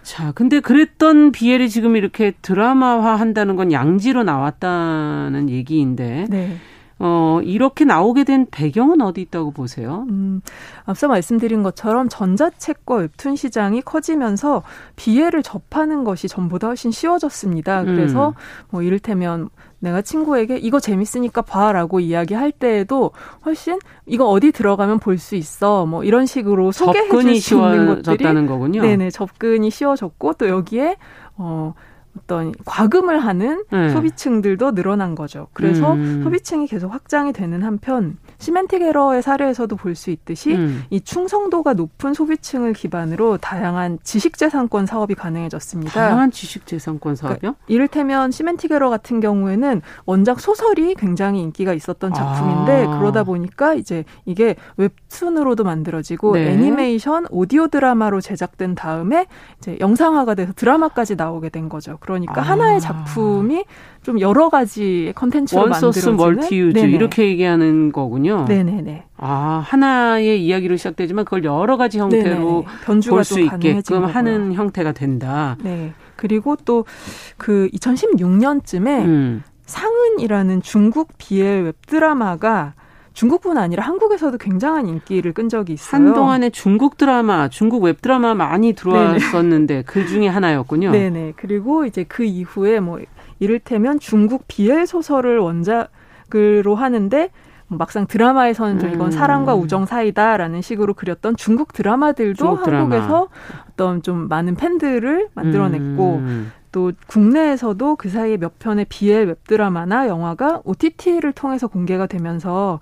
자, 0.08 0.32
근데 0.32 0.60
그랬던 0.60 1.32
비엘이 1.32 1.68
지금 1.68 1.94
이렇게 1.94 2.32
드라마화 2.40 3.16
한다는 3.16 3.56
건 3.56 3.72
양지로 3.72 4.22
나왔다는 4.22 5.50
얘기인데, 5.50 6.24
네. 6.30 6.56
어, 7.00 7.40
이렇게 7.44 7.84
나오게 7.84 8.24
된 8.24 8.46
배경은 8.50 9.00
어디 9.02 9.20
있다고 9.20 9.52
보세요? 9.52 10.04
음, 10.08 10.40
앞서 10.84 11.06
말씀드린 11.06 11.62
것처럼 11.62 12.08
전자책과 12.08 12.96
웹툰 12.96 13.36
시장이 13.36 13.82
커지면서 13.82 14.62
비애를 14.96 15.42
접하는 15.42 16.02
것이 16.02 16.26
전보다 16.28 16.66
훨씬 16.66 16.90
쉬워졌습니다. 16.90 17.84
그래서 17.84 18.30
음. 18.30 18.34
뭐 18.70 18.82
이를테면 18.82 19.48
내가 19.80 20.02
친구에게 20.02 20.56
이거 20.58 20.80
재밌으니까 20.80 21.42
봐라고 21.42 22.00
이야기할 22.00 22.50
때에도 22.50 23.12
훨씬 23.46 23.78
이거 24.06 24.26
어디 24.28 24.50
들어가면 24.50 24.98
볼 24.98 25.18
수 25.18 25.36
있어 25.36 25.86
뭐 25.86 26.02
이런 26.02 26.26
식으로 26.26 26.72
소개해 26.72 27.08
줄 27.08 27.36
수 27.36 27.54
있는 27.54 27.86
것들인 27.86 28.24
거군요. 28.46 28.82
네네 28.82 29.10
접근이 29.10 29.70
쉬워졌고 29.70 30.32
또 30.34 30.48
여기에 30.48 30.96
어 31.36 31.74
어떤 32.18 32.52
과금을 32.64 33.18
하는 33.20 33.64
네. 33.70 33.90
소비층들도 33.90 34.74
늘어난 34.74 35.14
거죠. 35.14 35.48
그래서 35.52 35.94
음. 35.94 36.22
소비층이 36.24 36.66
계속 36.66 36.92
확장이 36.92 37.32
되는 37.32 37.62
한편 37.62 38.16
시멘틱 38.38 38.82
에러의 38.82 39.22
사례에서도 39.22 39.74
볼 39.76 39.98
수 39.98 40.10
있듯이 40.10 40.54
음. 40.54 40.84
이 40.90 41.00
충성도가 41.00 41.72
높은 41.72 42.14
소비층을 42.14 42.72
기반으로 42.72 43.38
다양한 43.38 43.98
지식재산권 44.04 44.86
사업이 44.86 45.14
가능해졌습니다. 45.16 45.90
다양한 45.92 46.30
지식재산권 46.30 47.16
사업이요? 47.16 47.38
그러니까 47.38 47.64
이를테면 47.66 48.30
시멘틱 48.30 48.70
에러 48.70 48.90
같은 48.90 49.18
경우에는 49.18 49.82
원작 50.06 50.38
소설이 50.40 50.94
굉장히 50.94 51.40
인기가 51.40 51.74
있었던 51.74 52.14
작품인데 52.14 52.86
아. 52.86 52.98
그러다 52.98 53.24
보니까 53.24 53.74
이제 53.74 54.04
이게 54.24 54.54
웹툰으로도 54.76 55.64
만들어지고 55.64 56.34
네. 56.34 56.52
애니메이션, 56.52 57.26
오디오 57.30 57.66
드라마로 57.66 58.20
제작된 58.20 58.76
다음에 58.76 59.26
이제 59.58 59.76
영상화가 59.80 60.34
돼서 60.36 60.52
드라마까지 60.54 61.16
나오게 61.16 61.48
된 61.48 61.68
거죠. 61.68 61.96
그러니까 62.00 62.40
아. 62.40 62.44
하나의 62.44 62.80
작품이 62.80 63.64
좀 64.08 64.20
여러 64.20 64.48
가지의 64.48 65.12
컨텐츠로 65.12 65.60
원소스 65.60 66.08
멀티유즈 66.08 66.78
이렇게 66.78 67.26
얘기하는 67.26 67.92
거군요. 67.92 68.46
네네네. 68.48 69.04
아 69.18 69.62
하나의 69.66 70.42
이야기로 70.42 70.76
시작되지만 70.76 71.26
그걸 71.26 71.44
여러 71.44 71.76
가지 71.76 71.98
형태로 71.98 72.64
볼 72.86 73.22
수 73.22 73.38
있게끔 73.38 74.06
하는 74.06 74.54
형태가 74.54 74.92
된다. 74.92 75.58
네. 75.62 75.92
그리고 76.16 76.56
또 76.64 76.86
그 77.36 77.68
2016년쯤에 77.74 78.86
음. 79.04 79.42
상은이라는 79.66 80.62
중국 80.62 81.08
BL 81.18 81.64
웹드라마가 81.64 82.72
중국뿐 83.12 83.58
아니라 83.58 83.84
한국에서도 83.84 84.38
굉장한 84.38 84.86
인기를 84.86 85.34
끈 85.34 85.50
적이 85.50 85.74
있어요. 85.74 86.00
한동안에 86.02 86.48
중국 86.48 86.96
드라마, 86.96 87.48
중국 87.48 87.82
웹드라마 87.82 88.32
많이 88.34 88.72
들어왔었는데 88.72 89.82
그 89.86 90.06
중에 90.06 90.28
하나였군요. 90.28 90.92
네네. 90.92 91.34
그리고 91.36 91.84
이제 91.84 92.04
그 92.08 92.24
이후에 92.24 92.80
뭐 92.80 93.00
이를테면 93.38 93.98
중국 93.98 94.44
BL 94.48 94.86
소설을 94.86 95.38
원작으로 95.38 96.74
하는데 96.74 97.30
뭐 97.68 97.78
막상 97.78 98.06
드라마에서는 98.06 98.78
좀 98.78 98.90
이건 98.90 99.10
사랑과 99.10 99.54
음. 99.54 99.60
우정 99.60 99.86
사이다라는 99.86 100.62
식으로 100.62 100.94
그렸던 100.94 101.36
중국 101.36 101.72
드라마들도 101.72 102.36
중국 102.36 102.66
한국에서 102.66 103.06
드라마. 103.06 103.64
어떤 103.70 104.02
좀 104.02 104.28
많은 104.28 104.56
팬들을 104.56 105.28
만들어냈고 105.34 106.14
음. 106.16 106.52
또 106.72 106.92
국내에서도 107.06 107.96
그 107.96 108.08
사이에 108.08 108.36
몇 108.36 108.58
편의 108.58 108.86
BL 108.88 109.26
웹드라마나 109.26 110.08
영화가 110.08 110.62
OTT를 110.64 111.32
통해서 111.32 111.66
공개가 111.66 112.06
되면서 112.06 112.80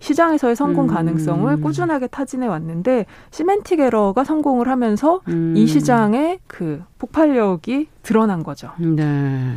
시장에서의 0.00 0.54
성공 0.54 0.84
음. 0.84 0.94
가능성을 0.94 1.50
음. 1.50 1.60
꾸준하게 1.62 2.08
타진해 2.08 2.46
왔는데 2.46 3.06
시멘틱 3.30 3.80
에러가 3.80 4.24
성공을 4.24 4.68
하면서 4.68 5.20
음. 5.28 5.54
이 5.56 5.66
시장의 5.66 6.40
그 6.46 6.82
폭발력이 6.98 7.88
드러난 8.02 8.42
거죠. 8.42 8.72
네. 8.78 9.56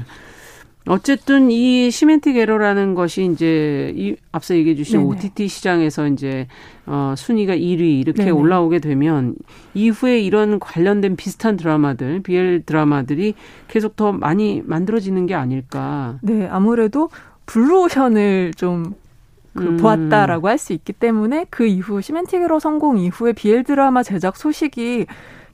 어쨌든 0.87 1.51
이 1.51 1.91
시멘틱 1.91 2.37
에러라는 2.37 2.95
것이 2.95 3.25
이제 3.25 3.93
이 3.95 4.15
앞서 4.31 4.55
얘기해 4.55 4.75
주신 4.75 4.99
네네. 4.99 5.09
OTT 5.09 5.47
시장에서 5.47 6.07
이제 6.07 6.47
어 6.85 7.13
순위가 7.17 7.55
1위 7.55 7.99
이렇게 8.01 8.25
네네. 8.25 8.31
올라오게 8.31 8.79
되면 8.79 9.35
이후에 9.73 10.19
이런 10.19 10.59
관련된 10.59 11.15
비슷한 11.15 11.57
드라마들, 11.57 12.21
BL 12.21 12.63
드라마들이 12.65 13.33
계속 13.67 13.95
더 13.95 14.11
많이 14.11 14.61
만들어지는 14.65 15.25
게 15.25 15.33
아닐까. 15.35 16.19
네, 16.21 16.47
아무래도 16.47 17.09
블루오션을 17.45 18.53
좀 18.55 18.93
그 19.57 19.63
음. 19.63 19.77
보았다라고 19.77 20.47
할 20.47 20.57
수 20.57 20.73
있기 20.73 20.93
때문에 20.93 21.45
그 21.49 21.65
이후 21.65 22.01
시멘틱 22.01 22.41
에러 22.41 22.59
성공 22.59 22.97
이후에 22.97 23.33
BL 23.33 23.63
드라마 23.63 24.01
제작 24.03 24.37
소식이 24.37 25.05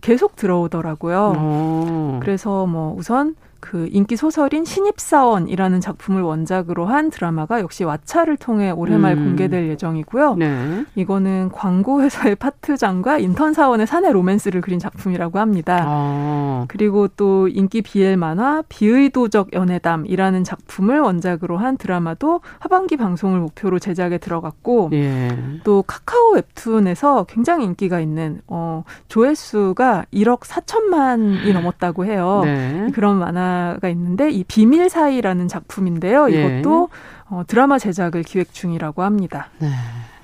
계속 0.02 0.36
들어오더라고요. 0.36 1.18
오. 1.18 1.38
어. 1.38 2.20
그래서 2.22 2.66
뭐 2.66 2.96
우선 2.98 3.36
그 3.64 3.88
인기 3.94 4.18
소설인 4.18 4.66
신입사원이라는 4.66 5.80
작품을 5.80 6.22
원작으로 6.22 6.86
한 6.86 7.10
드라마가 7.10 7.62
역시 7.62 7.86
왓챠를 7.86 8.38
통해 8.38 8.72
올해 8.72 8.98
말 8.98 9.18
음. 9.18 9.24
공개될 9.24 9.70
예정이고요. 9.70 10.36
네. 10.36 10.86
이거는 10.96 11.50
광고회사의 11.54 12.36
파트장과 12.36 13.20
인턴 13.20 13.54
사원의 13.54 13.88
사내 13.88 14.12
로맨스를 14.12 14.60
그린 14.60 14.80
작품이라고 14.80 15.40
합니다. 15.40 15.82
아. 15.88 16.66
그리고 16.68 17.08
또 17.08 17.48
인기 17.48 17.82
BL 17.82 18.18
만화 18.18 18.64
비의도적 18.68 19.54
연애담이라는 19.54 20.44
작품을 20.44 21.00
원작으로 21.00 21.58
한 21.58 21.78
드라마도 21.78 22.42
하반기 22.60 22.98
방송을 22.98 23.40
목표로 23.40 23.80
제작에 23.80 24.18
들어갔고 24.18 24.90
예. 24.92 25.30
또 25.64 25.86
카카오 25.88 26.34
웹툰에서 26.34 27.28
굉장히 27.30 27.64
인기가 27.64 28.02
있는 28.02 28.42
어 28.48 28.84
조회수가 29.08 30.08
1억 30.14 30.42
4천만이 30.42 31.54
넘었다고 31.54 32.04
해요. 32.04 32.42
네. 32.44 32.90
그런 32.94 33.20
만화 33.20 33.53
드라마가 33.54 33.90
있는데 33.90 34.30
이 34.32 34.44
비밀 34.44 34.90
사이라는 34.90 35.48
작품인데요. 35.48 36.32
예. 36.32 36.60
이것도 36.60 36.90
예. 36.92 36.98
어, 37.30 37.44
드라마 37.48 37.80
제작을 37.80 38.24
기획 38.24 38.54
중이라고 38.54 39.04
합니다. 39.04 39.50
네. 39.60 39.70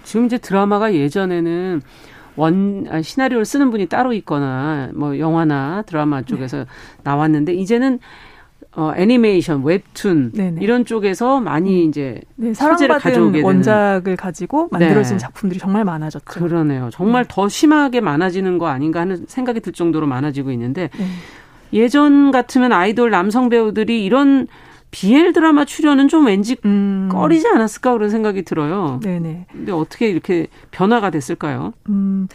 지금 0.04 0.26
이제 0.26 0.38
드라마가 0.38 0.94
예전에는 0.94 1.82
원 2.36 2.88
아, 2.90 3.02
시나리오를 3.02 3.46
쓰는 3.46 3.70
분이 3.72 3.88
따로 3.88 4.14
있거나 4.14 4.90
뭐 4.94 5.20
영화나 5.20 5.84
드라마 5.84 6.22
쪽에서 6.22 6.58
네. 6.58 6.66
나왔는데 7.04 7.54
이제는 7.54 8.00
어, 8.76 8.94
애니메이션, 8.96 9.64
웹툰 9.64 10.32
네네. 10.34 10.62
이런 10.62 10.86
쪽에서 10.86 11.40
많이 11.40 11.84
음. 11.84 11.90
이제 11.90 12.22
네, 12.36 12.54
사랑받은 12.54 13.44
원작을 13.44 14.16
가지고 14.16 14.70
만들어진 14.72 15.16
네. 15.16 15.18
작품들이 15.18 15.60
정말 15.60 15.84
많아졌죠. 15.84 16.26
그러네요. 16.26 16.90
정말 16.92 17.24
네. 17.24 17.34
더 17.34 17.50
심하게 17.50 18.00
많아지는 18.00 18.58
거 18.60 18.68
아닌가 18.68 19.02
하는 19.02 19.26
생각이 19.28 19.60
들 19.62 19.74
정도로 19.74 20.06
많아지고 20.06 20.52
있는데 20.52 20.90
네. 20.98 21.06
예전 21.74 22.32
같으면 22.32 22.72
아이돌 22.72 23.10
남성 23.10 23.50
배우들이 23.50 24.04
이런 24.04 24.48
BL 24.92 25.34
드라마 25.34 25.66
출연은 25.66 26.08
좀 26.08 26.26
왠지 26.26 26.58
음. 26.66 27.10
꺼리지 27.12 27.48
않았을까 27.48 27.94
그런 27.94 28.10
생각이 28.10 28.44
들어요. 28.44 29.00
네네. 29.04 29.46
근데 29.52 29.72
어떻게 29.72 30.10
이렇게 30.10 30.48
변화가 30.72 31.12
됐을까요? 31.12 31.74
음. 31.90 32.28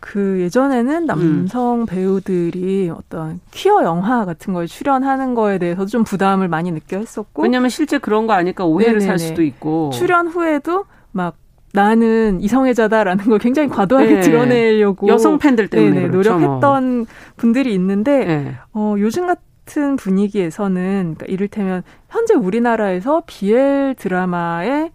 그 0.00 0.40
예전에는 0.40 1.06
남성 1.06 1.82
음. 1.82 1.86
배우들이 1.86 2.90
어떤 2.90 3.38
퀴어 3.52 3.84
영화 3.84 4.24
같은 4.24 4.52
거에 4.52 4.66
출연하는 4.66 5.34
거에 5.34 5.58
대해서 5.58 5.86
좀 5.86 6.02
부담을 6.02 6.48
많이 6.48 6.72
느껴 6.72 6.98
했었고 6.98 7.42
왜냐하면 7.42 7.70
실제 7.70 7.98
그런 7.98 8.26
거 8.26 8.32
아니까 8.32 8.64
오해를 8.64 8.94
네네네. 8.94 9.06
살 9.06 9.18
수도 9.20 9.42
있고 9.44 9.90
출연 9.94 10.26
후에도 10.26 10.86
막 11.12 11.36
나는 11.72 12.40
이성애자다라는 12.40 13.24
걸 13.24 13.38
굉장히 13.38 13.68
과도하게 13.68 14.14
네. 14.14 14.20
드러내려고 14.20 15.08
여성 15.08 15.38
팬들 15.38 15.68
때문에 15.68 15.92
네네, 15.92 16.08
그렇죠. 16.08 16.38
노력했던 16.38 16.96
뭐. 16.98 17.06
분들이 17.36 17.72
있는데 17.74 18.24
네. 18.24 18.54
어, 18.74 18.94
요즘 18.98 19.26
같은 19.26 19.96
분위기에서는 19.96 21.14
그러니까 21.16 21.26
이를테면 21.26 21.82
현재 22.10 22.34
우리나라에서 22.34 23.22
BL 23.26 23.94
드라마의 23.98 24.90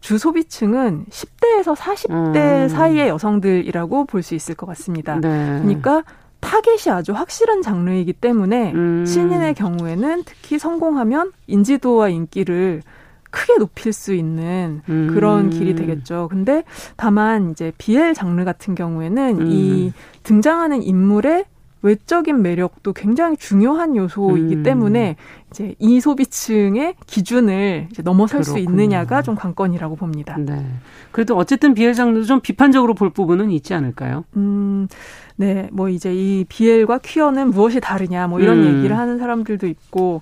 주 0.00 0.18
소비층은 0.18 1.06
10대에서 1.10 1.74
40대 1.74 2.36
음. 2.36 2.68
사이의 2.68 3.08
여성들이라고 3.08 4.04
볼 4.06 4.22
수 4.22 4.34
있을 4.34 4.54
것 4.54 4.66
같습니다. 4.66 5.16
네. 5.20 5.60
그러니까 5.62 6.04
타겟이 6.40 6.90
아주 6.94 7.12
확실한 7.12 7.62
장르이기 7.62 8.14
때문에 8.14 8.72
음. 8.72 9.04
신인의 9.06 9.54
경우에는 9.54 10.22
특히 10.24 10.58
성공하면 10.58 11.32
인지도와 11.46 12.08
인기를 12.08 12.82
크게 13.30 13.58
높일 13.58 13.92
수 13.92 14.12
있는 14.12 14.82
음. 14.88 15.10
그런 15.14 15.50
길이 15.50 15.74
되겠죠. 15.74 16.28
근데 16.30 16.64
다만 16.96 17.50
이제 17.50 17.72
BL 17.78 18.14
장르 18.14 18.44
같은 18.44 18.74
경우에는 18.74 19.40
음. 19.40 19.46
이 19.50 19.92
등장하는 20.22 20.82
인물의 20.82 21.44
외적인 21.82 22.42
매력도 22.42 22.92
굉장히 22.92 23.36
중요한 23.36 23.96
요소이기 23.96 24.56
음. 24.56 24.62
때문에 24.62 25.16
이제 25.50 25.74
이 25.78 26.00
소비층의 26.00 26.94
기준을 27.06 27.88
이제 27.90 28.02
넘어설 28.02 28.42
그렇군요. 28.42 28.52
수 28.52 28.58
있느냐가 28.58 29.22
좀 29.22 29.34
관건이라고 29.34 29.96
봅니다. 29.96 30.36
네. 30.38 30.64
그래도 31.10 31.36
어쨌든 31.36 31.72
BL 31.74 31.94
장르도 31.94 32.26
좀 32.26 32.40
비판적으로 32.40 32.94
볼 32.94 33.10
부분은 33.10 33.50
있지 33.50 33.72
않을까요? 33.72 34.24
음, 34.36 34.88
네. 35.36 35.68
뭐 35.72 35.88
이제 35.88 36.14
이 36.14 36.44
BL과 36.48 36.98
퀴어는 36.98 37.50
무엇이 37.50 37.80
다르냐 37.80 38.26
뭐 38.26 38.40
이런 38.40 38.58
음. 38.58 38.76
얘기를 38.76 38.96
하는 38.98 39.18
사람들도 39.18 39.66
있고 39.66 40.20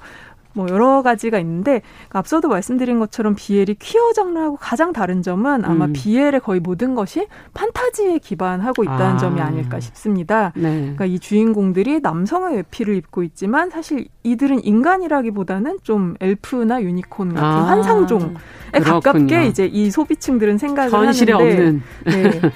뭐 0.58 0.66
여러 0.68 1.02
가지가 1.02 1.38
있는데 1.38 1.82
앞서도 2.10 2.48
말씀드린 2.48 2.98
것처럼 2.98 3.36
비엘이 3.36 3.76
퀴어 3.78 4.12
장르하고 4.12 4.56
가장 4.56 4.92
다른 4.92 5.22
점은 5.22 5.64
아마 5.64 5.84
음. 5.84 5.92
비엘의 5.92 6.40
거의 6.40 6.58
모든 6.58 6.96
것이 6.96 7.28
판타지에 7.54 8.18
기반하고 8.18 8.82
있다는 8.82 9.06
아. 9.06 9.16
점이 9.18 9.40
아닐까 9.40 9.78
싶습니다. 9.78 10.52
네. 10.56 10.80
그러니까 10.80 11.04
이 11.04 11.20
주인공들이 11.20 12.00
남성의 12.00 12.56
외피를 12.56 12.96
입고 12.96 13.22
있지만 13.22 13.70
사실 13.70 14.08
이들은 14.24 14.64
인간이라기보다는 14.64 15.78
좀 15.84 16.16
엘프나 16.20 16.82
유니콘 16.82 17.34
같은 17.34 17.44
아. 17.44 17.68
환상종에 17.68 18.32
가깝게 18.82 19.46
이제 19.46 19.64
이 19.66 19.92
소비층들은 19.92 20.58
생각을 20.58 20.92
하는데 20.92 21.32
없는. 21.32 21.82
네. 22.04 22.40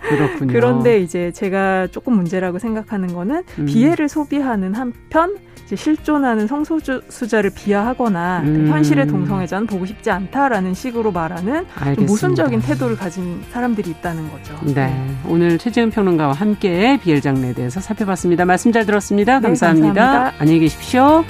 그렇군요. 0.08 0.52
그런데 0.52 1.00
이제 1.00 1.30
제가 1.32 1.88
조금 1.88 2.14
문제라고 2.14 2.58
생각하는 2.58 3.12
거는 3.12 3.44
음. 3.58 3.66
비애를 3.66 4.08
소비하는 4.08 4.74
한편 4.74 5.36
실존하는 5.76 6.46
성소수자를 6.46 7.50
비하하거나 7.50 8.40
음. 8.44 8.68
현실의 8.68 9.06
동성애자는 9.06 9.66
보고 9.66 9.86
싶지 9.86 10.10
않다라는 10.10 10.74
식으로 10.74 11.12
말하는 11.12 11.66
모순적인 11.98 12.60
태도를 12.60 12.96
가진 12.96 13.42
사람들이 13.50 13.90
있다는 13.90 14.30
거죠. 14.30 14.54
네. 14.62 14.74
네. 14.74 15.14
오늘 15.26 15.58
최재은 15.58 15.90
평론가와 15.90 16.32
함께 16.32 16.98
비엘 17.02 17.20
장르에 17.20 17.52
대해서 17.52 17.80
살펴봤습니다. 17.80 18.44
말씀 18.44 18.72
잘 18.72 18.86
들었습니다. 18.86 19.40
감사합니다. 19.40 19.92
네, 19.92 20.00
감사합니다. 20.00 20.42
안녕히 20.42 20.60
계십시오. 20.60 21.24